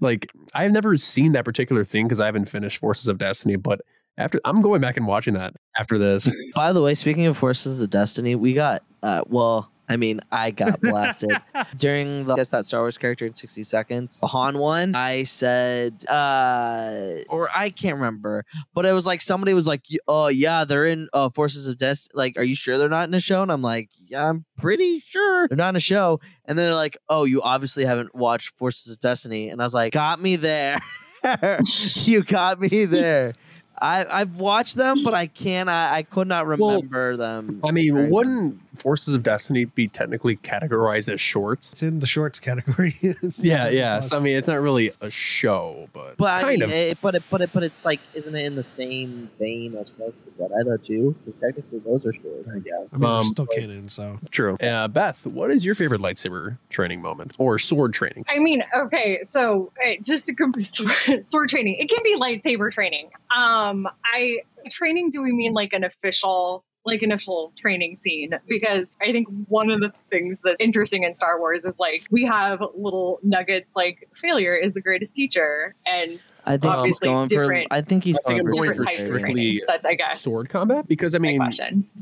Like 0.00 0.30
I've 0.52 0.72
never 0.72 0.96
seen 0.96 1.32
that 1.32 1.44
particular 1.44 1.84
thing 1.84 2.06
because 2.06 2.20
I 2.20 2.26
haven't 2.26 2.46
finished 2.46 2.78
Forces 2.78 3.06
of 3.06 3.18
Destiny, 3.18 3.56
but 3.56 3.80
after 4.18 4.40
I'm 4.44 4.60
going 4.60 4.80
back 4.80 4.96
and 4.96 5.06
watching 5.06 5.34
that 5.34 5.54
after 5.78 5.96
this. 5.96 6.28
By 6.54 6.72
the 6.72 6.82
way, 6.82 6.94
speaking 6.94 7.26
of 7.26 7.38
Forces 7.38 7.80
of 7.80 7.88
Destiny, 7.88 8.34
we 8.34 8.52
got 8.52 8.82
uh 9.02 9.22
well, 9.28 9.70
I 9.92 9.96
mean, 9.96 10.20
I 10.30 10.50
got 10.50 10.80
blasted 10.80 11.30
during 11.76 12.24
the 12.24 12.32
I 12.32 12.36
guess 12.36 12.48
that 12.48 12.66
Star 12.66 12.80
Wars 12.80 12.96
character 12.98 13.26
in 13.26 13.34
60 13.34 13.62
seconds. 13.62 14.20
The 14.20 14.26
Han 14.28 14.58
one, 14.58 14.94
I 14.94 15.24
said 15.24 16.04
uh 16.08 17.24
or 17.28 17.50
I 17.54 17.70
can't 17.70 17.96
remember, 17.96 18.44
but 18.74 18.86
it 18.86 18.92
was 18.92 19.06
like 19.06 19.20
somebody 19.20 19.54
was 19.54 19.66
like, 19.66 19.84
"Oh 20.08 20.28
yeah, 20.28 20.64
they're 20.64 20.86
in 20.86 21.08
uh 21.12 21.28
Forces 21.30 21.66
of 21.66 21.78
Destiny. 21.78 22.12
Like, 22.14 22.38
are 22.38 22.44
you 22.44 22.54
sure 22.54 22.78
they're 22.78 22.88
not 22.88 23.08
in 23.08 23.14
a 23.14 23.20
show?" 23.20 23.42
And 23.42 23.52
I'm 23.52 23.62
like, 23.62 23.90
"Yeah, 24.06 24.28
I'm 24.28 24.44
pretty 24.56 25.00
sure 25.00 25.48
they're 25.48 25.56
not 25.56 25.70
in 25.70 25.76
a 25.76 25.80
show." 25.80 26.20
And 26.44 26.58
then 26.58 26.66
they're 26.66 26.74
like, 26.74 26.96
"Oh, 27.08 27.24
you 27.24 27.42
obviously 27.42 27.84
haven't 27.84 28.14
watched 28.14 28.56
Forces 28.56 28.90
of 28.92 29.00
Destiny." 29.00 29.50
And 29.50 29.60
I 29.60 29.64
was 29.64 29.74
like, 29.74 29.92
"Got 29.92 30.20
me 30.20 30.36
there." 30.36 30.80
you 31.94 32.22
got 32.24 32.60
me 32.60 32.84
there. 32.84 33.34
I 33.80 34.06
I've 34.08 34.36
watched 34.36 34.76
them, 34.76 35.02
but 35.02 35.12
I 35.12 35.26
can't. 35.26 35.68
I, 35.68 35.96
I 35.98 36.02
could 36.04 36.28
not 36.28 36.46
remember 36.46 37.16
them. 37.16 37.60
I 37.64 37.72
mean, 37.72 38.10
wouldn't 38.10 38.60
Forces 38.82 39.14
of 39.14 39.22
Destiny 39.22 39.64
be 39.64 39.86
technically 39.86 40.36
categorized 40.36 41.12
as 41.12 41.20
shorts? 41.20 41.70
It's 41.72 41.82
in 41.84 42.00
the 42.00 42.06
shorts 42.06 42.40
category. 42.40 42.96
Yeah, 43.38 43.62
Disney 43.64 43.78
yeah. 43.78 44.00
So, 44.00 44.18
I 44.18 44.20
mean, 44.20 44.36
it's 44.36 44.48
not 44.48 44.60
really 44.60 44.90
a 45.00 45.08
show, 45.10 45.88
but, 45.92 46.16
But 46.16 46.28
I 46.30 46.40
kind 46.42 46.52
mean, 46.60 46.62
of. 46.62 46.70
it, 46.72 46.98
but 47.00 47.14
it, 47.14 47.22
but 47.30 47.40
it, 47.42 47.50
but 47.52 47.62
it's 47.62 47.84
like, 47.84 48.00
isn't 48.14 48.34
it 48.34 48.44
in 48.44 48.54
the 48.56 48.62
same 48.62 49.30
vein 49.38 49.76
of 49.76 49.86
like 49.98 50.12
I 50.40 50.42
Jedi 50.42 50.64
though 50.64 50.76
too? 50.78 51.16
Because 51.24 51.40
technically 51.40 51.78
those 51.80 52.06
are 52.06 52.12
shorts. 52.12 52.48
I 52.54 52.58
guess. 52.58 52.88
I 52.92 52.96
mean, 52.96 53.04
Um, 53.04 53.14
they're 53.14 53.22
still 53.22 53.46
canon, 53.46 53.88
so 53.88 54.18
True. 54.30 54.56
Uh, 54.56 54.88
Beth, 54.88 55.24
what 55.26 55.50
is 55.50 55.64
your 55.64 55.74
favorite 55.74 56.00
lightsaber 56.00 56.58
training 56.68 57.00
moment 57.00 57.34
or 57.38 57.58
sword 57.58 57.94
training? 57.94 58.24
I 58.28 58.38
mean, 58.40 58.64
okay, 58.76 59.20
so 59.22 59.72
eh, 59.84 59.96
just 60.04 60.26
to 60.26 60.34
com- 60.34 60.54
sword, 60.58 61.26
sword 61.26 61.48
training, 61.48 61.76
it 61.78 61.88
can 61.88 62.02
be 62.02 62.16
lightsaber 62.18 62.70
training. 62.72 63.10
Um, 63.36 63.86
I 64.04 64.38
training. 64.70 65.10
Do 65.10 65.22
we 65.22 65.32
mean 65.32 65.52
like 65.54 65.72
an 65.72 65.84
official, 65.84 66.64
like 66.84 67.02
initial 67.02 67.52
training 67.56 67.96
scene? 67.96 68.32
Because 68.48 68.86
I 69.00 69.12
think 69.12 69.28
one 69.48 69.70
of 69.70 69.80
the 69.80 69.92
things 70.10 70.38
that's 70.42 70.56
interesting 70.58 71.04
in 71.04 71.14
Star 71.14 71.38
Wars 71.38 71.64
is 71.64 71.74
like 71.78 72.04
we 72.10 72.24
have 72.24 72.62
little 72.74 73.20
nuggets 73.22 73.68
like 73.74 74.08
failure 74.14 74.54
is 74.54 74.72
the 74.72 74.80
greatest 74.80 75.14
teacher, 75.14 75.74
and 75.86 76.18
I 76.44 76.56
think 76.56 76.62
he's 76.62 76.70
Obviously 76.72 77.08
going 77.08 77.28
for. 77.28 77.34
different- 77.34 77.68
I 77.70 77.80
think 77.80 78.04
he's 78.04 78.18
I 78.26 78.28
think 78.28 78.42
going 78.42 78.54
for 78.54 78.60
going 78.60 78.70
different 78.70 78.78
for 78.78 78.84
types 78.96 79.00
of 79.00 79.06
strictly. 79.06 79.62
That's 79.66 79.86
I 79.86 79.94
guess 79.94 80.20
sword 80.20 80.48
combat 80.48 80.88
because 80.88 81.14
I 81.14 81.18
mean 81.18 81.40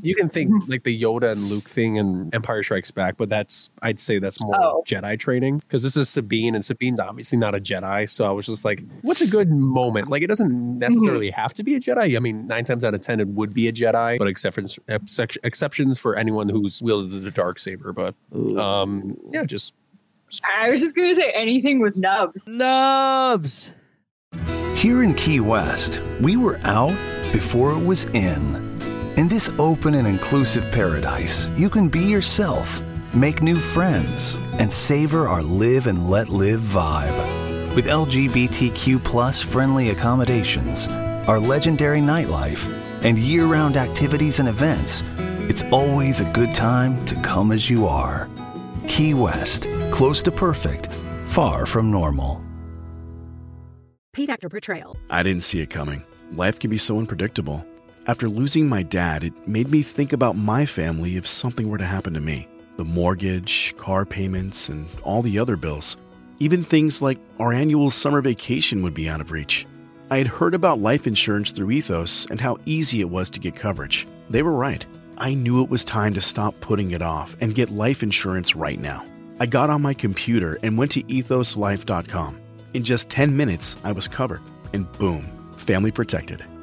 you 0.01 0.15
can 0.15 0.29
think 0.29 0.51
like 0.67 0.83
the 0.83 0.99
Yoda 0.99 1.31
and 1.31 1.43
Luke 1.43 1.69
thing 1.69 1.97
and 1.97 2.33
Empire 2.33 2.63
Strikes 2.63 2.91
Back, 2.91 3.17
but 3.17 3.29
that's 3.29 3.69
I'd 3.81 3.99
say 3.99 4.19
that's 4.19 4.41
more 4.41 4.55
Oh. 4.59 4.83
Jedi 4.87 5.19
training 5.19 5.59
because 5.59 5.83
this 5.83 5.97
is 5.97 6.09
Sabine 6.09 6.55
and 6.55 6.63
Sabine's 6.63 6.99
obviously 6.99 7.37
not 7.37 7.55
a 7.55 7.59
Jedi. 7.59 8.09
So 8.09 8.25
I 8.25 8.31
was 8.31 8.45
just 8.45 8.65
like, 8.65 8.83
what's 9.01 9.21
a 9.21 9.27
good 9.27 9.49
moment? 9.49 10.09
Like 10.09 10.23
it 10.23 10.27
doesn't 10.27 10.79
necessarily 10.79 11.29
mm-hmm. 11.29 11.41
have 11.41 11.53
to 11.55 11.63
be 11.63 11.75
a 11.75 11.79
Jedi. 11.79 12.15
I 12.15 12.19
mean, 12.19 12.47
nine 12.47 12.65
times 12.65 12.83
out 12.83 12.93
of 12.93 13.01
ten 13.01 13.19
it 13.19 13.27
would 13.29 13.53
be 13.53 13.67
a 13.67 13.73
Jedi, 13.73 14.17
but 14.17 14.27
except 14.27 14.51
excep- 14.57 14.70
exceptions 14.87 15.99
for 15.99 16.15
anyone 16.15 16.49
who's 16.49 16.81
wielded 16.81 17.23
the 17.23 17.31
dark 17.31 17.59
saber. 17.59 17.93
But 17.93 18.15
um, 18.57 19.17
yeah, 19.31 19.43
just 19.43 19.73
I 20.59 20.69
was 20.69 20.81
just 20.81 20.95
gonna 20.95 21.15
say 21.15 21.31
anything 21.35 21.79
with 21.79 21.95
nubs. 21.95 22.47
Nubs. 22.47 23.71
Here 24.75 25.03
in 25.03 25.13
Key 25.13 25.41
West, 25.41 25.99
we 26.21 26.37
were 26.37 26.59
out 26.63 26.97
before 27.31 27.71
it 27.71 27.85
was 27.85 28.05
in. 28.05 28.55
In 29.17 29.27
this 29.27 29.49
open 29.59 29.93
and 29.95 30.07
inclusive 30.07 30.69
paradise, 30.71 31.47
you 31.55 31.69
can 31.69 31.89
be 31.89 31.99
yourself, 31.99 32.81
make 33.13 33.43
new 33.43 33.59
friends, 33.59 34.35
and 34.53 34.71
savor 34.71 35.27
our 35.27 35.43
live 35.43 35.87
and 35.87 36.09
let 36.09 36.29
live 36.29 36.61
vibe. 36.61 37.75
With 37.75 37.85
LGBTQ 37.85 39.03
plus 39.03 39.41
friendly 39.41 39.89
accommodations, 39.91 40.87
our 41.27 41.39
legendary 41.39 41.99
nightlife, 41.99 42.67
and 43.03 43.17
year 43.17 43.45
round 43.45 43.77
activities 43.77 44.39
and 44.39 44.47
events, 44.47 45.03
it's 45.49 45.63
always 45.71 46.19
a 46.19 46.31
good 46.31 46.53
time 46.53 47.03
to 47.05 47.15
come 47.21 47.51
as 47.51 47.69
you 47.69 47.87
are. 47.87 48.29
Key 48.87 49.13
West, 49.13 49.67
close 49.91 50.21
to 50.23 50.31
perfect, 50.31 50.93
far 51.25 51.65
from 51.65 51.91
normal. 51.91 52.43
Paid 54.13 54.29
actor 54.29 54.49
portrayal. 54.49 54.97
I 55.09 55.23
didn't 55.23 55.43
see 55.43 55.61
it 55.61 55.69
coming. 55.69 56.03
Life 56.33 56.59
can 56.59 56.69
be 56.69 56.77
so 56.77 56.97
unpredictable. 56.97 57.65
After 58.07 58.27
losing 58.27 58.67
my 58.67 58.83
dad, 58.83 59.23
it 59.23 59.47
made 59.47 59.69
me 59.69 59.83
think 59.83 60.11
about 60.11 60.35
my 60.35 60.65
family 60.65 61.15
if 61.15 61.25
something 61.25 61.69
were 61.69 61.77
to 61.77 61.85
happen 61.85 62.13
to 62.15 62.19
me. 62.19 62.47
The 62.77 62.83
mortgage, 62.83 63.75
car 63.77 64.05
payments, 64.05 64.69
and 64.69 64.87
all 65.03 65.21
the 65.21 65.39
other 65.39 65.55
bills. 65.55 65.97
Even 66.39 66.63
things 66.63 67.01
like 67.01 67.19
our 67.39 67.53
annual 67.53 67.89
summer 67.91 68.19
vacation 68.21 68.81
would 68.81 68.93
be 68.93 69.07
out 69.07 69.21
of 69.21 69.31
reach. 69.31 69.65
I 70.11 70.17
had 70.17 70.27
heard 70.27 70.53
about 70.53 70.81
life 70.81 71.07
insurance 71.07 71.53
through 71.53 71.71
Ethos 71.71 72.25
and 72.29 72.41
how 72.41 72.57
easy 72.65 72.99
it 72.99 73.09
was 73.09 73.29
to 73.29 73.39
get 73.39 73.55
coverage. 73.55 74.05
They 74.29 74.43
were 74.43 74.51
right. 74.51 74.85
I 75.17 75.33
knew 75.35 75.63
it 75.63 75.69
was 75.69 75.85
time 75.85 76.13
to 76.15 76.21
stop 76.21 76.53
putting 76.59 76.91
it 76.91 77.01
off 77.01 77.37
and 77.39 77.55
get 77.55 77.69
life 77.69 78.03
insurance 78.03 78.53
right 78.53 78.77
now. 78.77 79.05
I 79.39 79.45
got 79.45 79.69
on 79.69 79.81
my 79.81 79.93
computer 79.93 80.59
and 80.63 80.77
went 80.77 80.91
to 80.91 81.03
ethoslife.com. 81.03 82.41
In 82.73 82.83
just 82.83 83.09
10 83.09 83.37
minutes, 83.37 83.77
I 83.85 83.93
was 83.93 84.09
covered, 84.09 84.41
and 84.73 84.91
boom, 84.99 85.23
family 85.55 85.91
protected. 85.91 86.43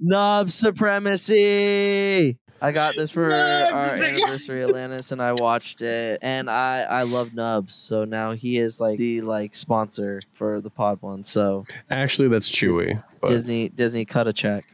Nub 0.00 0.50
supremacy. 0.50 2.38
I 2.60 2.72
got 2.72 2.94
this 2.96 3.10
for 3.10 3.28
Nubs, 3.28 3.72
our 3.72 3.96
yeah. 3.96 4.04
anniversary, 4.04 4.64
Atlantis, 4.64 5.12
and 5.12 5.20
I 5.20 5.32
watched 5.32 5.82
it, 5.82 6.18
and 6.22 6.48
I 6.48 6.82
I 6.82 7.02
love 7.02 7.34
Nubs. 7.34 7.74
So 7.74 8.04
now 8.04 8.32
he 8.32 8.56
is 8.58 8.80
like 8.80 8.98
the 8.98 9.20
like 9.20 9.54
sponsor 9.54 10.22
for 10.32 10.60
the 10.60 10.70
Podwan. 10.70 11.26
So 11.26 11.64
actually 11.90 12.28
that's 12.28 12.50
Chewy. 12.50 13.02
But 13.20 13.28
Disney 13.28 13.68
Disney 13.68 14.04
cut 14.04 14.28
a 14.28 14.32
check. 14.32 14.64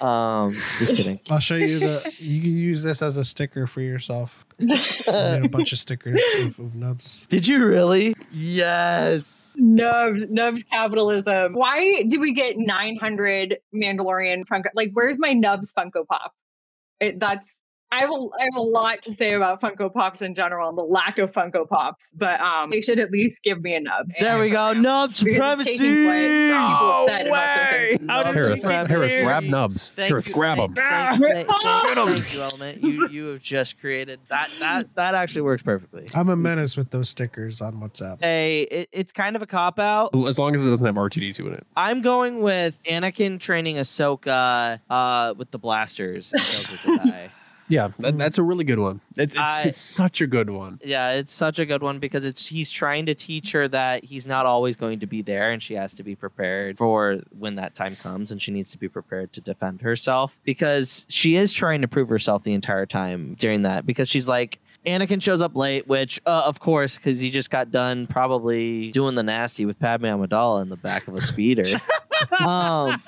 Um, 0.00 0.50
just 0.78 0.96
kidding. 0.96 1.20
I'll 1.30 1.38
show 1.38 1.54
you 1.54 1.78
the. 1.78 2.12
You 2.18 2.40
can 2.40 2.56
use 2.56 2.82
this 2.82 3.02
as 3.02 3.16
a 3.16 3.24
sticker 3.24 3.66
for 3.66 3.80
yourself. 3.80 4.44
I 4.60 5.38
made 5.38 5.44
a 5.44 5.48
bunch 5.48 5.72
of 5.72 5.78
stickers 5.78 6.20
of, 6.38 6.58
of 6.58 6.74
nubs. 6.74 7.24
Did 7.28 7.46
you 7.46 7.64
really? 7.64 8.14
Yes. 8.32 9.37
Nubs, 9.58 10.26
Nubs 10.28 10.64
capitalism. 10.64 11.52
Why 11.54 12.04
do 12.08 12.20
we 12.20 12.34
get 12.34 12.56
900 12.56 13.58
Mandalorian 13.74 14.44
Funko? 14.46 14.66
Like, 14.74 14.90
where's 14.92 15.18
my 15.18 15.32
Nubs 15.32 15.72
Funko 15.72 16.06
Pop? 16.06 16.32
It, 17.00 17.20
that's 17.20 17.48
I 17.90 18.00
have, 18.00 18.10
a, 18.10 18.14
I 18.14 18.44
have 18.44 18.56
a 18.56 18.60
lot 18.60 19.02
to 19.02 19.12
say 19.12 19.32
about 19.32 19.62
Funko 19.62 19.92
Pops 19.92 20.20
in 20.20 20.34
general 20.34 20.68
and 20.68 20.76
the 20.76 20.82
lack 20.82 21.18
of 21.18 21.32
Funko 21.32 21.66
Pops, 21.66 22.06
but 22.14 22.38
um, 22.40 22.70
they 22.70 22.82
should 22.82 22.98
at 22.98 23.10
least 23.10 23.42
give 23.42 23.62
me 23.62 23.74
a 23.74 23.80
Nubs. 23.80 24.16
There 24.20 24.38
we 24.38 24.50
go. 24.50 24.74
Nub 24.74 25.10
Because 25.10 25.22
it's 25.66 25.78
supremacy. 25.78 25.78
taking 25.78 26.04
what 26.06 26.14
people 26.14 26.28
have 26.28 27.08
said 27.08 27.26
and 27.26 27.34
that's 27.34 27.92
what 27.92 28.02
Nub 28.02 28.34
Harris. 28.34 28.62
Harris, 28.88 29.12
grab 29.24 29.42
nubs. 29.44 29.90
Thank 29.96 30.08
Harris, 30.10 30.28
you, 30.28 30.34
grab 30.34 30.58
them. 30.58 30.74
Thank, 30.74 31.22
thank, 31.22 31.48
thank, 31.48 31.96
thank 31.96 32.34
you, 32.34 32.42
Element. 32.42 32.84
You 32.84 33.08
you 33.08 33.26
have 33.28 33.40
just 33.40 33.78
created 33.80 34.20
that 34.28 34.50
that 34.60 34.94
that 34.96 35.14
actually 35.14 35.42
works 35.42 35.62
perfectly. 35.62 36.08
I'm 36.14 36.28
a 36.28 36.36
menace 36.36 36.76
with 36.76 36.90
those 36.90 37.08
stickers 37.08 37.60
on 37.60 37.80
WhatsApp. 37.80 38.20
Hey, 38.20 38.62
it, 38.62 38.88
it's 38.92 39.12
kind 39.12 39.36
of 39.36 39.42
a 39.42 39.46
cop 39.46 39.78
out. 39.78 40.10
As 40.26 40.38
long 40.38 40.54
as 40.54 40.64
it 40.66 40.70
doesn't 40.70 40.86
have 40.86 40.94
R2D2 40.96 41.40
in 41.46 41.54
it. 41.54 41.66
I'm 41.76 42.02
going 42.02 42.40
with 42.40 42.78
Anakin 42.84 43.40
training 43.40 43.76
Ahsoka 43.76 44.80
uh, 44.90 45.34
with 45.36 45.50
the 45.50 45.58
blasters. 45.58 46.32
in 47.70 47.74
Tales 47.76 47.90
of 47.90 47.96
the 47.96 48.02
Jedi. 48.02 48.02
Yeah, 48.02 48.10
that, 48.10 48.18
that's 48.18 48.38
a 48.38 48.42
really 48.42 48.64
good 48.64 48.78
one. 48.78 49.00
It's, 49.16 49.34
it's, 49.34 49.40
I- 49.40 49.62
it's 49.64 49.80
such 49.80 50.20
a 50.20 50.26
good 50.26 50.50
one. 50.50 50.80
Yeah, 50.84 51.12
it's 51.12 51.32
such 51.34 51.58
a 51.58 51.66
good 51.66 51.82
one 51.82 51.98
because 51.98 52.24
it's 52.24 52.46
he's 52.46 52.70
trying 52.70 53.06
to 53.06 53.14
teach 53.14 53.52
her 53.52 53.68
that 53.68 54.04
he's 54.04 54.26
not 54.26 54.46
always 54.46 54.76
going 54.76 55.00
to 55.00 55.06
be 55.06 55.22
there 55.22 55.50
and 55.50 55.62
she 55.62 55.74
has 55.74 55.92
to 55.94 56.02
be 56.02 56.14
prepared 56.14 56.78
for 56.78 57.20
when 57.38 57.56
that 57.56 57.74
time 57.74 57.96
comes 57.96 58.30
and 58.30 58.40
she 58.40 58.50
needs 58.52 58.70
to 58.72 58.78
be 58.78 58.88
prepared 58.88 59.32
to 59.34 59.40
defend 59.40 59.80
herself 59.82 60.38
because 60.44 61.04
she 61.08 61.36
is 61.36 61.52
trying 61.52 61.82
to 61.82 61.88
prove 61.88 62.08
herself 62.08 62.42
the 62.42 62.52
entire 62.52 62.86
time 62.86 63.34
during 63.38 63.62
that 63.62 63.84
because 63.86 64.08
she's 64.08 64.28
like 64.28 64.58
Anakin 64.86 65.20
shows 65.20 65.42
up 65.42 65.56
late, 65.56 65.86
which 65.88 66.20
uh, 66.24 66.42
of 66.46 66.60
course 66.60 66.96
because 66.96 67.18
he 67.20 67.30
just 67.30 67.50
got 67.50 67.70
done 67.70 68.06
probably 68.06 68.90
doing 68.92 69.16
the 69.16 69.22
nasty 69.24 69.66
with 69.66 69.78
Padme 69.78 70.06
Amidala 70.06 70.62
in 70.62 70.68
the 70.68 70.76
back 70.76 71.08
of 71.08 71.14
a 71.14 71.20
speeder. 71.20 71.64
um, 72.46 73.02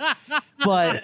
but 0.64 1.02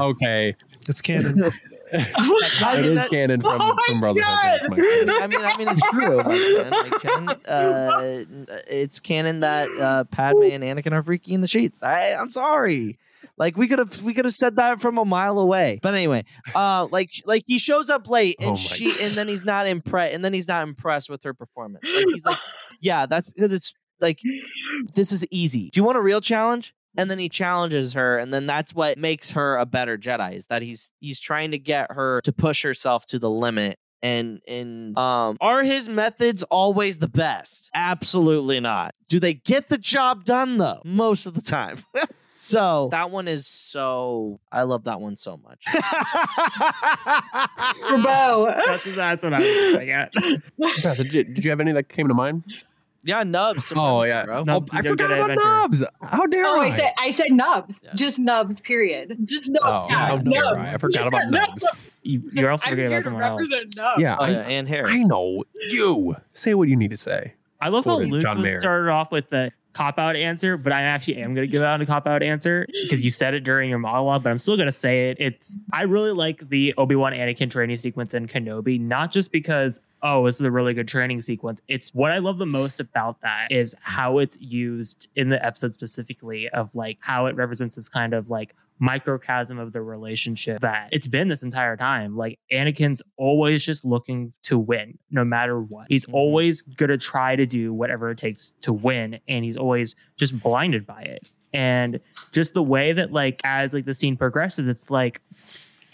Okay. 0.00 0.54
It's 0.88 1.00
canon. 1.00 1.50
I 1.92 2.76
It 2.78 2.82
mean, 2.82 2.92
is 2.92 2.96
that- 3.02 3.10
canon 3.10 3.40
from, 3.40 3.60
Oh 3.60 3.76
from 3.86 4.00
Brotherhood. 4.00 4.24
God! 4.24 4.60
That's 4.60 4.68
my. 4.68 4.76
I 4.76 5.26
mean, 5.26 5.40
I 5.42 5.56
mean, 5.58 5.68
it's 5.68 5.90
true. 5.90 6.16
Like, 6.16 7.02
Ken, 7.02 7.24
like, 7.26 7.36
Ken, 7.36 7.46
uh, 7.46 8.24
it's 8.68 9.00
canon 9.00 9.40
that 9.40 9.68
uh, 9.78 10.04
Padme 10.04 10.42
and 10.44 10.62
Anakin 10.64 10.92
are 10.92 11.02
freaky 11.02 11.34
in 11.34 11.40
the 11.40 11.48
sheets. 11.48 11.78
I, 11.82 12.14
I'm 12.14 12.32
sorry. 12.32 12.98
Like 13.36 13.56
we 13.56 13.68
could 13.68 13.78
have, 13.78 14.02
we 14.02 14.14
could 14.14 14.24
have 14.24 14.34
said 14.34 14.56
that 14.56 14.80
from 14.80 14.98
a 14.98 15.04
mile 15.04 15.38
away. 15.38 15.78
But 15.82 15.94
anyway, 15.94 16.24
uh, 16.56 16.88
like, 16.90 17.10
like 17.24 17.44
he 17.46 17.58
shows 17.58 17.88
up 17.88 18.08
late, 18.08 18.36
and 18.40 18.48
Oh 18.48 18.52
my 18.52 18.56
she, 18.56 18.92
and 19.00 19.14
then 19.14 19.28
he's 19.28 19.44
not 19.44 19.66
impressed, 19.68 20.12
and 20.14 20.24
then 20.24 20.32
he's 20.32 20.48
not 20.48 20.62
impressed 20.64 21.08
with 21.08 21.22
her 21.22 21.32
performance. 21.34 21.84
Like, 21.84 22.04
he's 22.12 22.24
like, 22.26 22.38
yeah, 22.80 23.06
that's 23.06 23.28
because 23.28 23.52
it's 23.52 23.72
like 24.00 24.18
this 24.94 25.12
is 25.12 25.24
easy. 25.30 25.70
Do 25.70 25.78
you 25.78 25.84
want 25.84 25.98
a 25.98 26.00
real 26.02 26.20
challenge? 26.20 26.74
And 26.96 27.10
then 27.10 27.18
he 27.18 27.28
challenges 27.28 27.92
her, 27.92 28.18
and 28.18 28.32
then 28.34 28.46
that's 28.46 28.74
what 28.74 28.98
makes 28.98 29.32
her 29.32 29.56
a 29.56 29.66
better 29.66 29.96
Jedi. 29.96 30.34
Is 30.34 30.46
that 30.46 30.62
he's 30.62 30.90
he's 31.00 31.20
trying 31.20 31.52
to 31.52 31.58
get 31.58 31.92
her 31.92 32.20
to 32.22 32.32
push 32.32 32.62
herself 32.62 33.06
to 33.06 33.18
the 33.18 33.30
limit. 33.30 33.78
And 34.02 34.40
and 34.48 34.96
um, 34.96 35.36
are 35.40 35.62
his 35.64 35.88
methods 35.88 36.42
always 36.44 36.98
the 36.98 37.08
best? 37.08 37.68
Absolutely 37.74 38.60
not. 38.60 38.94
Do 39.08 39.20
they 39.20 39.34
get 39.34 39.68
the 39.68 39.78
job 39.78 40.24
done 40.24 40.58
though? 40.58 40.80
Most 40.84 41.26
of 41.26 41.34
the 41.34 41.42
time. 41.42 41.84
So 42.40 42.88
that 42.92 43.10
one 43.10 43.26
is 43.26 43.48
so. 43.48 44.38
I 44.52 44.62
love 44.62 44.84
that 44.84 45.00
one 45.00 45.16
so 45.16 45.36
much. 45.36 45.60
Bravo. 47.90 48.46
That's, 48.64 48.84
that's 48.94 49.24
what 49.24 49.32
I 49.34 49.40
was 49.40 49.48
getting 49.48 49.90
at. 49.92 50.12
Beth, 50.82 50.96
did 50.98 51.12
you, 51.12 51.24
did 51.24 51.44
you 51.44 51.50
have 51.50 51.58
any 51.58 51.72
that 51.72 51.88
came 51.88 52.06
to 52.06 52.14
mind? 52.14 52.44
Yeah, 53.08 53.22
Nubs. 53.24 53.72
Oh 53.76 54.02
yeah, 54.04 54.24
bro. 54.24 54.40
Oh, 54.40 54.44
Nubs 54.44 54.70
I 54.72 54.82
forgot 54.82 55.10
about 55.12 55.30
adventure. 55.30 55.42
Nubs. 55.44 55.84
How 56.02 56.26
dare 56.26 56.46
Oh, 56.46 56.60
I? 56.60 56.66
I 56.66 56.70
said 56.70 56.92
I 56.98 57.10
said 57.10 57.32
nubs. 57.32 57.80
Yeah. 57.82 57.90
Just 57.94 58.18
nubs. 58.18 58.60
Period. 58.60 59.16
Just 59.24 59.50
nubs. 59.50 59.64
oh, 59.64 59.86
yeah, 59.88 60.06
how 60.08 60.16
dare 60.18 60.42
nubs. 60.42 60.58
I? 60.58 60.74
I 60.74 60.76
forgot 60.78 61.06
about 61.08 61.22
Yeah, 61.32 61.40
Nubs. 61.40 61.66
You, 62.02 62.22
you're 62.32 62.50
also 62.50 62.64
I'm 62.66 62.70
forgetting 62.72 62.90
here 62.90 62.98
about 62.98 63.04
someone 63.04 63.22
else. 63.22 63.40
represent 63.40 63.76
nubs. 63.76 64.00
Yeah, 64.02 64.16
Oh, 64.18 64.24
I, 64.24 64.30
yeah, 64.30 64.38
and 64.40 64.68
Harry. 64.68 64.90
I 64.92 65.02
know 65.02 65.44
you. 65.70 66.16
Say 66.32 66.54
what 66.54 66.68
you 66.68 66.76
need 66.76 66.90
to 66.90 66.96
say. 66.96 67.34
I 67.60 67.70
love 67.70 67.84
how 67.84 67.98
Luke 67.98 68.22
John 68.22 68.40
Mayer. 68.40 68.60
started 68.60 68.88
off 68.90 69.10
with 69.10 69.30
the 69.30 69.52
cop 69.78 69.96
out 69.96 70.16
answer, 70.16 70.56
but 70.56 70.72
I 70.72 70.82
actually 70.82 71.18
am 71.18 71.34
going 71.34 71.46
to 71.46 71.50
give 71.50 71.62
out 71.62 71.80
a 71.80 71.86
cop 71.86 72.08
out 72.08 72.20
answer 72.20 72.66
because 72.82 73.04
you 73.04 73.12
said 73.12 73.32
it 73.32 73.44
during 73.44 73.70
your 73.70 73.78
monologue, 73.78 74.24
but 74.24 74.30
I'm 74.30 74.40
still 74.40 74.56
going 74.56 74.66
to 74.66 74.72
say 74.72 75.10
it. 75.10 75.18
It's 75.20 75.54
I 75.72 75.82
really 75.82 76.10
like 76.10 76.48
the 76.48 76.74
Obi 76.76 76.96
Wan 76.96 77.12
Anakin 77.12 77.48
training 77.48 77.76
sequence 77.76 78.12
in 78.12 78.26
Kenobi, 78.26 78.80
not 78.80 79.12
just 79.12 79.30
because 79.30 79.78
oh 80.02 80.26
this 80.26 80.34
is 80.34 80.40
a 80.40 80.50
really 80.50 80.74
good 80.74 80.88
training 80.88 81.20
sequence. 81.20 81.60
It's 81.68 81.94
what 81.94 82.10
I 82.10 82.18
love 82.18 82.38
the 82.38 82.46
most 82.46 82.80
about 82.80 83.20
that 83.20 83.52
is 83.52 83.72
how 83.80 84.18
it's 84.18 84.36
used 84.40 85.06
in 85.14 85.28
the 85.28 85.44
episode 85.46 85.74
specifically 85.74 86.48
of 86.48 86.74
like 86.74 86.98
how 87.00 87.26
it 87.26 87.36
represents 87.36 87.76
this 87.76 87.88
kind 87.88 88.14
of 88.14 88.30
like 88.30 88.56
microcosm 88.78 89.58
of 89.58 89.72
the 89.72 89.82
relationship 89.82 90.60
that 90.60 90.88
it's 90.92 91.06
been 91.06 91.28
this 91.28 91.42
entire 91.42 91.76
time. 91.76 92.16
Like 92.16 92.38
Anakin's 92.52 93.02
always 93.16 93.64
just 93.64 93.84
looking 93.84 94.32
to 94.44 94.58
win, 94.58 94.98
no 95.10 95.24
matter 95.24 95.60
what. 95.60 95.86
He's 95.88 96.06
Mhm. 96.06 96.14
always 96.14 96.62
gonna 96.62 96.96
try 96.98 97.36
to 97.36 97.46
do 97.46 97.72
whatever 97.72 98.10
it 98.10 98.18
takes 98.18 98.54
to 98.62 98.72
win, 98.72 99.18
and 99.28 99.44
he's 99.44 99.56
always 99.56 99.94
just 100.16 100.38
blinded 100.40 100.86
by 100.86 101.02
it. 101.02 101.32
And 101.52 102.00
just 102.32 102.54
the 102.54 102.62
way 102.62 102.92
that, 102.92 103.10
like, 103.12 103.40
as 103.44 103.72
like 103.72 103.84
the 103.86 103.94
scene 103.94 104.16
progresses, 104.16 104.68
it's 104.68 104.90
like 104.90 105.22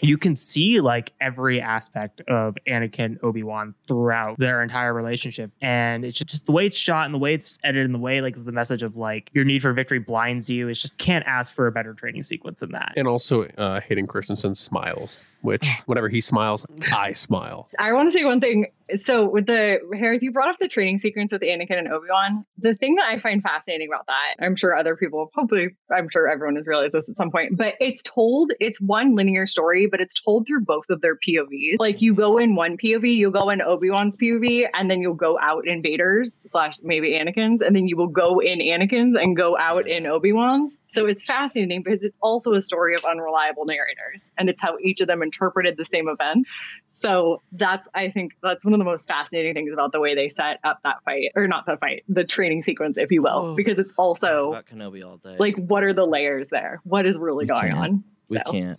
you 0.05 0.17
can 0.17 0.35
see 0.35 0.79
like 0.81 1.13
every 1.19 1.61
aspect 1.61 2.21
of 2.21 2.55
Anakin 2.67 3.21
Obi 3.23 3.43
Wan 3.43 3.73
throughout 3.87 4.37
their 4.37 4.61
entire 4.61 4.93
relationship, 4.93 5.51
and 5.61 6.05
it's 6.05 6.17
just, 6.17 6.29
just 6.29 6.45
the 6.45 6.51
way 6.51 6.65
it's 6.65 6.77
shot 6.77 7.05
and 7.05 7.13
the 7.13 7.19
way 7.19 7.33
it's 7.33 7.57
edited 7.63 7.85
and 7.85 7.95
the 7.95 7.99
way 7.99 8.21
like 8.21 8.43
the 8.45 8.51
message 8.51 8.83
of 8.83 8.95
like 8.95 9.29
your 9.33 9.43
need 9.43 9.61
for 9.61 9.73
victory 9.73 9.99
blinds 9.99 10.49
you. 10.49 10.67
It's 10.67 10.81
just 10.81 10.99
can't 10.99 11.25
ask 11.25 11.53
for 11.53 11.67
a 11.67 11.71
better 11.71 11.93
training 11.93 12.23
sequence 12.23 12.59
than 12.59 12.71
that. 12.71 12.93
And 12.95 13.07
also, 13.07 13.43
uh, 13.43 13.81
Hayden 13.81 14.07
Christensen 14.07 14.55
smiles, 14.55 15.23
which 15.41 15.67
whenever 15.85 16.09
he 16.09 16.21
smiles, 16.21 16.65
I 16.95 17.11
smile. 17.11 17.69
I 17.79 17.93
want 17.93 18.11
to 18.11 18.17
say 18.17 18.23
one 18.23 18.41
thing. 18.41 18.67
So 19.03 19.27
with 19.27 19.47
the 19.47 19.79
Hereth, 19.93 20.21
you 20.21 20.31
brought 20.31 20.49
up 20.49 20.59
the 20.59 20.67
training 20.67 20.99
sequence 20.99 21.33
with 21.33 21.41
Anakin 21.41 21.79
and 21.79 21.87
Obi 21.87 22.07
Wan. 22.09 22.45
The 22.59 22.75
thing 22.75 22.95
that 22.95 23.09
I 23.09 23.17
find 23.17 23.41
fascinating 23.41 23.87
about 23.87 24.05
that, 24.05 24.35
I'm 24.45 24.55
sure 24.55 24.75
other 24.75 24.95
people 24.95 25.29
probably, 25.33 25.69
I'm 25.91 26.07
sure 26.09 26.29
everyone 26.29 26.55
has 26.55 26.67
realized 26.67 26.93
this 26.93 27.09
at 27.09 27.17
some 27.17 27.31
point, 27.31 27.57
but 27.57 27.73
it's 27.79 28.03
told, 28.03 28.53
it's 28.59 28.79
one 28.79 29.15
linear 29.15 29.47
story, 29.47 29.87
but 29.89 30.01
it's 30.01 30.21
told 30.21 30.45
through 30.45 30.65
both 30.65 30.85
of 30.91 31.01
their 31.01 31.15
POVs. 31.15 31.77
Like 31.79 32.03
you 32.03 32.13
go 32.13 32.37
in 32.37 32.55
one 32.55 32.77
POV, 32.77 33.15
you'll 33.15 33.31
go 33.31 33.49
in 33.49 33.61
Obi 33.61 33.89
Wan's 33.89 34.15
POV, 34.17 34.67
and 34.71 34.89
then 34.89 35.01
you'll 35.01 35.15
go 35.15 35.39
out 35.39 35.67
in 35.67 35.81
Vader's 35.81 36.35
slash 36.51 36.75
maybe 36.83 37.13
Anakin's, 37.13 37.61
and 37.61 37.75
then 37.75 37.87
you 37.87 37.97
will 37.97 38.07
go 38.07 38.39
in 38.39 38.59
Anakin's 38.59 39.17
and 39.19 39.35
go 39.35 39.57
out 39.57 39.87
in 39.87 40.05
Obi 40.05 40.31
Wan's. 40.31 40.77
So 40.87 41.07
it's 41.07 41.25
fascinating 41.25 41.81
because 41.83 42.03
it's 42.03 42.15
also 42.21 42.53
a 42.53 42.61
story 42.61 42.95
of 42.95 43.03
unreliable 43.03 43.65
narrators, 43.65 44.31
and 44.37 44.47
it's 44.47 44.61
how 44.61 44.77
each 44.79 45.01
of 45.01 45.07
them 45.07 45.23
interpreted 45.23 45.75
the 45.75 45.85
same 45.85 46.07
event. 46.07 46.47
So 46.87 47.41
that's, 47.51 47.85
I 47.93 48.11
think, 48.11 48.33
that's 48.41 48.63
one 48.63 48.74
of 48.75 48.79
the 48.79 48.85
most 48.85 49.07
fascinating 49.07 49.53
things 49.53 49.71
about 49.73 49.91
the 49.91 49.99
way 49.99 50.13
they 50.15 50.27
set 50.29 50.59
up 50.63 50.79
that 50.83 51.03
fight, 51.03 51.31
or 51.35 51.47
not 51.47 51.65
that 51.65 51.79
fight, 51.79 52.03
the 52.07 52.23
training 52.23 52.63
sequence, 52.63 52.97
if 52.97 53.11
you 53.11 53.21
will, 53.21 53.31
Oh. 53.51 53.55
because 53.55 53.79
it's 53.79 53.93
also 53.97 54.49
about 54.51 54.67
Kenobi 54.67 55.03
all 55.03 55.17
day. 55.17 55.35
like, 55.39 55.55
what 55.55 55.83
are 55.83 55.93
the 55.93 56.05
layers 56.05 56.47
there? 56.49 56.79
What 56.83 57.05
is 57.05 57.17
really 57.17 57.45
We 57.45 57.49
going 57.49 57.71
can't. 57.73 57.77
on? 57.77 58.03
we 58.29 58.37
So, 58.45 58.51
can't, 58.51 58.77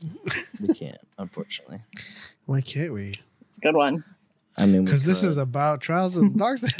we 0.60 0.74
can't, 0.74 0.98
unfortunately. 1.18 1.80
Why 2.46 2.60
can't 2.60 2.92
we? 2.92 3.12
Good 3.62 3.74
one. 3.74 4.04
I 4.58 4.64
mean, 4.66 4.84
Because 4.86 5.04
this 5.04 5.22
is 5.22 5.36
about 5.36 5.80
Trials 5.82 6.16
of 6.16 6.32
the 6.32 6.38
Dark 6.38 6.58
Side. 6.58 6.72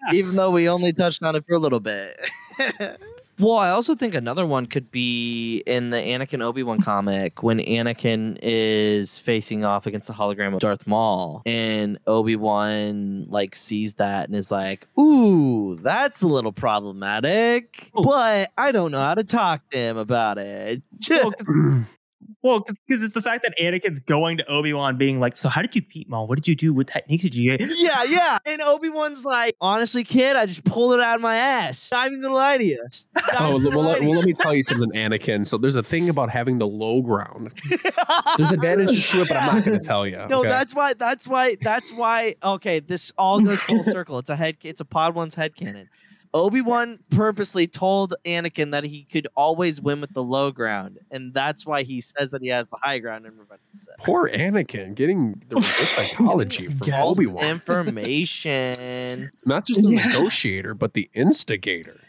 even 0.12 0.36
though 0.36 0.50
we 0.52 0.68
only 0.68 0.92
touched 0.92 1.22
on 1.24 1.34
it 1.36 1.44
for 1.46 1.54
a 1.54 1.58
little 1.58 1.80
bit. 1.80 2.16
well, 3.40 3.56
I 3.56 3.70
also 3.70 3.94
think 3.94 4.14
another 4.14 4.46
one 4.46 4.66
could 4.66 4.90
be 4.90 5.62
in 5.66 5.90
the 5.90 5.96
Anakin 5.96 6.42
Obi 6.42 6.62
Wan 6.62 6.80
comic 6.80 7.42
when 7.42 7.58
Anakin 7.58 8.38
is 8.42 9.18
facing 9.18 9.64
off 9.64 9.86
against 9.86 10.06
the 10.06 10.12
hologram 10.12 10.54
of 10.54 10.60
Darth 10.60 10.86
Maul, 10.86 11.42
and 11.46 11.98
Obi 12.06 12.36
Wan 12.36 13.26
like 13.28 13.54
sees 13.54 13.94
that 13.94 14.28
and 14.28 14.36
is 14.36 14.50
like, 14.50 14.86
"Ooh, 14.98 15.76
that's 15.76 16.22
a 16.22 16.28
little 16.28 16.52
problematic," 16.52 17.90
oh. 17.94 18.02
but 18.02 18.50
I 18.58 18.72
don't 18.72 18.92
know 18.92 19.00
how 19.00 19.14
to 19.14 19.24
talk 19.24 19.68
to 19.70 19.78
him 19.78 19.96
about 19.96 20.38
it. 20.38 20.82
Well, 22.42 22.60
because 22.86 23.02
it's 23.02 23.12
the 23.14 23.20
fact 23.22 23.42
that 23.42 23.54
Anakin's 23.58 23.98
going 23.98 24.38
to 24.38 24.46
Obi 24.50 24.72
Wan, 24.72 24.96
being 24.96 25.20
like, 25.20 25.36
"So 25.36 25.48
how 25.48 25.60
did 25.60 25.76
you 25.76 25.82
beat 25.82 26.08
Maul? 26.08 26.26
What 26.26 26.36
did 26.36 26.48
you 26.48 26.56
do? 26.56 26.72
What 26.72 26.86
techniques 26.86 27.22
did 27.24 27.34
you?" 27.34 27.56
get?" 27.56 27.68
yeah, 27.76 28.02
yeah. 28.04 28.38
And 28.46 28.62
Obi 28.62 28.88
Wan's 28.88 29.24
like, 29.24 29.54
honestly, 29.60 30.04
kid, 30.04 30.36
I 30.36 30.46
just 30.46 30.64
pulled 30.64 30.94
it 30.94 31.00
out 31.00 31.16
of 31.16 31.20
my 31.20 31.36
ass. 31.36 31.90
Not 31.92 32.06
even 32.06 32.22
gonna 32.22 32.34
lie 32.34 32.56
to 32.58 32.64
you. 32.64 32.82
Not 33.14 33.40
Oh, 33.40 33.60
even 33.60 33.74
well, 33.74 33.84
let, 33.84 34.00
well, 34.00 34.10
let 34.12 34.24
me 34.24 34.32
tell 34.32 34.54
you 34.54 34.62
something, 34.62 34.90
Anakin. 34.92 35.46
So 35.46 35.58
there's 35.58 35.76
a 35.76 35.82
thing 35.82 36.08
about 36.08 36.30
having 36.30 36.58
the 36.58 36.66
low 36.66 37.02
ground. 37.02 37.52
There's 38.38 38.52
advantages 38.52 39.08
to 39.10 39.22
it, 39.22 39.28
but 39.28 39.36
I'm 39.36 39.56
not 39.56 39.64
going 39.64 39.78
to 39.80 39.86
tell 39.86 40.06
you. 40.06 40.16
No, 40.30 40.40
okay? 40.40 40.48
that's 40.48 40.74
why. 40.74 40.94
That's 40.94 41.26
why. 41.28 41.56
That's 41.60 41.92
why. 41.92 42.36
Okay, 42.42 42.80
this 42.80 43.12
all 43.18 43.40
goes 43.40 43.60
full 43.60 43.82
circle. 43.82 44.18
It's 44.18 44.30
a 44.30 44.36
head. 44.36 44.56
It's 44.62 44.80
a 44.80 44.84
Podwan's 44.84 45.34
head 45.34 45.54
cannon. 45.56 45.88
Obi 46.32 46.60
Wan 46.60 46.98
purposely 47.10 47.66
told 47.66 48.14
Anakin 48.24 48.70
that 48.70 48.84
he 48.84 49.02
could 49.10 49.26
always 49.36 49.80
win 49.80 50.00
with 50.00 50.12
the 50.14 50.22
low 50.22 50.52
ground, 50.52 50.98
and 51.10 51.34
that's 51.34 51.66
why 51.66 51.82
he 51.82 52.00
says 52.00 52.30
that 52.30 52.40
he 52.40 52.48
has 52.48 52.68
the 52.68 52.76
high 52.80 53.00
ground 53.00 53.26
in 53.26 53.32
Revenge 53.32 53.60
of 53.66 53.72
the 53.72 53.78
Sith. 53.78 53.94
poor 53.98 54.28
Anakin 54.28 54.94
getting 54.94 55.42
the 55.48 55.56
reverse 55.56 55.90
psychology 55.96 56.66
from 56.66 56.86
Yes. 56.86 57.04
Obi 57.06 57.26
Wan. 57.26 57.44
Information. 57.44 59.30
Not 59.44 59.66
just 59.66 59.82
the 59.82 59.88
Yeah. 59.90 60.06
negotiator, 60.06 60.74
but 60.74 60.94
the 60.94 61.10
instigator. 61.14 62.00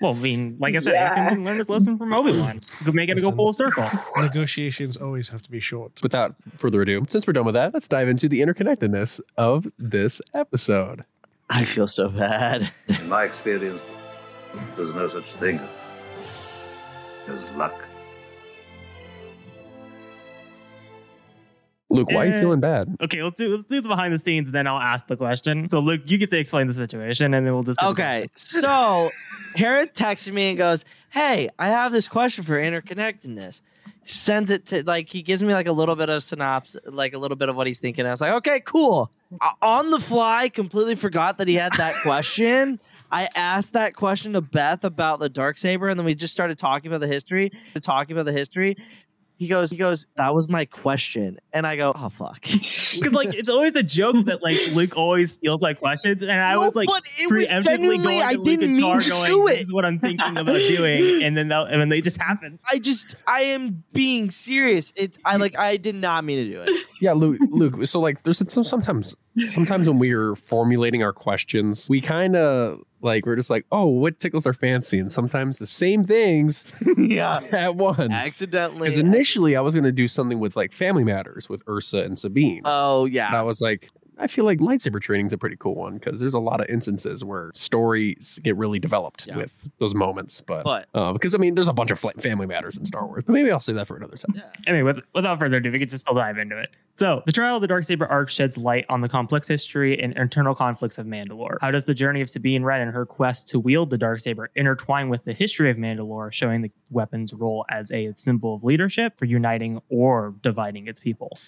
Well, 0.00 0.14
I 0.16 0.18
mean, 0.18 0.56
like 0.58 0.74
I 0.74 0.80
said, 0.80 0.94
Yeah. 0.94 1.14
Anakin 1.14 1.28
didn't 1.30 1.44
learn 1.44 1.58
his 1.58 1.68
lesson 1.70 1.96
from 1.96 2.12
Obi 2.12 2.38
Wan. 2.38 2.60
Could 2.84 2.94
make 2.94 3.08
it 3.08 3.20
go 3.20 3.30
full 3.32 3.52
circle. 3.54 3.86
Negotiations 4.16 4.96
always 4.96 5.28
have 5.28 5.42
to 5.42 5.50
be 5.50 5.60
short. 5.60 6.02
Without 6.02 6.34
further 6.58 6.82
ado, 6.82 7.06
since 7.08 7.26
we're 7.26 7.32
done 7.32 7.44
with 7.46 7.54
that, 7.54 7.72
let's 7.72 7.88
dive 7.88 8.08
into 8.08 8.28
the 8.28 8.40
interconnectedness 8.40 9.20
of 9.38 9.66
this 9.78 10.20
episode. 10.34 11.00
I 11.54 11.64
feel 11.66 11.86
so 11.86 12.08
bad. 12.08 12.70
In 12.88 13.08
my 13.10 13.24
experience, 13.24 13.82
there's 14.74 14.94
no 14.94 15.06
such 15.08 15.30
thing 15.34 15.60
as 17.28 17.44
luck. 17.56 17.74
Luke, 21.90 22.10
why 22.10 22.24
are 22.24 22.26
you 22.28 22.32
Eh. 22.32 22.40
feeling 22.40 22.60
bad? 22.60 22.96
Okay, 23.02 23.22
let's 23.22 23.36
do 23.36 23.50
let's 23.54 23.64
do 23.66 23.82
the 23.82 23.88
behind 23.88 24.14
the 24.14 24.18
scenes, 24.18 24.46
and 24.48 24.54
then 24.54 24.66
I'll 24.66 24.78
ask 24.78 25.06
the 25.08 25.16
question. 25.16 25.68
So, 25.68 25.78
Luke, 25.78 26.00
you 26.06 26.16
get 26.16 26.30
to 26.30 26.38
explain 26.38 26.66
the 26.68 26.72
situation, 26.74 27.34
and 27.34 27.46
then 27.46 27.52
we'll 27.52 27.62
just 27.64 27.82
Okay, 27.82 28.30
so 28.32 29.10
Harriet 29.56 29.94
texted 29.94 30.32
me 30.32 30.48
and 30.50 30.58
goes, 30.58 30.86
"Hey, 31.10 31.50
I 31.58 31.68
have 31.68 31.92
this 31.92 32.08
question 32.08 32.44
for 32.44 32.54
interconnectedness." 32.58 33.60
Sends 34.04 34.50
it 34.50 34.64
to 34.66 34.82
like 34.84 35.10
he 35.10 35.20
gives 35.20 35.42
me 35.42 35.52
like 35.52 35.66
a 35.66 35.72
little 35.72 35.94
bit 35.94 36.08
of 36.08 36.22
synopsis, 36.22 36.80
like 36.86 37.12
a 37.12 37.18
little 37.18 37.36
bit 37.36 37.50
of 37.50 37.56
what 37.56 37.66
he's 37.66 37.78
thinking. 37.78 38.06
I 38.06 38.10
was 38.10 38.22
like, 38.22 38.32
"Okay, 38.36 38.60
cool." 38.60 39.10
On 39.60 39.90
the 39.90 40.00
fly, 40.00 40.48
completely 40.48 40.94
forgot 40.94 41.38
that 41.38 41.48
he 41.48 41.54
had 41.54 41.72
that 41.74 41.94
question. 42.02 42.80
I 43.10 43.28
asked 43.34 43.74
that 43.74 43.94
question 43.94 44.32
to 44.32 44.40
Beth 44.40 44.84
about 44.84 45.20
the 45.20 45.28
dark 45.28 45.58
saber, 45.58 45.88
and 45.88 45.98
then 45.98 46.06
we 46.06 46.14
just 46.14 46.32
started 46.32 46.58
talking 46.58 46.90
about 46.90 47.02
the 47.02 47.06
history. 47.06 47.52
Talking 47.82 48.16
about 48.16 48.24
the 48.24 48.32
history. 48.32 48.76
He 49.42 49.48
goes, 49.48 49.72
he 49.72 49.76
goes, 49.76 50.06
that 50.14 50.32
was 50.36 50.48
my 50.48 50.66
question, 50.66 51.40
and 51.52 51.66
I 51.66 51.74
go, 51.74 51.90
oh 51.96 52.08
fuck. 52.10 52.42
because 52.94 53.12
like 53.12 53.34
it's 53.34 53.48
always 53.48 53.74
a 53.74 53.82
joke 53.82 54.14
that 54.26 54.40
like 54.40 54.56
Luke 54.68 54.96
always 54.96 55.32
steals 55.32 55.62
my 55.62 55.74
questions, 55.74 56.22
and 56.22 56.30
I 56.30 56.52
No, 56.54 56.60
was 56.60 56.76
like 56.76 56.86
but 56.86 57.02
it 57.18 57.28
was 57.28 57.48
preemptively 57.48 57.64
genuinely- 57.64 58.04
going 58.04 58.22
I 58.22 58.32
to 58.34 58.38
Luke 58.38 58.44
didn't 58.60 58.72
mean 58.74 58.80
Char 58.80 59.00
to 59.00 59.08
going, 59.10 59.32
do 59.32 59.46
"This 59.48 59.60
is 59.62 59.72
what 59.72 59.84
I'm 59.84 59.98
thinking 60.06 60.36
about 60.36 60.58
doing," 60.58 61.24
and 61.24 61.36
then 61.36 61.48
that, 61.48 61.72
and 61.72 61.80
then 61.80 61.88
they 61.88 62.00
just 62.00 62.18
happens. 62.22 62.62
I 62.70 62.78
just, 62.78 63.16
I 63.26 63.40
am 63.42 63.82
being 63.92 64.30
serious. 64.30 64.92
It's, 64.94 65.18
I 65.24 65.38
like, 65.38 65.58
I 65.58 65.76
did 65.76 65.96
not 65.96 66.24
mean 66.24 66.44
to 66.46 66.48
do 66.52 66.60
it. 66.62 66.70
Yeah, 67.00 67.14
Luke. 67.14 67.40
Luke. 67.50 67.84
So 67.86 67.98
like, 67.98 68.22
there's 68.22 68.38
some 68.52 68.62
sometimes 68.62 69.16
sometimes 69.50 69.88
when 69.88 69.98
we're 69.98 70.34
formulating 70.34 71.02
our 71.02 71.12
questions, 71.12 71.88
we 71.88 72.00
kind 72.00 72.36
of 72.36 72.80
like 73.00 73.26
we're 73.26 73.36
just 73.36 73.50
like, 73.50 73.66
oh, 73.72 73.86
what 73.86 74.18
tickles 74.18 74.46
our 74.46 74.52
fancy, 74.52 74.98
and 74.98 75.12
sometimes 75.12 75.58
the 75.58 75.66
same 75.66 76.04
things 76.04 76.64
yeah, 76.96 77.40
at 77.52 77.74
once. 77.76 78.12
accidentally. 78.12 78.88
Because 78.88 78.98
initially 78.98 79.56
I 79.56 79.60
was 79.60 79.74
going 79.74 79.84
to 79.84 79.92
do 79.92 80.06
something 80.08 80.38
with 80.38 80.56
like 80.56 80.72
Family 80.72 81.04
Matters 81.04 81.48
with 81.48 81.62
Ursa 81.68 82.02
and 82.04 82.18
Sabine. 82.18 82.62
Oh 82.64 83.04
And 83.06 83.14
yeah. 83.14 83.38
I 83.38 83.42
was 83.42 83.60
like, 83.60 83.90
I 84.18 84.26
feel 84.26 84.44
like 84.44 84.58
lightsaber 84.60 85.00
training 85.00 85.26
is 85.26 85.32
a 85.32 85.38
pretty 85.38 85.56
cool 85.56 85.74
one 85.74 85.94
because 85.94 86.20
there's 86.20 86.34
a 86.34 86.38
lot 86.38 86.60
of 86.60 86.66
instances 86.68 87.24
where 87.24 87.50
stories 87.54 88.38
get 88.44 88.56
really 88.56 88.78
developed 88.78 89.26
Yeah. 89.26 89.36
with 89.38 89.68
those 89.78 89.94
moments. 89.94 90.40
But, 90.40 90.64
But- 90.64 90.88
uh, 90.94 91.12
because 91.12 91.34
I 91.34 91.38
mean, 91.38 91.54
there's 91.54 91.68
a 91.68 91.72
bunch 91.72 91.90
of 91.90 91.98
family 91.98 92.46
matters 92.46 92.76
in 92.76 92.84
Star 92.84 93.06
Wars, 93.06 93.24
but 93.26 93.32
maybe 93.32 93.50
I'll 93.50 93.58
say 93.60 93.72
that 93.72 93.86
for 93.86 93.96
another 93.96 94.16
time. 94.16 94.40
Anyway, 94.66 94.92
with, 94.92 95.04
without 95.14 95.40
further 95.40 95.56
ado, 95.56 95.72
we 95.72 95.78
can 95.78 95.88
just 95.88 96.04
still 96.04 96.14
dive 96.14 96.38
into 96.38 96.58
it. 96.58 96.70
So, 96.94 97.22
the 97.24 97.32
trial 97.32 97.56
of 97.56 97.62
the 97.62 97.68
Darksaber 97.68 98.06
arc 98.10 98.28
sheds 98.28 98.58
light 98.58 98.84
on 98.90 99.00
the 99.00 99.08
complex 99.08 99.48
history 99.48 99.98
and 99.98 100.12
internal 100.16 100.54
conflicts 100.54 100.98
of 100.98 101.06
Mandalore. 101.06 101.56
How 101.62 101.70
does 101.70 101.84
the 101.84 101.94
journey 101.94 102.20
of 102.20 102.28
Sabine 102.28 102.64
Wren 102.64 102.82
and 102.82 102.92
her 102.92 103.06
quest 103.06 103.48
to 103.48 103.58
wield 103.58 103.88
the 103.88 103.98
Darksaber 103.98 104.48
intertwine 104.56 105.08
with 105.08 105.24
the 105.24 105.32
history 105.32 105.70
of 105.70 105.78
Mandalore, 105.78 106.30
showing 106.32 106.60
the 106.60 106.70
weapon's 106.90 107.32
role 107.32 107.64
as 107.70 107.90
a 107.92 108.12
symbol 108.14 108.54
of 108.54 108.62
leadership 108.62 109.18
for 109.18 109.24
uniting 109.24 109.80
or 109.88 110.34
dividing 110.42 110.86
its 110.86 111.00
people? 111.00 111.38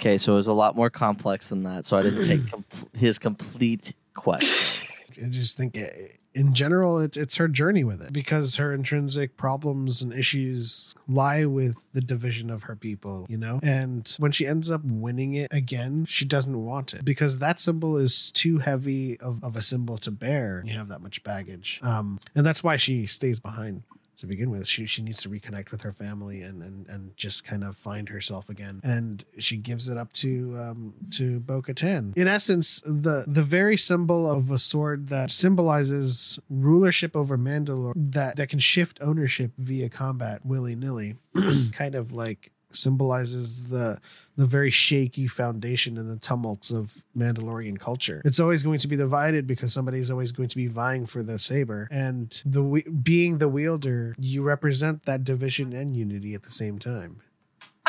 Okay, 0.00 0.16
so 0.16 0.34
it 0.34 0.36
was 0.36 0.46
a 0.46 0.52
lot 0.52 0.76
more 0.76 0.90
complex 0.90 1.48
than 1.48 1.64
that. 1.64 1.84
So 1.84 1.98
I 1.98 2.02
didn't 2.02 2.26
take 2.26 2.48
com- 2.50 2.64
his 2.94 3.18
complete 3.18 3.94
question. 4.14 4.86
I 5.20 5.28
just 5.28 5.56
think 5.56 5.76
uh, 5.76 5.88
in 6.34 6.54
general, 6.54 7.00
it's 7.00 7.16
it's 7.16 7.34
her 7.36 7.48
journey 7.48 7.82
with 7.82 8.00
it 8.00 8.12
because 8.12 8.56
her 8.56 8.72
intrinsic 8.72 9.36
problems 9.36 10.00
and 10.00 10.12
issues 10.12 10.94
lie 11.08 11.44
with 11.46 11.84
the 11.92 12.00
division 12.00 12.48
of 12.48 12.64
her 12.64 12.76
people, 12.76 13.26
you 13.28 13.36
know. 13.36 13.58
And 13.62 14.08
when 14.18 14.30
she 14.30 14.46
ends 14.46 14.70
up 14.70 14.82
winning 14.84 15.34
it 15.34 15.48
again, 15.52 16.04
she 16.04 16.24
doesn't 16.24 16.64
want 16.64 16.94
it 16.94 17.04
because 17.04 17.40
that 17.40 17.58
symbol 17.58 17.96
is 17.96 18.30
too 18.30 18.58
heavy 18.58 19.18
of, 19.18 19.42
of 19.42 19.56
a 19.56 19.62
symbol 19.62 19.98
to 19.98 20.12
bear. 20.12 20.62
You 20.64 20.78
have 20.78 20.88
that 20.88 21.00
much 21.00 21.24
baggage, 21.24 21.80
um, 21.82 22.20
and 22.36 22.46
that's 22.46 22.62
why 22.62 22.76
she 22.76 23.06
stays 23.06 23.40
behind 23.40 23.82
to 24.18 24.26
begin 24.26 24.50
with. 24.50 24.66
She 24.66 24.86
she 24.86 25.02
needs 25.02 25.22
to 25.22 25.28
reconnect 25.28 25.70
with 25.70 25.82
her 25.82 25.92
family 25.92 26.42
and 26.42 26.62
and 26.62 26.86
and 26.88 27.16
just 27.16 27.44
kind 27.44 27.64
of 27.64 27.76
find 27.76 28.08
herself 28.08 28.48
again. 28.48 28.80
And 28.84 29.24
she 29.38 29.56
gives 29.56 29.88
it 29.88 29.96
up 29.96 30.12
to 30.14 30.56
um 30.58 30.94
to 31.12 31.40
Bo 31.40 31.62
Katan. 31.62 32.16
In 32.16 32.28
essence, 32.28 32.80
the 32.84 33.24
the 33.26 33.42
very 33.42 33.76
symbol 33.76 34.30
of 34.30 34.50
a 34.50 34.58
sword 34.58 35.08
that 35.08 35.30
symbolizes 35.30 36.38
rulership 36.50 37.16
over 37.16 37.38
Mandalore 37.38 37.92
that 37.96 38.36
that 38.36 38.48
can 38.48 38.58
shift 38.58 38.98
ownership 39.00 39.52
via 39.56 39.88
combat 39.88 40.44
willy 40.44 40.74
nilly, 40.74 41.16
kind 41.72 41.94
of 41.94 42.12
like 42.12 42.52
symbolizes 42.72 43.68
the 43.68 44.00
the 44.36 44.46
very 44.46 44.70
shaky 44.70 45.26
foundation 45.26 45.98
and 45.98 46.08
the 46.08 46.16
tumults 46.16 46.70
of 46.70 47.02
Mandalorian 47.16 47.78
culture. 47.78 48.22
It's 48.24 48.38
always 48.38 48.62
going 48.62 48.78
to 48.78 48.88
be 48.88 48.96
divided 48.96 49.46
because 49.46 49.72
somebody 49.72 49.98
is 49.98 50.10
always 50.10 50.30
going 50.30 50.48
to 50.48 50.56
be 50.56 50.68
vying 50.68 51.06
for 51.06 51.22
the 51.22 51.38
saber, 51.38 51.88
and 51.90 52.40
the 52.44 52.82
being 53.02 53.38
the 53.38 53.48
wielder, 53.48 54.14
you 54.18 54.42
represent 54.42 55.04
that 55.06 55.24
division 55.24 55.72
and 55.72 55.96
unity 55.96 56.34
at 56.34 56.42
the 56.42 56.50
same 56.50 56.78
time. 56.78 57.20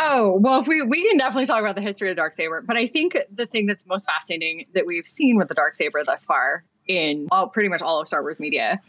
Oh, 0.01 0.37
well, 0.39 0.63
we, 0.63 0.81
we 0.81 1.07
can 1.09 1.17
definitely 1.17 1.45
talk 1.45 1.59
about 1.59 1.75
the 1.75 1.81
history 1.81 2.09
of 2.09 2.15
the 2.15 2.21
dark 2.21 2.33
saber, 2.33 2.61
but 2.61 2.77
I 2.77 2.87
think 2.87 3.17
the 3.33 3.45
thing 3.45 3.65
that's 3.65 3.85
most 3.85 4.05
fascinating 4.05 4.65
that 4.73 4.85
we've 4.85 5.07
seen 5.07 5.35
with 5.35 5.49
the 5.49 5.53
dark 5.53 5.75
saber 5.75 6.03
thus 6.05 6.25
far 6.25 6.63
in 6.87 7.27
all 7.31 7.49
pretty 7.49 7.67
much 7.67 7.81
all 7.81 7.99
of 7.99 8.07
Star 8.07 8.21
Wars 8.21 8.39
media, 8.39 8.79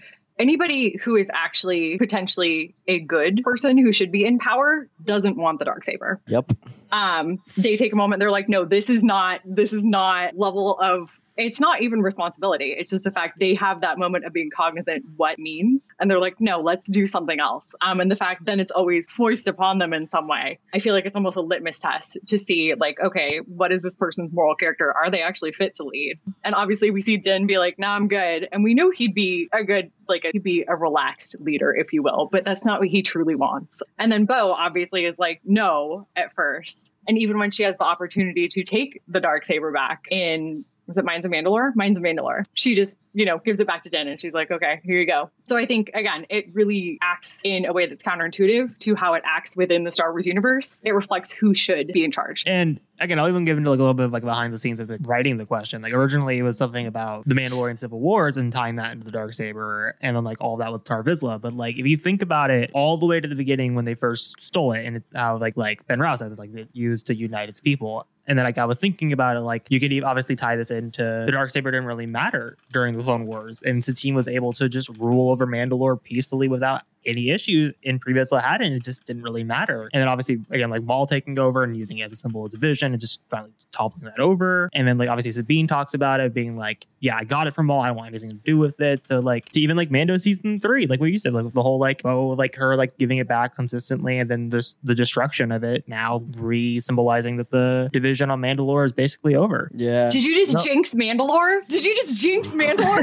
anybody 0.40 0.96
who 0.96 1.16
is 1.16 1.28
actually 1.32 1.98
potentially 1.98 2.74
a 2.88 2.98
good 2.98 3.42
person 3.44 3.78
who 3.78 3.92
should 3.92 4.10
be 4.10 4.24
in 4.24 4.38
power 4.38 4.88
doesn't 5.04 5.36
want 5.36 5.58
the 5.58 5.64
dark 5.64 5.84
saber. 5.84 6.20
Yep. 6.26 6.52
Um, 6.90 7.40
they 7.56 7.76
take 7.76 7.92
a 7.92 7.96
moment, 7.96 8.18
they're 8.18 8.30
like, 8.30 8.48
no, 8.48 8.64
this 8.64 8.90
is 8.90 9.04
not 9.04 9.40
this 9.44 9.72
is 9.72 9.84
not 9.84 10.36
level 10.36 10.76
of 10.80 11.10
it's 11.46 11.60
not 11.60 11.82
even 11.82 12.02
responsibility. 12.02 12.74
It's 12.76 12.90
just 12.90 13.04
the 13.04 13.10
fact 13.10 13.38
they 13.38 13.54
have 13.54 13.82
that 13.82 13.98
moment 13.98 14.24
of 14.24 14.32
being 14.32 14.50
cognizant 14.54 15.04
what 15.16 15.38
means. 15.38 15.82
And 15.98 16.10
they're 16.10 16.20
like, 16.20 16.40
no, 16.40 16.60
let's 16.60 16.88
do 16.88 17.06
something 17.06 17.38
else. 17.38 17.66
Um, 17.80 18.00
and 18.00 18.10
the 18.10 18.16
fact 18.16 18.44
then 18.44 18.60
it's 18.60 18.72
always 18.72 19.06
foisted 19.08 19.54
upon 19.54 19.78
them 19.78 19.92
in 19.92 20.08
some 20.08 20.28
way. 20.28 20.58
I 20.72 20.78
feel 20.78 20.94
like 20.94 21.06
it's 21.06 21.16
almost 21.16 21.36
a 21.36 21.40
litmus 21.40 21.80
test 21.80 22.18
to 22.28 22.38
see, 22.38 22.74
like, 22.78 22.98
okay, 23.00 23.38
what 23.38 23.72
is 23.72 23.82
this 23.82 23.96
person's 23.96 24.32
moral 24.32 24.54
character? 24.54 24.92
Are 24.92 25.10
they 25.10 25.22
actually 25.22 25.52
fit 25.52 25.74
to 25.74 25.84
lead? 25.84 26.18
And 26.44 26.54
obviously 26.54 26.90
we 26.90 27.00
see 27.00 27.16
Din 27.16 27.46
be 27.46 27.58
like, 27.58 27.78
nah, 27.78 27.94
I'm 27.94 28.08
good. 28.08 28.48
And 28.50 28.64
we 28.64 28.74
know 28.74 28.90
he'd 28.90 29.14
be 29.14 29.48
a 29.52 29.64
good, 29.64 29.90
like, 30.08 30.26
he'd 30.32 30.42
be 30.42 30.64
a 30.66 30.76
relaxed 30.76 31.40
leader, 31.40 31.74
if 31.74 31.92
you 31.92 32.02
will, 32.02 32.28
but 32.30 32.44
that's 32.44 32.64
not 32.64 32.80
what 32.80 32.88
he 32.88 33.02
truly 33.02 33.34
wants. 33.34 33.82
And 33.98 34.10
then 34.10 34.24
Bo 34.24 34.52
obviously 34.52 35.04
is 35.04 35.14
like, 35.18 35.40
no, 35.44 36.06
at 36.16 36.34
first. 36.34 36.92
And 37.06 37.18
even 37.18 37.38
when 37.38 37.50
she 37.50 37.64
has 37.64 37.76
the 37.76 37.84
opportunity 37.84 38.48
to 38.48 38.62
take 38.62 39.02
the 39.08 39.20
dark 39.20 39.44
saber 39.44 39.72
back 39.72 40.04
in 40.10 40.64
was 40.90 40.98
it 40.98 41.04
Minds 41.04 41.24
of 41.24 41.30
Mandalore? 41.30 41.70
Minds 41.76 41.96
of 41.96 42.02
Mandalore. 42.02 42.42
She 42.54 42.74
just, 42.74 42.96
you 43.12 43.24
know, 43.24 43.38
gives 43.38 43.60
it 43.60 43.66
back 43.66 43.82
to 43.82 43.90
Din 43.90 44.08
and 44.08 44.20
she's 44.20 44.34
like, 44.34 44.50
okay, 44.50 44.80
here 44.84 44.98
you 44.98 45.06
go. 45.06 45.30
So 45.48 45.56
I 45.56 45.66
think, 45.66 45.90
again, 45.94 46.26
it 46.30 46.46
really 46.52 46.98
acts 47.02 47.38
in 47.42 47.64
a 47.64 47.72
way 47.72 47.86
that's 47.86 48.02
counterintuitive 48.02 48.78
to 48.80 48.94
how 48.94 49.14
it 49.14 49.22
acts 49.26 49.56
within 49.56 49.84
the 49.84 49.90
Star 49.90 50.12
Wars 50.12 50.26
universe. 50.26 50.76
It 50.82 50.92
reflects 50.92 51.32
who 51.32 51.54
should 51.54 51.88
be 51.88 52.04
in 52.04 52.12
charge. 52.12 52.44
And 52.46 52.80
again, 53.00 53.18
I'll 53.18 53.28
even 53.28 53.44
give 53.44 53.58
into 53.58 53.70
like 53.70 53.78
a 53.78 53.82
little 53.82 53.94
bit 53.94 54.06
of 54.06 54.12
like 54.12 54.22
behind 54.22 54.52
the 54.52 54.58
scenes 54.58 54.78
of 54.78 54.90
it, 54.90 55.00
writing 55.04 55.38
the 55.38 55.46
question. 55.46 55.82
Like 55.82 55.92
originally, 55.92 56.38
it 56.38 56.42
was 56.42 56.56
something 56.56 56.86
about 56.86 57.26
the 57.26 57.34
Mandalorian 57.34 57.78
Civil 57.78 58.00
Wars 58.00 58.36
and 58.36 58.52
tying 58.52 58.76
that 58.76 58.92
into 58.92 59.04
the 59.04 59.10
dark 59.10 59.34
saber, 59.34 59.96
and 60.00 60.16
then 60.16 60.24
like 60.24 60.40
all 60.40 60.56
that 60.58 60.72
with 60.72 60.84
Tarre 60.84 61.02
Vizsla. 61.02 61.40
But 61.40 61.54
like 61.54 61.78
if 61.78 61.86
you 61.86 61.96
think 61.96 62.22
about 62.22 62.50
it, 62.50 62.70
all 62.74 62.96
the 62.96 63.06
way 63.06 63.20
to 63.20 63.28
the 63.28 63.34
beginning 63.34 63.74
when 63.74 63.84
they 63.84 63.94
first 63.94 64.40
stole 64.40 64.72
it, 64.72 64.84
and 64.84 64.96
it's 64.96 65.10
how 65.14 65.38
like 65.38 65.56
like 65.56 65.86
Ben 65.86 66.00
Rouse 66.00 66.20
says, 66.20 66.38
like 66.38 66.50
used 66.72 67.06
to 67.06 67.14
unite 67.14 67.48
its 67.48 67.60
people. 67.60 68.06
And 68.26 68.38
then 68.38 68.44
like 68.44 68.58
I 68.58 68.64
was 68.64 68.78
thinking 68.78 69.12
about 69.12 69.36
it, 69.36 69.40
like 69.40 69.66
you 69.70 69.80
could 69.80 70.04
obviously 70.04 70.36
tie 70.36 70.54
this 70.54 70.70
into 70.70 71.24
the 71.26 71.32
dark 71.32 71.50
saber 71.50 71.72
didn't 71.72 71.86
really 71.86 72.06
matter 72.06 72.56
during 72.70 72.96
the 72.96 72.99
Clone 73.00 73.26
Wars, 73.26 73.62
and 73.62 73.84
Satine 73.84 74.14
was 74.14 74.28
able 74.28 74.52
to 74.54 74.68
just 74.68 74.88
rule 74.98 75.30
over 75.30 75.46
Mandalore 75.46 76.02
peacefully 76.02 76.48
without 76.48 76.82
any 77.06 77.30
issues 77.30 77.72
in 77.82 77.98
previous 77.98 78.30
had 78.30 78.60
and 78.60 78.74
it 78.74 78.84
just 78.84 79.04
didn't 79.04 79.22
really 79.22 79.44
matter. 79.44 79.88
And 79.92 80.00
then 80.00 80.08
obviously 80.08 80.40
again 80.50 80.70
like 80.70 80.82
Maul 80.82 81.06
taking 81.06 81.38
over 81.38 81.62
and 81.62 81.76
using 81.76 81.98
it 81.98 82.04
as 82.04 82.12
a 82.12 82.16
symbol 82.16 82.44
of 82.44 82.50
division 82.50 82.92
and 82.92 83.00
just 83.00 83.20
finally 83.28 83.52
toppling 83.72 84.04
that 84.04 84.18
over. 84.20 84.68
And 84.72 84.86
then 84.86 84.98
like 84.98 85.08
obviously 85.08 85.32
Sabine 85.32 85.66
talks 85.66 85.94
about 85.94 86.20
it 86.20 86.32
being 86.34 86.56
like, 86.56 86.86
yeah, 87.00 87.16
I 87.16 87.24
got 87.24 87.46
it 87.46 87.54
from 87.54 87.66
Maul. 87.66 87.80
I 87.80 87.88
don't 87.88 87.96
want 87.96 88.08
anything 88.10 88.30
to 88.30 88.36
do 88.36 88.58
with 88.58 88.80
it. 88.80 89.04
So 89.04 89.20
like 89.20 89.46
to 89.50 89.60
even 89.60 89.76
like 89.76 89.90
Mando 89.90 90.16
season 90.18 90.60
three, 90.60 90.86
like 90.86 91.00
what 91.00 91.10
you 91.10 91.18
said, 91.18 91.32
like 91.32 91.44
with 91.44 91.54
the 91.54 91.62
whole 91.62 91.78
like 91.78 92.02
oh 92.04 92.28
like 92.28 92.54
her 92.56 92.76
like 92.76 92.98
giving 92.98 93.18
it 93.18 93.28
back 93.28 93.54
consistently 93.56 94.18
and 94.18 94.30
then 94.30 94.50
this 94.50 94.76
the 94.84 94.94
destruction 94.94 95.50
of 95.52 95.64
it 95.64 95.88
now 95.88 96.22
re-symbolizing 96.36 97.36
that 97.38 97.50
the 97.50 97.88
division 97.92 98.30
on 98.30 98.40
Mandalore 98.40 98.84
is 98.84 98.92
basically 98.92 99.34
over. 99.34 99.70
Yeah. 99.74 100.10
Did 100.10 100.24
you 100.24 100.34
just 100.34 100.54
No. 100.54 100.60
jinx 100.62 100.90
Mandalore? 100.94 101.66
Did 101.68 101.84
you 101.84 101.94
just 101.96 102.16
jinx 102.16 102.50
Mandalore? 102.50 103.00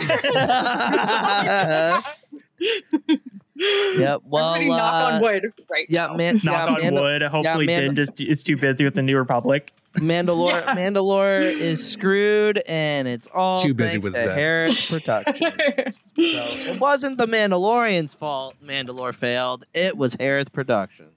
Yep. 3.98 4.22
Well, 4.26 4.54
Everybody 4.56 4.78
knock 4.78 4.94
uh, 4.94 5.16
on 5.16 5.22
wood 5.22 5.44
right 5.70 5.86
Yeah, 5.90 6.14
man. 6.16 6.36
Knock 6.44 6.70
yeah, 6.70 6.76
on 6.76 6.82
Mando- 6.82 7.02
wood. 7.02 7.22
Hopefully 7.24 7.66
yeah, 7.68 7.80
Din 7.82 7.96
just 7.96 8.22
is 8.22 8.44
too 8.44 8.58
busy 8.58 8.84
with 8.84 8.94
the 8.96 9.02
New 9.02 9.18
Republic. 9.18 9.72
Mandalore, 9.96 10.62
Yeah. 10.66 10.76
Mandalore 10.76 11.42
is 11.42 11.84
screwed, 11.86 12.62
and 12.68 13.08
it's 13.08 13.28
all 13.34 13.60
Too 13.62 13.74
busy 13.74 13.98
with 13.98 14.14
to 14.14 14.22
Zed. 14.22 14.38
Hereth 14.38 14.90
Production. 14.90 15.52
so 15.92 15.94
it 16.18 16.80
wasn't 16.80 17.18
the 17.18 17.26
Mandalorian's 17.26 18.14
fault. 18.14 18.56
Mandalore 18.64 19.16
failed. 19.16 19.66
It 19.74 19.98
was 19.98 20.16
Hereth 20.18 20.52
Production. 20.52 21.08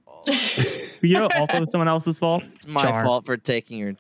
You 1.03 1.15
know, 1.15 1.29
also 1.37 1.65
someone 1.65 1.89
else's 1.89 2.19
fault. 2.19 2.43
It's 2.55 2.67
my 2.67 2.83
Char. 2.83 3.05
fault 3.05 3.27
for 3.27 3.37
taking 3.37 3.79
your. 3.79 3.95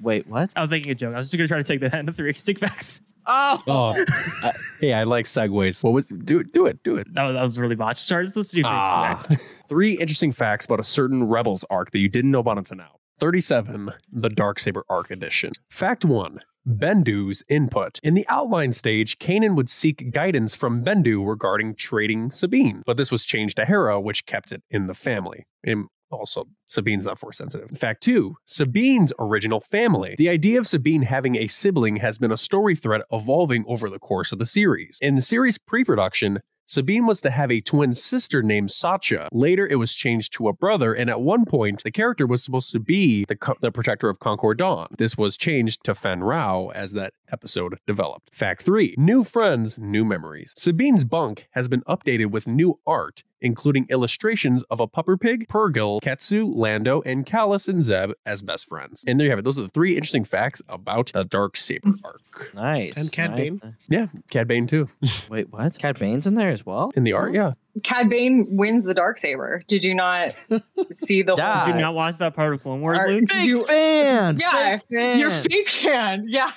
Wait, 0.00 0.26
what? 0.28 0.52
I 0.56 0.60
was 0.62 0.70
making 0.70 0.90
a 0.90 0.94
joke. 0.94 1.14
I 1.14 1.18
was 1.18 1.30
just 1.30 1.36
gonna 1.38 1.48
try 1.48 1.58
to 1.58 1.64
take 1.64 1.80
the 1.80 1.94
end 1.94 2.08
of 2.08 2.16
three 2.16 2.32
stick 2.32 2.58
backs. 2.60 3.00
Oh, 3.28 3.62
Oh, 3.66 4.04
I, 4.42 4.52
hey, 4.80 4.94
I 4.94 5.04
like 5.04 5.26
segues. 5.26 5.84
What 5.84 5.92
was 5.92 6.06
do 6.06 6.40
it 6.40 6.52
do 6.52 6.66
it, 6.66 6.82
do 6.82 6.96
it. 6.96 7.12
That 7.14 7.24
was, 7.24 7.34
that 7.34 7.42
was 7.42 7.58
really 7.58 7.76
botched. 7.76 8.00
Sorry, 8.00 8.26
let's 8.34 8.50
three 8.50 8.62
Ah. 8.64 9.18
Three 9.68 9.92
interesting 9.98 10.32
facts 10.32 10.64
about 10.64 10.80
a 10.80 10.84
certain 10.84 11.24
Rebels 11.28 11.62
arc 11.68 11.90
that 11.90 11.98
you 11.98 12.08
didn't 12.08 12.30
know 12.30 12.38
about 12.40 12.56
until 12.56 12.78
now. 12.78 12.92
37, 13.20 13.90
the 14.12 14.30
Dark 14.30 14.58
Saber 14.58 14.84
arc 14.88 15.10
edition. 15.10 15.52
Fact 15.70 16.04
1. 16.06 16.40
Bendu's 16.66 17.42
input. 17.48 17.98
In 18.02 18.14
the 18.14 18.26
outline 18.28 18.72
stage, 18.72 19.18
Kanan 19.18 19.56
would 19.56 19.68
seek 19.68 20.10
guidance 20.12 20.54
from 20.54 20.84
Bendu 20.84 21.26
regarding 21.26 21.74
trading 21.74 22.30
Sabine, 22.30 22.82
but 22.86 22.96
this 22.96 23.10
was 23.10 23.26
changed 23.26 23.56
to 23.56 23.64
Hera, 23.66 24.00
which 24.00 24.24
kept 24.26 24.52
it 24.52 24.62
in 24.70 24.86
the 24.86 24.94
family. 24.94 25.46
And 25.64 25.86
also, 26.10 26.46
Sabine's 26.68 27.04
not 27.04 27.18
force 27.18 27.38
sensitive. 27.38 27.68
In 27.70 27.76
Fact 27.76 28.02
2. 28.02 28.36
Sabine's 28.44 29.12
original 29.18 29.60
family. 29.60 30.14
The 30.18 30.28
idea 30.28 30.58
of 30.58 30.66
Sabine 30.66 31.02
having 31.02 31.36
a 31.36 31.46
sibling 31.46 31.96
has 31.96 32.18
been 32.18 32.32
a 32.32 32.36
story 32.36 32.74
thread 32.74 33.02
evolving 33.12 33.64
over 33.66 33.88
the 33.90 33.98
course 33.98 34.32
of 34.32 34.38
the 34.38 34.46
series. 34.46 34.98
In 35.00 35.16
the 35.16 35.22
series 35.22 35.58
pre 35.58 35.84
production, 35.84 36.40
Sabine 36.68 37.06
was 37.06 37.22
to 37.22 37.30
have 37.30 37.50
a 37.50 37.62
twin 37.62 37.94
sister 37.94 38.42
named 38.42 38.70
Sacha. 38.70 39.30
Later, 39.32 39.66
it 39.66 39.76
was 39.76 39.94
changed 39.94 40.34
to 40.34 40.48
a 40.48 40.52
brother, 40.52 40.92
and 40.92 41.08
at 41.08 41.22
one 41.22 41.46
point, 41.46 41.82
the 41.82 41.90
character 41.90 42.26
was 42.26 42.44
supposed 42.44 42.72
to 42.72 42.78
be 42.78 43.24
the, 43.24 43.36
co- 43.36 43.56
the 43.62 43.72
protector 43.72 44.10
of 44.10 44.18
Concord 44.18 44.58
Dawn. 44.58 44.88
This 44.98 45.16
was 45.16 45.38
changed 45.38 45.82
to 45.84 45.94
Fenn 45.94 46.22
Rau 46.22 46.68
as 46.74 46.92
that 46.92 47.14
episode 47.32 47.78
developed. 47.86 48.34
Fact 48.34 48.62
3 48.64 48.96
New 48.98 49.24
friends, 49.24 49.78
new 49.78 50.04
memories. 50.04 50.52
Sabine's 50.58 51.06
bunk 51.06 51.48
has 51.52 51.68
been 51.68 51.80
updated 51.88 52.26
with 52.26 52.46
new 52.46 52.78
art 52.86 53.24
including 53.40 53.86
illustrations 53.90 54.62
of 54.64 54.80
a 54.80 54.86
puffer 54.86 55.16
pig, 55.16 55.46
Purrgil, 55.48 56.00
Ketsu, 56.02 56.52
Lando, 56.54 57.02
and 57.02 57.26
Kallus 57.26 57.68
and 57.68 57.82
Zeb 57.84 58.12
as 58.26 58.42
best 58.42 58.68
friends. 58.68 59.04
And 59.06 59.18
there 59.18 59.26
you 59.26 59.30
have 59.30 59.38
it. 59.38 59.44
Those 59.44 59.58
are 59.58 59.62
the 59.62 59.68
three 59.68 59.94
interesting 59.94 60.24
facts 60.24 60.62
about 60.68 61.12
the 61.12 61.24
Dark 61.24 61.56
Saber 61.56 61.88
mm. 61.88 62.00
arc. 62.04 62.54
Nice. 62.54 62.96
And 62.96 63.10
Cad 63.12 63.30
nice, 63.32 63.50
Bane. 63.50 63.76
Yeah, 63.88 64.06
Cad 64.30 64.48
Bane 64.48 64.66
too. 64.66 64.88
Wait, 65.30 65.52
what? 65.52 65.78
Cad 65.78 65.98
Bane's 65.98 66.26
in 66.26 66.34
there 66.34 66.50
as 66.50 66.64
well? 66.64 66.90
In 66.96 67.04
the 67.04 67.12
art, 67.12 67.30
oh. 67.30 67.34
yeah. 67.34 67.52
Cad 67.84 68.08
Bane 68.10 68.46
wins 68.50 68.84
the 68.84 68.94
dark 68.94 69.18
saber. 69.18 69.62
Did 69.68 69.84
you 69.84 69.94
not 69.94 70.34
see 71.04 71.22
the 71.22 71.34
Yeah. 71.36 71.64
whole? 71.64 71.72
Did 71.72 71.80
not 71.80 71.94
watch 71.94 72.18
that 72.18 72.34
part 72.34 72.52
of 72.54 72.62
Clone 72.62 72.80
Wars, 72.80 72.98
Are- 72.98 73.08
Luke? 73.08 73.26
did 73.26 73.44
you- 73.44 73.64
fan. 73.64 74.36
Yeah, 74.40 74.76
Big 74.76 74.82
fan. 74.98 75.18
you're 75.18 75.30
fake 75.30 75.68
fan. 75.68 76.24
Yeah. 76.28 76.50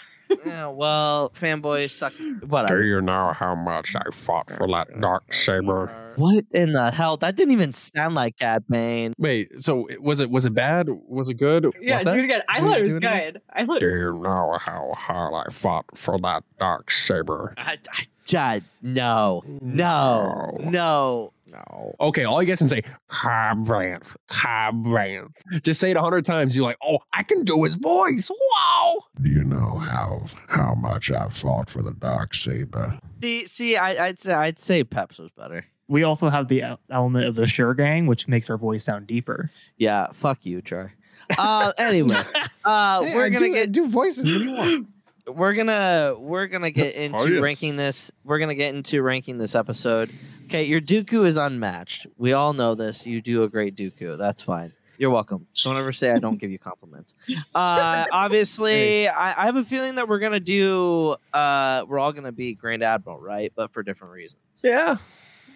Yeah, 0.46 0.68
well, 0.68 1.32
fanboys 1.40 1.92
suck. 1.92 2.14
Whatever. 2.48 2.82
Do 2.82 2.88
you 2.88 3.02
know 3.02 3.34
how 3.34 3.56
much 3.56 3.96
I 3.96 4.04
fought 4.12 4.50
for 4.50 4.68
that 4.68 5.00
dark 5.02 5.34
saber? 5.34 5.92
What 6.18 6.44
in 6.52 6.74
the 6.74 6.92
hell? 6.92 7.16
That 7.18 7.36
didn't 7.38 7.54
even 7.54 7.72
sound 7.72 8.16
like 8.16 8.38
Cad 8.38 8.66
Bane. 8.70 9.14
Wait, 9.18 9.62
so 9.62 9.88
was 10.00 10.20
it 10.20 10.30
was 10.30 10.46
it 10.46 10.54
bad? 10.54 10.90
Was 11.08 11.30
it 11.30 11.36
good? 11.36 11.68
Yeah, 11.80 11.96
What's 12.04 12.06
do 12.06 12.10
that? 12.12 12.20
it 12.20 12.24
again. 12.26 12.42
I 12.50 12.60
Do- 12.60 12.66
thought 12.68 12.78
it 12.80 12.86
do 12.86 12.94
was 12.96 13.04
it 13.04 13.08
again. 13.08 13.34
good. 13.34 13.42
I 13.54 13.66
thought. 13.66 13.82
you 13.82 14.20
know 14.22 14.58
how 14.60 14.94
hard 14.98 15.34
I 15.48 15.50
fought 15.52 15.86
for 15.98 16.20
that 16.20 16.44
dark 16.60 16.92
saber? 16.92 17.54
I, 17.58 17.78
I, 17.94 18.04
Chad, 18.26 18.64
no, 18.82 19.42
no, 19.62 20.58
no. 20.62 21.34
No. 21.52 21.96
Okay, 22.00 22.24
all 22.24 22.42
you 22.42 22.48
guys 22.48 22.60
can 22.60 22.70
say, 22.70 22.82
Cabranth, 23.10 24.16
Cabranth. 24.30 25.36
Just 25.64 25.80
say 25.80 25.92
it 25.92 25.98
a 25.98 26.02
hundred 26.02 26.24
times. 26.24 26.56
You're 26.56 26.66
like, 26.66 26.78
oh, 26.84 27.00
I 27.14 27.24
can 27.24 27.44
do 27.44 27.64
his 27.64 27.76
voice. 27.76 28.30
Wow. 28.30 29.04
Do 29.22 29.30
you 29.30 29.44
know 29.44 29.78
how 29.78 30.24
how 30.48 30.76
much 30.76 31.12
I 31.12 31.28
fought 31.28 31.70
for 31.70 31.82
the 31.82 31.92
dark 31.92 32.34
saber? 32.34 33.00
See, 33.22 33.46
see, 33.48 33.76
I, 33.76 34.08
I'd 34.08 34.20
say 34.20 34.34
I'd 34.34 34.60
say 34.60 34.84
Peps 34.84 35.20
was 35.20 35.30
better. 35.32 35.66
We 35.88 36.04
also 36.04 36.30
have 36.30 36.48
the 36.48 36.64
element 36.90 37.26
of 37.26 37.36
the 37.36 37.48
Sure 37.48 37.74
Gang, 37.74 38.08
which 38.08 38.30
makes 38.30 38.50
our 38.50 38.58
voice 38.58 38.86
sound 38.86 39.08
deeper. 39.08 39.52
Yeah, 39.78 40.08
fuck 40.14 40.46
you, 40.46 40.62
Troy. 40.62 40.90
Uh, 41.38 41.74
anyway, 41.78 42.24
uh, 42.64 43.04
Hey, 43.04 43.14
we're 43.14 43.26
I 43.26 43.30
gonna 43.30 43.48
do, 43.48 43.54
get 43.54 43.72
do 43.74 43.88
voices. 43.90 44.26
What 44.26 44.40
do 44.40 44.44
you 44.46 44.52
want? 44.52 44.88
we're 45.28 45.54
gonna 45.54 46.16
we're 46.18 46.48
gonna 46.48 46.72
get 46.72 46.96
into 46.96 47.34
yes. 47.34 47.42
ranking 47.42 47.76
this. 47.76 48.12
We're 48.24 48.40
gonna 48.40 48.56
get 48.56 48.74
into 48.74 49.02
ranking 49.02 49.38
this 49.38 49.56
episode. 49.56 50.10
Okay, 50.52 50.66
your 50.66 50.82
Dooku 50.82 51.26
is 51.26 51.38
unmatched. 51.38 52.08
We 52.18 52.34
all 52.34 52.52
know 52.52 52.76
this. 52.76 53.08
You 53.08 53.22
do 53.22 53.44
a 53.44 53.48
great 53.48 53.74
Dooku. 53.74 54.18
That's 54.18 54.42
fine. 54.42 54.74
You're 54.98 55.10
welcome. 55.10 55.48
Don't 55.64 55.78
ever 55.78 55.94
say 55.94 56.12
I 56.12 56.18
don't 56.18 56.38
give 56.40 56.52
you 56.52 56.60
compliments. 56.60 57.16
Uh, 57.56 58.06
obviously, 58.12 59.08
I, 59.08 59.44
I 59.44 59.46
have 59.46 59.56
a 59.56 59.64
feeling 59.64 59.96
that 59.96 60.10
we're 60.10 60.20
gonna 60.20 60.42
do. 60.42 61.16
Uh, 61.34 61.86
we're 61.88 62.00
all 62.00 62.12
gonna 62.12 62.34
be 62.34 62.54
Grand 62.54 62.84
Admiral, 62.84 63.18
right? 63.18 63.54
But 63.56 63.72
for 63.72 63.82
different 63.82 64.14
reasons. 64.14 64.42
Yeah. 64.62 64.98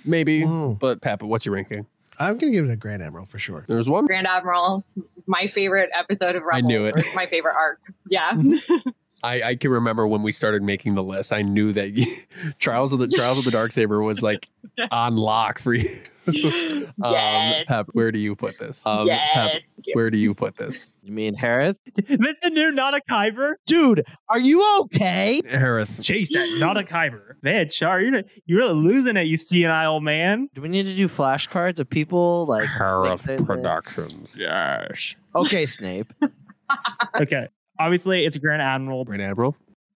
Maybe. 0.06 0.46
Whoa. 0.46 0.78
But 0.80 1.02
Papa, 1.02 1.28
what's 1.28 1.46
your 1.46 1.56
ranking? 1.56 1.86
I'm 2.18 2.38
gonna 2.38 2.54
give 2.54 2.64
it 2.64 2.72
a 2.72 2.78
Grand 2.78 3.02
Admiral 3.02 3.26
for 3.26 3.38
sure. 3.38 3.66
There's 3.68 3.90
one. 3.90 4.06
Grand 4.06 4.28
Admiral, 4.28 4.86
my 5.28 5.50
favorite 5.50 5.90
episode 5.94 6.38
of 6.38 6.44
Rebels. 6.44 6.64
I 6.64 6.68
knew 6.68 6.86
it. 6.86 6.96
My 7.14 7.26
favorite 7.26 7.56
arc. 7.58 7.82
Yeah. 8.08 8.32
I, 9.26 9.42
I 9.50 9.56
can 9.56 9.72
remember 9.72 10.06
when 10.08 10.22
we 10.22 10.32
started 10.32 10.62
making 10.62 10.94
the 10.94 11.04
list. 11.04 11.34
I 11.34 11.42
knew 11.42 11.74
that 11.74 12.16
Trials 12.60 12.94
of 12.94 13.00
the 13.00 13.08
Trials 13.08 13.40
of 13.40 13.46
the 13.46 13.52
Dark 13.52 13.72
Saber 13.72 14.02
was 14.02 14.22
like 14.22 14.48
on 14.92 15.18
lock 15.18 15.58
for 15.58 15.74
you. 15.74 16.00
um, 16.28 16.94
Yes. 17.04 17.66
Pep, 17.68 17.88
where 17.94 18.12
do 18.12 18.20
you 18.20 18.36
put 18.36 18.60
this? 18.60 18.82
Um, 18.86 19.08
yes. 19.08 19.20
Pep, 19.34 19.52
where 19.94 20.12
do 20.12 20.18
you 20.18 20.34
put 20.36 20.58
this? 20.58 20.90
You 21.04 21.12
mean 21.12 21.36
Hereth? 21.36 21.78
Mr. 21.98 22.52
New 22.52 22.72
Not 22.72 22.96
a 22.96 23.02
Kyber? 23.10 23.56
Dude, 23.66 24.06
are 24.30 24.40
you 24.40 24.82
okay? 24.82 25.42
Hereth. 25.44 26.02
Chase 26.04 26.32
that 26.34 26.58
Not 26.60 26.78
a 26.78 26.84
Kyber. 26.84 27.34
Man, 27.42 27.70
Char, 27.70 28.02
you're, 28.02 28.22
you're 28.46 28.60
really 28.60 28.74
losing 28.74 29.18
it, 29.18 29.24
you 29.28 29.38
see 29.38 29.62
senile 29.62 29.94
old 29.94 30.04
man. 30.04 30.50
Do 30.54 30.62
we 30.62 30.70
need 30.70 30.86
to 30.86 30.96
do 30.96 31.08
flashcards 31.08 31.80
of 31.80 31.90
people 31.90 32.46
like? 32.46 32.70
Hereth 32.70 33.22
think 33.22 33.46
Productions. 33.46 34.36
Yes. 34.38 35.16
Okay, 35.36 35.66
Snape. 35.66 36.14
Okay. 37.20 37.48
Obviously, 37.80 38.26
it's 38.26 38.36
a 38.36 38.40
Grand 38.40 38.62
Admiral. 38.62 39.06
Grand 39.06 39.22
Admiral. 39.22 39.56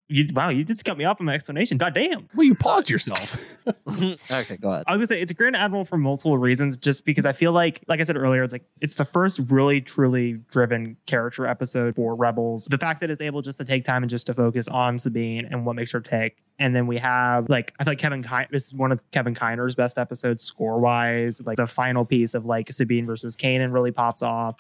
You, 0.10 0.26
wow, 0.34 0.48
you 0.48 0.64
just 0.64 0.86
cut 0.86 0.98
me 0.98 1.04
off 1.04 1.20
on 1.20 1.26
my 1.26 1.34
explanation. 1.34 1.78
God 1.78 1.94
damn. 1.94 2.30
Well, 2.34 2.46
you 2.46 2.56
paused 2.56 2.90
yourself. 2.90 3.38
okay, 4.32 4.56
go 4.56 4.72
ahead. 4.72 4.86
I 4.88 4.96
was 4.96 5.00
gonna 5.00 5.08
say 5.08 5.22
it's 5.22 5.32
a 5.32 5.36
Grand 5.36 5.58
Admiral 5.58 5.84
for 5.84 5.98
multiple 5.98 6.38
reasons, 6.38 6.78
just 6.78 7.04
because 7.04 7.26
I 7.26 7.34
feel 7.34 7.52
like, 7.52 7.84
like 7.90 8.00
I 8.00 8.06
said 8.06 8.16
earlier, 8.16 8.42
it's 8.42 8.54
like 8.54 8.64
it's 8.80 8.96
the 8.96 9.04
first 9.04 9.42
really 9.50 9.82
truly 9.82 10.34
driven 10.50 10.96
character 11.08 11.46
episode 11.46 11.96
for 11.96 12.16
Rebels. 12.16 12.66
The 12.70 12.78
fact 12.78 13.02
that 13.02 13.10
it's 13.10 13.22
able 13.22 13.42
just 13.42 13.58
to 13.58 13.66
take 13.66 13.84
time 13.84 14.02
and 14.02 14.10
just 14.10 14.28
to 14.28 14.34
focus 14.34 14.70
on 14.70 14.98
Sabine 14.98 15.46
and 15.52 15.66
what 15.66 15.76
makes 15.76 15.92
her 15.92 16.00
tick, 16.00 16.38
and 16.58 16.74
then 16.74 16.88
we 16.88 16.98
have 17.00 17.50
like 17.50 17.74
I 17.78 17.84
feel 17.84 17.92
like 17.92 18.00
Kevin 18.00 18.24
Kine. 18.24 18.48
This 18.50 18.68
is 18.68 18.74
one 18.74 18.94
of 18.94 19.02
Kevin 19.12 19.34
Kiner's 19.34 19.76
best 19.76 19.98
episodes 19.98 20.42
score 20.42 20.80
wise. 20.80 21.42
Like 21.46 21.58
the 21.58 21.68
final 21.68 22.06
piece 22.06 22.34
of 22.34 22.46
like 22.46 22.72
Sabine 22.72 23.06
versus 23.06 23.36
Kanan 23.36 23.74
really 23.74 23.92
pops 23.92 24.22
off. 24.22 24.56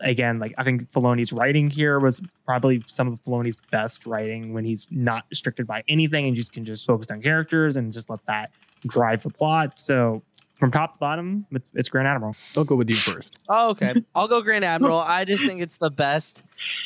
Again, 0.00 0.38
like 0.38 0.54
I 0.58 0.64
think 0.64 0.90
Filoni's 0.90 1.32
writing 1.32 1.70
here 1.70 2.00
was 2.00 2.20
probably 2.46 2.82
some 2.86 3.08
of 3.08 3.22
Filoni's 3.22 3.56
best 3.70 4.06
writing 4.06 4.52
when 4.54 4.64
he's 4.64 4.86
not 4.90 5.24
restricted 5.30 5.66
by 5.66 5.84
anything 5.88 6.26
and 6.26 6.34
just 6.36 6.52
can 6.52 6.64
just 6.64 6.86
focus 6.86 7.10
on 7.10 7.20
characters 7.22 7.76
and 7.76 7.92
just 7.92 8.08
let 8.10 8.24
that 8.26 8.50
drive 8.86 9.22
the 9.22 9.30
plot. 9.30 9.78
So 9.78 10.22
from 10.58 10.70
top 10.70 10.94
to 10.94 10.98
bottom, 10.98 11.46
it's, 11.52 11.70
it's 11.74 11.88
Grand 11.88 12.06
Admiral. 12.08 12.36
I'll 12.56 12.64
go 12.64 12.74
with 12.76 12.88
you 12.90 12.96
first. 12.96 13.36
Oh, 13.48 13.70
okay. 13.70 13.94
I'll 14.14 14.28
go 14.28 14.42
Grand 14.42 14.64
Admiral. 14.64 14.98
I 14.98 15.24
just 15.24 15.44
think 15.44 15.60
it's 15.60 15.76
the 15.78 15.90
best. 15.90 16.42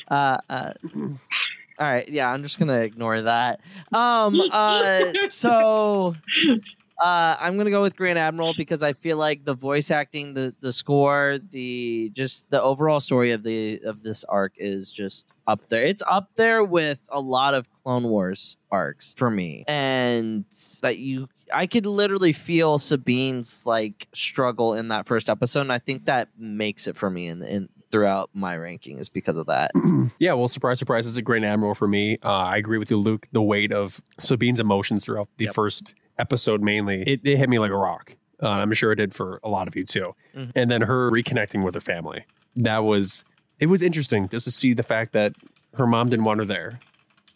Uh, 0.09 0.39
uh, 0.49 0.73
all 0.97 1.87
right. 1.87 2.09
Yeah, 2.09 2.29
I'm 2.31 2.43
just 2.43 2.59
gonna 2.59 2.81
ignore 2.81 3.21
that. 3.21 3.61
Um. 3.93 4.41
Uh. 4.51 5.13
So. 5.29 6.15
Uh, 7.01 7.37
I'm 7.41 7.57
gonna 7.57 7.71
go 7.71 7.83
with 7.83 7.97
Grand 7.97 8.19
Admiral 8.19 8.55
because 8.57 8.83
I 8.83 8.93
feel 8.93 9.17
like 9.17 9.45
the 9.45 9.55
voice 9.55 9.91
acting, 9.91 10.35
the 10.35 10.55
the 10.61 10.73
score, 10.73 11.39
the 11.51 12.11
just 12.15 12.49
the 12.51 12.63
overall 12.63 13.01
story 13.01 13.33
of 13.33 13.43
the 13.43 13.81
of 13.85 14.03
this 14.03 14.25
arc 14.25 14.53
is 14.57 14.93
just 14.93 15.33
up 15.47 15.69
there. 15.69 15.85
It's 15.85 16.03
up 16.09 16.31
there 16.37 16.63
with 16.63 17.03
a 17.11 17.21
lot 17.21 17.55
of 17.55 17.67
Clone 17.73 18.05
Wars 18.05 18.57
arcs 18.71 19.15
for 19.17 19.31
me, 19.31 19.65
and 19.67 20.45
that 20.83 20.99
you, 20.99 21.29
I 21.53 21.67
could 21.67 21.87
literally 21.87 22.33
feel 22.33 22.79
Sabine's 22.79 23.67
like 23.67 24.07
struggle 24.15 24.75
in 24.75 24.89
that 24.89 25.07
first 25.07 25.29
episode, 25.29 25.63
and 25.63 25.73
I 25.73 25.79
think 25.79 26.05
that 26.07 26.29
makes 26.39 26.87
it 26.87 26.97
for 26.97 27.11
me 27.11 27.27
in 27.27 27.43
in 27.43 27.69
throughout 27.91 28.29
my 28.35 28.57
ranking 28.57 28.99
is 28.99 29.09
because 29.09 29.37
of 29.37 29.47
that. 29.47 29.71
Yeah, 30.19 30.35
well, 30.35 30.49
surprise, 30.49 30.79
surprise, 30.79 31.07
it's 31.07 31.17
a 31.17 31.23
Grand 31.23 31.45
Admiral 31.45 31.75
for 31.75 31.89
me. 31.89 32.19
Uh, 32.23 32.29
I 32.29 32.57
agree 32.57 32.79
with 32.79 32.91
you, 32.91 32.97
Luke. 32.99 33.27
The 33.33 33.43
weight 33.43 33.73
of 33.73 34.01
Sabine's 34.19 34.61
emotions 34.61 35.05
throughout 35.05 35.29
the 35.39 35.49
first 35.49 35.95
episode, 36.19 36.61
mainly, 36.63 37.03
it, 37.03 37.21
it 37.25 37.37
hit 37.37 37.49
me 37.49 37.59
like 37.59 37.71
a 37.71 37.77
rock. 37.77 38.17
Uh, 38.43 38.49
I'm 38.49 38.73
sure 38.73 38.93
it 38.93 38.97
did 38.97 39.15
for 39.15 39.41
a 39.43 39.49
lot 39.49 39.69
of 39.69 39.77
you 39.77 39.85
too. 39.85 40.15
Mhm. 40.37 40.53
And 40.55 40.71
then 40.71 40.83
her 40.83 41.11
reconnecting 41.11 41.63
with 41.65 41.75
her 41.75 41.81
family. 41.81 42.25
That 42.57 42.79
was, 42.85 43.25
it 43.61 43.67
was 43.67 43.83
interesting 43.83 44.29
just 44.29 44.45
to 44.45 44.51
see 44.51 44.75
the 44.75 44.83
fact 44.83 45.13
that 45.13 45.35
her 45.75 45.87
mom 45.87 46.09
didn't 46.11 46.25
want 46.25 46.41
her 46.41 46.45
there. 46.47 46.79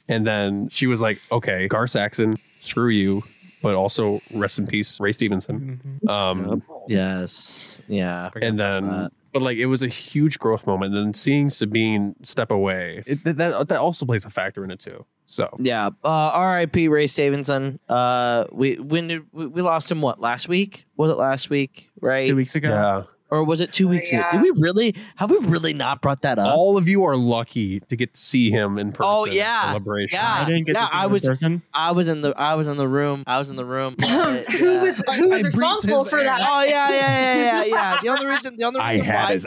And 0.08 0.26
then 0.26 0.68
she 0.70 0.86
was 0.86 1.00
like, 1.00 1.20
okay, 1.30 1.68
Gar 1.68 1.86
Saxon, 1.86 2.36
screw 2.60 2.88
you, 2.88 3.22
but 3.62 3.74
also 3.74 4.20
rest 4.34 4.58
in 4.58 4.66
peace, 4.66 4.98
Ray 5.00 5.12
Stevenson. 5.12 6.00
Um, 6.08 6.62
Yes. 6.88 7.80
Yeah. 7.88 8.30
and 8.40 8.58
then 8.58 8.86
that. 8.86 9.12
But 9.38 9.44
like 9.44 9.58
it 9.58 9.66
was 9.66 9.82
a 9.82 9.88
huge 9.88 10.38
growth 10.38 10.66
moment 10.66 10.94
and 10.94 11.06
then 11.06 11.12
seeing 11.12 11.50
sabine 11.50 12.14
step 12.22 12.50
away 12.50 13.02
it, 13.06 13.22
that, 13.24 13.36
that 13.36 13.68
that 13.68 13.78
also 13.78 14.04
plays 14.06 14.24
a 14.24 14.30
factor 14.30 14.64
in 14.64 14.70
it 14.70 14.80
too 14.80 15.04
so 15.30 15.54
Yeah. 15.60 15.90
Uh, 16.02 16.08
R.I.P. 16.08 16.88
Ray 16.88 17.06
Stevenson. 17.06 17.78
Uh, 17.86 18.44
we 18.50 18.76
when 18.76 19.08
did 19.08 19.26
we, 19.30 19.46
we 19.46 19.60
lost 19.60 19.90
him? 19.90 20.00
What 20.00 20.22
last 20.22 20.48
week? 20.48 20.86
Was 20.96 21.10
it 21.10 21.18
last 21.18 21.50
week? 21.50 21.90
Right? 22.00 22.28
Two 22.28 22.36
weeks 22.36 22.54
ago. 22.54 22.70
yeah 22.70 23.02
Or 23.30 23.44
was 23.44 23.60
it 23.60 23.72
two 23.74 23.88
weeks 23.88 24.08
ago? 24.10 24.20
yeah. 24.20 24.30
Did 24.30 24.40
we 24.42 24.52
really? 24.60 24.94
Have 25.16 25.30
we 25.30 25.36
really 25.38 25.74
not 25.74 26.00
brought 26.00 26.22
that 26.22 26.38
up? 26.38 26.56
all 26.56 26.78
of 26.78 26.88
you 26.88 27.04
are 27.04 27.16
lucky 27.16 27.80
to 27.80 27.94
get 27.96 28.14
to 28.14 28.20
see 28.20 28.50
him 28.50 28.78
in 28.78 28.90
person 28.92 29.04
Oh, 29.06 29.24
yeah. 29.26 29.66
celebration 29.66 30.16
Yeah. 30.18 30.32
I 30.32 30.44
didn't 30.46 30.66
get 30.66 30.72
no, 30.74 30.80
to 30.80 30.86
see 30.86 30.92
I 30.94 31.00
him 31.00 31.06
in 31.06 31.12
was- 31.12 31.26
person. 31.26 31.62
I 31.74 31.92
was 31.92 32.08
in 32.08 32.20
the 32.22 32.30
I 32.38 32.54
was 32.54 32.66
in 32.68 32.76
the 32.78 32.88
room. 32.88 33.24
I 33.26 33.38
was 33.38 33.50
in 33.50 33.56
the 33.56 33.64
room. 33.66 33.96
Uh, 34.02 34.36
who 34.58 34.72
yeah. 34.72 34.82
was 34.82 35.02
who 35.16 35.28
was 35.28 35.42
breathed 35.42 35.46
responsible 35.46 36.04
for 36.04 36.18
air. 36.18 36.24
that? 36.24 36.40
Oh 36.40 36.62
yeah, 36.62 36.88
yeah, 36.90 36.94
yeah, 36.94 37.36
yeah, 37.36 37.64
yeah. 37.64 37.98
The 38.02 38.08
only 38.08 38.26
reason, 38.26 38.56
the 38.56 38.64
only 38.64 38.80
reason 38.80 38.88
i 38.88 38.92
reason 38.92 39.04
had 39.04 39.24
why, 39.24 39.32
his 39.32 39.42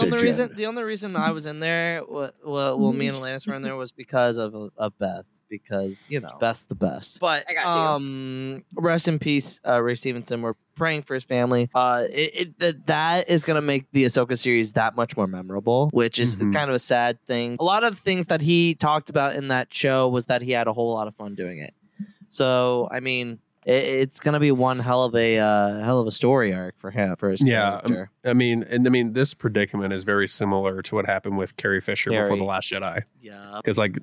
the 0.00 0.04
only 0.06 0.22
reason, 0.22 0.50
the 0.54 0.66
only 0.66 0.82
reason 0.82 1.16
I 1.16 1.30
was 1.30 1.46
in 1.46 1.60
there, 1.60 2.02
well, 2.08 2.32
well, 2.44 2.78
well 2.78 2.92
me 2.92 3.08
and 3.08 3.16
Alanis 3.16 3.46
were 3.46 3.54
in 3.54 3.62
there 3.62 3.76
was 3.76 3.92
because 3.92 4.36
of 4.36 4.54
of 4.76 4.98
Beth, 4.98 5.40
because 5.48 6.06
you 6.10 6.20
know 6.20 6.28
Beth's 6.40 6.64
the 6.64 6.74
best. 6.74 7.18
But 7.20 7.44
I 7.48 7.54
got 7.54 7.74
you. 7.74 7.80
um, 7.80 8.64
rest 8.74 9.08
in 9.08 9.18
peace, 9.18 9.60
uh, 9.66 9.80
Ray 9.82 9.94
Stevenson. 9.94 10.42
We're 10.42 10.54
praying 10.74 11.02
for 11.02 11.14
his 11.14 11.24
family. 11.24 11.70
Uh, 11.74 12.04
it, 12.10 12.40
it 12.40 12.58
that 12.58 12.86
that 12.86 13.28
is 13.30 13.44
gonna 13.44 13.60
make 13.62 13.90
the 13.92 14.04
Ahsoka 14.04 14.38
series 14.38 14.72
that 14.72 14.96
much 14.96 15.16
more 15.16 15.26
memorable, 15.26 15.88
which 15.92 16.18
is 16.18 16.36
Mhm. 16.36 16.52
kind 16.52 16.70
of 16.70 16.76
a 16.76 16.78
sad 16.80 17.18
thing. 17.26 17.56
A 17.60 17.64
lot 17.64 17.84
of 17.84 17.98
things 17.98 18.26
that 18.26 18.40
he 18.40 18.74
talked 18.74 19.10
about 19.10 19.34
in 19.34 19.48
that 19.48 19.72
show 19.72 20.08
was 20.08 20.26
that 20.26 20.42
he 20.42 20.52
had 20.52 20.66
a 20.66 20.72
whole 20.72 20.92
lot 20.92 21.06
of 21.08 21.14
fun 21.16 21.34
doing 21.34 21.58
it. 21.58 21.74
So 22.28 22.88
I 22.90 23.00
mean. 23.00 23.38
It, 23.64 23.84
it's 23.84 24.18
gonna 24.18 24.40
be 24.40 24.50
one 24.50 24.80
hell 24.80 25.04
of 25.04 25.14
a 25.14 25.38
uh, 25.38 25.84
hell 25.84 26.00
of 26.00 26.08
a 26.08 26.10
story 26.10 26.52
arc 26.52 26.74
for 26.80 26.90
him 26.90 27.14
for 27.14 27.30
his 27.30 27.40
Yeah, 27.46 27.74
um, 27.76 27.80
character. 27.82 28.10
i 28.24 28.32
mean 28.32 28.64
and 28.64 28.84
i 28.84 28.90
mean 28.90 29.12
this 29.12 29.34
predicament 29.34 29.92
is 29.92 30.02
very 30.02 30.26
similar 30.26 30.82
to 30.82 30.94
what 30.96 31.06
happened 31.06 31.38
with 31.38 31.56
carrie 31.56 31.80
fisher 31.80 32.10
before 32.10 32.36
the 32.36 32.42
last 32.42 32.72
jedi 32.72 33.04
Yeah. 33.20 33.52
because 33.58 33.78
like 33.78 34.00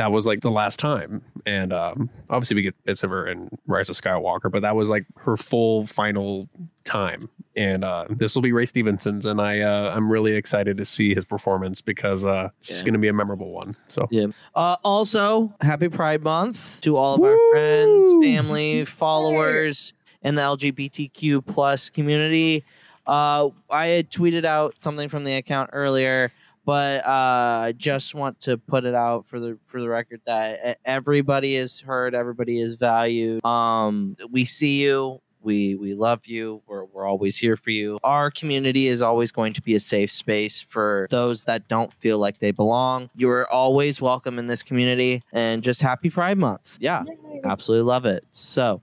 that 0.00 0.10
was 0.10 0.26
like 0.26 0.40
the 0.40 0.50
last 0.50 0.78
time. 0.80 1.22
And 1.46 1.72
um, 1.72 2.08
obviously, 2.30 2.54
we 2.56 2.62
get 2.62 2.74
bits 2.84 3.04
of 3.04 3.10
her 3.10 3.26
in 3.28 3.48
Rise 3.66 3.88
of 3.90 3.96
Skywalker, 3.96 4.50
but 4.50 4.62
that 4.62 4.74
was 4.74 4.88
like 4.88 5.04
her 5.18 5.36
full 5.36 5.86
final 5.86 6.48
time. 6.84 7.28
And 7.56 7.84
uh, 7.84 8.06
this 8.08 8.34
will 8.34 8.42
be 8.42 8.52
Ray 8.52 8.64
Stevenson's, 8.66 9.26
and 9.26 9.40
I 9.40 9.60
uh, 9.60 9.92
I'm 9.94 10.10
really 10.10 10.32
excited 10.36 10.76
to 10.78 10.84
see 10.84 11.14
his 11.14 11.24
performance 11.24 11.80
because 11.80 12.24
uh, 12.24 12.48
it's 12.60 12.78
Yeah. 12.78 12.84
going 12.84 12.92
to 12.94 12.98
be 12.98 13.08
a 13.08 13.12
memorable 13.12 13.50
one. 13.50 13.76
So 13.88 14.08
Yeah. 14.10 14.26
Uh, 14.54 14.76
also, 14.84 15.52
happy 15.60 15.88
Pride 15.88 16.22
Month 16.22 16.80
to 16.82 16.96
all 16.96 17.14
of 17.16 17.22
our 17.22 17.36
friends, 17.50 18.24
family, 18.24 18.84
followers, 18.84 19.92
and 20.22 20.38
the 20.38 20.42
LGBTQ 20.42 21.44
plus 21.46 21.90
community. 21.90 22.64
Uh, 23.06 23.50
I 23.68 23.86
had 23.88 24.10
tweeted 24.10 24.44
out 24.44 24.74
something 24.78 25.08
from 25.08 25.24
the 25.24 25.34
account 25.34 25.70
earlier, 25.72 26.30
but 26.64 27.06
uh, 27.06 27.62
I 27.64 27.74
just 27.76 28.14
want 28.14 28.40
to 28.42 28.58
put 28.58 28.84
it 28.84 28.94
out 28.94 29.26
for 29.26 29.40
the 29.40 29.58
for 29.66 29.80
the 29.80 29.88
record 29.88 30.20
that 30.26 30.78
everybody 30.84 31.56
is 31.56 31.80
heard, 31.80 32.14
everybody 32.14 32.60
is 32.60 32.76
valued. 32.76 33.44
Um, 33.44 34.16
we 34.30 34.44
see 34.44 34.82
you. 34.82 35.20
We 35.42 35.74
we 35.74 35.94
love 35.94 36.26
you. 36.26 36.62
We're 36.66 36.84
we're 36.84 37.06
always 37.06 37.38
here 37.38 37.56
for 37.56 37.70
you. 37.70 37.98
Our 38.04 38.30
community 38.30 38.88
is 38.88 39.00
always 39.00 39.32
going 39.32 39.54
to 39.54 39.62
be 39.62 39.74
a 39.74 39.80
safe 39.80 40.10
space 40.10 40.60
for 40.60 41.06
those 41.10 41.44
that 41.44 41.66
don't 41.66 41.92
feel 41.94 42.18
like 42.18 42.40
they 42.40 42.50
belong. 42.50 43.08
You 43.16 43.30
are 43.30 43.50
always 43.50 44.02
welcome 44.02 44.38
in 44.38 44.48
this 44.48 44.62
community 44.62 45.22
and 45.32 45.62
just 45.62 45.80
happy 45.80 46.10
Pride 46.10 46.36
Month. 46.36 46.76
Yeah. 46.78 47.04
Absolutely 47.42 47.84
love 47.86 48.04
it. 48.04 48.26
So, 48.32 48.82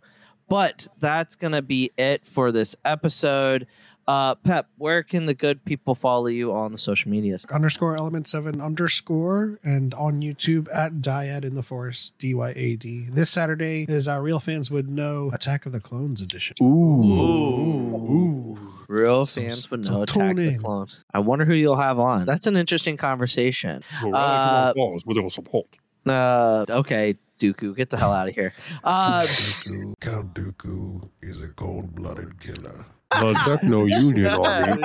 but 0.50 0.88
that's 1.00 1.36
going 1.36 1.54
to 1.54 1.62
be 1.62 1.92
it 1.96 2.26
for 2.26 2.52
this 2.52 2.76
episode. 2.86 3.68
Uh 4.08 4.36
Pep, 4.36 4.68
where 4.78 5.04
can 5.04 5.26
the 5.26 5.34
good 5.34 5.66
people 5.66 5.94
follow 5.94 6.28
you 6.28 6.54
on 6.54 6.72
the 6.72 6.78
social 6.78 7.12
medias? 7.12 7.44
underscore 7.52 7.98
element 7.98 8.26
seven 8.28 8.62
underscore 8.62 9.60
and 9.64 9.94
on 9.96 10.22
YouTube 10.22 10.68
at 10.74 10.94
Dyad 11.02 11.44
in 11.44 11.56
the 11.56 11.64
Force 11.64 12.12
D 12.18 12.34
Y 12.34 12.54
A 12.56 12.76
D. 12.78 13.08
This 13.12 13.30
Saturday 13.30 13.86
is 13.90 14.08
our 14.08 14.22
real 14.22 14.40
fans 14.40 14.72
would 14.72 14.90
know 14.90 15.30
Attack 15.34 15.66
of 15.66 15.74
the 15.74 15.82
Clones 15.82 16.22
edition. 16.22 16.56
Ooh. 16.62 18.58
Real 18.88 19.26
So- 19.26 19.42
fans 19.42 19.70
would 19.70 19.82
know 19.90 20.06
tune 20.06 20.22
Attack 20.24 20.32
of 20.32 20.38
the. 20.38 20.58
Clones. 20.60 21.00
I 21.14 21.20
wonder 21.20 21.44
who 21.44 21.54
you'll 21.54 21.76
have 21.76 22.00
on. 22.00 22.26
That's 22.26 22.48
an 22.48 22.56
interesting 22.56 22.96
conversation. 22.96 23.84
Uh, 24.02 24.72
with 25.06 25.18
your 25.18 25.30
support. 25.30 25.68
uh, 26.08 26.66
okay, 26.70 27.18
Dooku, 27.40 27.76
get 27.76 27.90
the 27.90 27.98
hell 27.98 28.14
out 28.14 28.30
of 28.30 28.36
here. 28.36 28.54
Uh, 28.86 29.24
Dooku, 29.24 29.94
Count 30.00 30.34
Dooku 30.34 31.10
is 31.22 31.42
a 31.44 31.50
cold 31.50 31.94
blooded 31.96 32.40
killer. 32.40 32.86
The 33.12 33.34
Techno 33.46 33.86
Union 33.86 34.28
Army. 34.28 34.84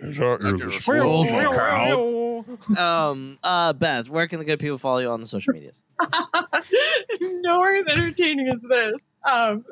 Is 0.00 0.16
that 0.18 0.40
your 0.40 0.56
disposal, 0.56 1.52
Cal? 1.52 2.44
um, 2.78 3.38
uh, 3.42 3.72
Beth, 3.74 4.08
where 4.08 4.26
can 4.26 4.38
the 4.38 4.44
good 4.44 4.58
people 4.58 4.78
follow 4.78 4.98
you 4.98 5.10
on 5.10 5.20
the 5.20 5.26
social 5.26 5.52
medias? 5.52 5.82
Nowhere 7.20 7.76
as 7.76 7.86
entertaining 7.88 8.48
as 8.48 8.60
this. 8.68 8.94
Um, 9.24 9.64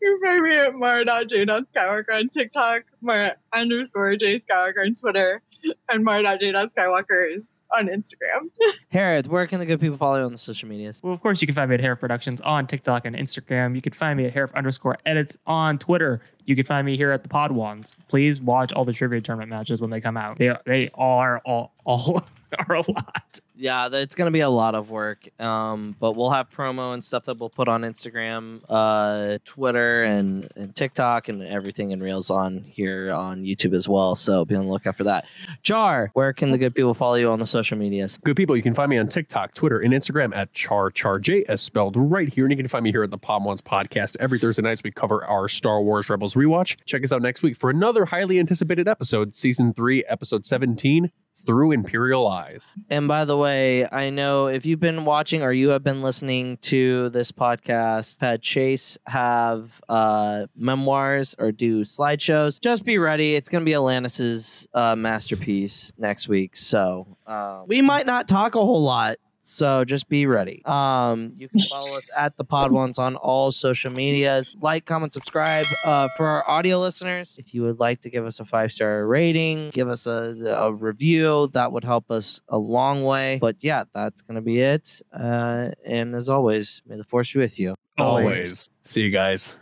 you 0.00 0.18
can 0.20 0.20
find 0.20 0.42
me 0.42 0.56
at 0.56 0.74
mara.j.skywalker 0.74 2.12
on 2.12 2.28
TikTok, 2.28 2.82
mara 3.00 3.36
underscore 3.52 4.16
j 4.16 4.38
skywalker 4.38 4.84
on 4.84 4.94
Twitter, 4.94 5.40
and 5.88 6.04
mara.j.skywalker 6.04 7.36
is 7.36 7.48
on 7.76 7.86
Instagram. 7.88 8.50
Hereth, 8.92 9.26
where 9.28 9.46
can 9.46 9.58
the 9.58 9.66
good 9.66 9.80
people 9.80 9.96
follow 9.96 10.18
you 10.18 10.24
on 10.24 10.32
the 10.32 10.38
social 10.38 10.68
medias? 10.68 11.00
Well, 11.02 11.12
of 11.12 11.20
course, 11.20 11.40
you 11.40 11.46
can 11.46 11.54
find 11.54 11.68
me 11.68 11.74
at 11.76 11.80
Hereth 11.80 12.00
Productions 12.00 12.40
on 12.40 12.66
TikTok 12.66 13.04
and 13.06 13.16
Instagram. 13.16 13.74
You 13.74 13.82
can 13.82 13.92
find 13.92 14.16
me 14.16 14.26
at 14.26 14.34
Hereth 14.34 14.54
underscore 14.54 14.98
edits 15.06 15.36
on 15.46 15.78
Twitter. 15.78 16.20
You 16.46 16.56
can 16.56 16.66
find 16.66 16.84
me 16.84 16.96
here 16.96 17.12
at 17.12 17.22
the 17.22 17.28
Podwans. 17.28 17.94
Please 18.08 18.40
watch 18.40 18.72
all 18.72 18.84
the 18.84 18.92
trivia 18.92 19.20
tournament 19.20 19.50
matches 19.50 19.80
when 19.80 19.90
they 19.90 20.00
come 20.00 20.16
out. 20.16 20.38
They 20.38 20.54
they 20.66 20.90
are 20.94 21.40
all 21.44 21.72
all 21.84 22.22
are 22.68 22.74
a 22.74 22.90
lot. 22.90 23.40
Yeah, 23.60 23.90
it's 23.92 24.14
gonna 24.14 24.30
be 24.30 24.40
a 24.40 24.48
lot 24.48 24.74
of 24.74 24.88
work. 24.90 25.28
Um, 25.38 25.94
but 26.00 26.12
we'll 26.12 26.30
have 26.30 26.48
promo 26.48 26.94
and 26.94 27.04
stuff 27.04 27.26
that 27.26 27.38
we'll 27.38 27.50
put 27.50 27.68
on 27.68 27.82
Instagram, 27.82 28.62
uh, 28.70 29.36
Twitter, 29.44 30.04
and, 30.04 30.48
and 30.56 30.74
TikTok, 30.74 31.28
and 31.28 31.42
everything 31.42 31.90
in 31.90 32.00
Reels 32.00 32.30
on 32.30 32.64
here 32.64 33.12
on 33.12 33.42
YouTube 33.44 33.74
as 33.74 33.86
well. 33.86 34.14
So 34.14 34.46
be 34.46 34.54
on 34.54 34.64
the 34.64 34.72
lookout 34.72 34.96
for 34.96 35.04
that. 35.04 35.26
Char, 35.62 36.10
where 36.14 36.32
can 36.32 36.52
the 36.52 36.58
good 36.58 36.74
people 36.74 36.94
follow 36.94 37.16
you 37.16 37.30
on 37.30 37.38
the 37.38 37.46
social 37.46 37.76
medias? 37.76 38.18
Good 38.24 38.36
people, 38.36 38.56
you 38.56 38.62
can 38.62 38.72
find 38.72 38.88
me 38.88 38.96
on 38.96 39.08
TikTok, 39.08 39.52
Twitter, 39.52 39.78
and 39.78 39.92
Instagram 39.92 40.34
at 40.34 40.54
Char 40.54 40.90
Char 40.90 41.18
Jay, 41.18 41.44
as 41.46 41.60
spelled 41.60 41.96
right 41.98 42.32
here. 42.32 42.46
And 42.46 42.52
you 42.52 42.56
can 42.56 42.66
find 42.68 42.82
me 42.82 42.92
here 42.92 43.02
at 43.02 43.10
the 43.10 43.18
Podwans 43.18 43.60
podcast. 43.60 44.16
Every 44.20 44.38
Thursday 44.38 44.62
nights, 44.62 44.82
we 44.82 44.90
cover 44.90 45.22
our 45.26 45.48
Star 45.48 45.82
Wars 45.82 46.08
Rebels 46.08 46.32
rewatch. 46.32 46.78
Check 46.86 47.04
us 47.04 47.12
out 47.12 47.20
next 47.20 47.42
week 47.42 47.58
for 47.58 47.68
another 47.68 48.06
highly 48.06 48.38
anticipated 48.38 48.88
episode, 48.88 49.36
season 49.36 49.74
three, 49.74 50.02
episode 50.04 50.46
17, 50.46 51.12
Through 51.46 51.72
Imperial 51.72 52.28
Eyes. 52.28 52.74
And 52.90 53.08
by 53.08 53.24
the 53.24 53.36
way, 53.36 53.88
I 53.90 54.10
know 54.10 54.48
if 54.48 54.66
you've 54.66 54.80
been 54.80 55.04
watching 55.04 55.42
or 55.42 55.52
you 55.52 55.70
have 55.70 55.82
been 55.82 56.02
listening 56.02 56.58
to 56.62 57.08
this 57.08 57.32
podcast, 57.32 58.18
had 58.20 58.42
Chase 58.42 58.98
have 59.06 59.80
uh, 59.88 60.46
memoirs 60.54 61.34
or 61.38 61.50
do 61.50 61.82
slideshows, 61.82 62.60
just 62.60 62.84
be 62.84 62.98
ready. 62.98 63.36
It's 63.36 63.48
going 63.48 63.62
to 63.62 63.64
be 63.64 63.74
Atlantis's 63.74 64.68
uh, 64.74 64.94
masterpiece 64.96 65.92
next 65.96 66.28
week. 66.28 66.56
So 66.56 67.16
uh, 67.26 67.62
we 67.66 67.80
might 67.80 68.04
not 68.06 68.28
talk 68.28 68.54
a 68.54 68.60
whole 68.60 68.82
lot. 68.82 69.16
So 69.40 69.84
just 69.84 70.08
be 70.08 70.26
ready. 70.26 70.62
Um, 70.64 71.32
you 71.36 71.48
can 71.48 71.60
follow 71.62 71.96
us 71.96 72.10
at 72.16 72.36
the 72.36 72.44
Podwans 72.44 72.98
on 72.98 73.16
all 73.16 73.50
social 73.52 73.90
medias. 73.92 74.56
Like, 74.60 74.84
comment, 74.84 75.12
subscribe. 75.12 75.66
Uh, 75.84 76.08
for 76.08 76.26
our 76.26 76.48
audio 76.48 76.78
listeners, 76.78 77.36
if 77.38 77.54
you 77.54 77.62
would 77.62 77.80
like 77.80 78.02
to 78.02 78.10
give 78.10 78.26
us 78.26 78.38
a 78.40 78.44
five 78.44 78.70
star 78.70 79.06
rating, 79.06 79.70
give 79.70 79.88
us 79.88 80.06
a, 80.06 80.56
a 80.58 80.72
review, 80.72 81.48
that 81.52 81.72
would 81.72 81.84
help 81.84 82.10
us 82.10 82.40
a 82.48 82.58
long 82.58 83.02
way. 83.02 83.38
But 83.40 83.56
yeah, 83.60 83.84
that's 83.94 84.22
gonna 84.22 84.42
be 84.42 84.60
it. 84.60 85.00
Uh, 85.12 85.70
and 85.86 86.14
as 86.14 86.28
always, 86.28 86.82
may 86.86 86.96
the 86.96 87.04
force 87.04 87.32
be 87.32 87.38
with 87.40 87.58
you. 87.58 87.74
Always. 87.98 88.68
See 88.82 89.02
you 89.02 89.10
guys. 89.10 89.56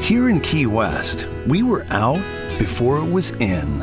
Here 0.00 0.28
in 0.28 0.40
Key 0.40 0.66
West, 0.66 1.26
we 1.46 1.62
were 1.62 1.84
out 1.90 2.22
before 2.58 2.98
it 2.98 3.10
was 3.10 3.30
in. 3.32 3.82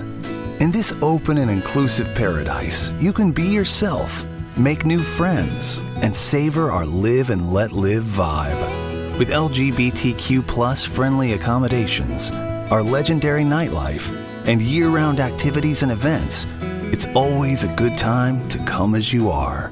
In 0.59 0.71
this 0.71 0.91
open 1.01 1.37
and 1.37 1.49
inclusive 1.49 2.13
paradise, 2.15 2.91
you 2.99 3.13
can 3.13 3.31
be 3.31 3.43
yourself, 3.43 4.25
make 4.59 4.85
new 4.85 5.01
friends, 5.01 5.77
and 6.01 6.15
savor 6.15 6.69
our 6.69 6.85
live 6.85 7.29
and 7.29 7.51
let 7.51 7.71
live 7.71 8.03
vibe. 8.03 9.17
With 9.17 9.29
LGBTQ 9.29 10.45
plus 10.45 10.83
friendly 10.83 11.33
accommodations, 11.33 12.31
our 12.69 12.83
legendary 12.83 13.43
nightlife, 13.43 14.13
and 14.45 14.61
year 14.61 14.89
round 14.89 15.19
activities 15.19 15.83
and 15.83 15.91
events, 15.91 16.45
it's 16.91 17.05
always 17.15 17.63
a 17.63 17.73
good 17.75 17.97
time 17.97 18.47
to 18.49 18.57
come 18.65 18.95
as 18.95 19.13
you 19.13 19.29
are. 19.29 19.71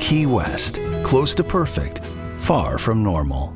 Key 0.00 0.26
West, 0.26 0.78
close 1.02 1.34
to 1.36 1.44
perfect, 1.44 2.04
far 2.38 2.78
from 2.78 3.02
normal. 3.02 3.54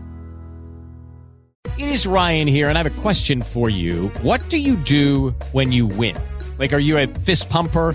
It 1.78 1.88
is 1.88 2.06
Ryan 2.06 2.46
here, 2.46 2.68
and 2.68 2.78
I 2.78 2.82
have 2.82 2.98
a 2.98 3.00
question 3.00 3.42
for 3.42 3.70
you. 3.70 4.08
What 4.22 4.46
do 4.48 4.58
you 4.58 4.76
do 4.76 5.30
when 5.52 5.72
you 5.72 5.86
win? 5.86 6.16
Like, 6.58 6.72
are 6.72 6.78
you 6.78 6.98
a 6.98 7.06
fist 7.06 7.48
pumper? 7.48 7.94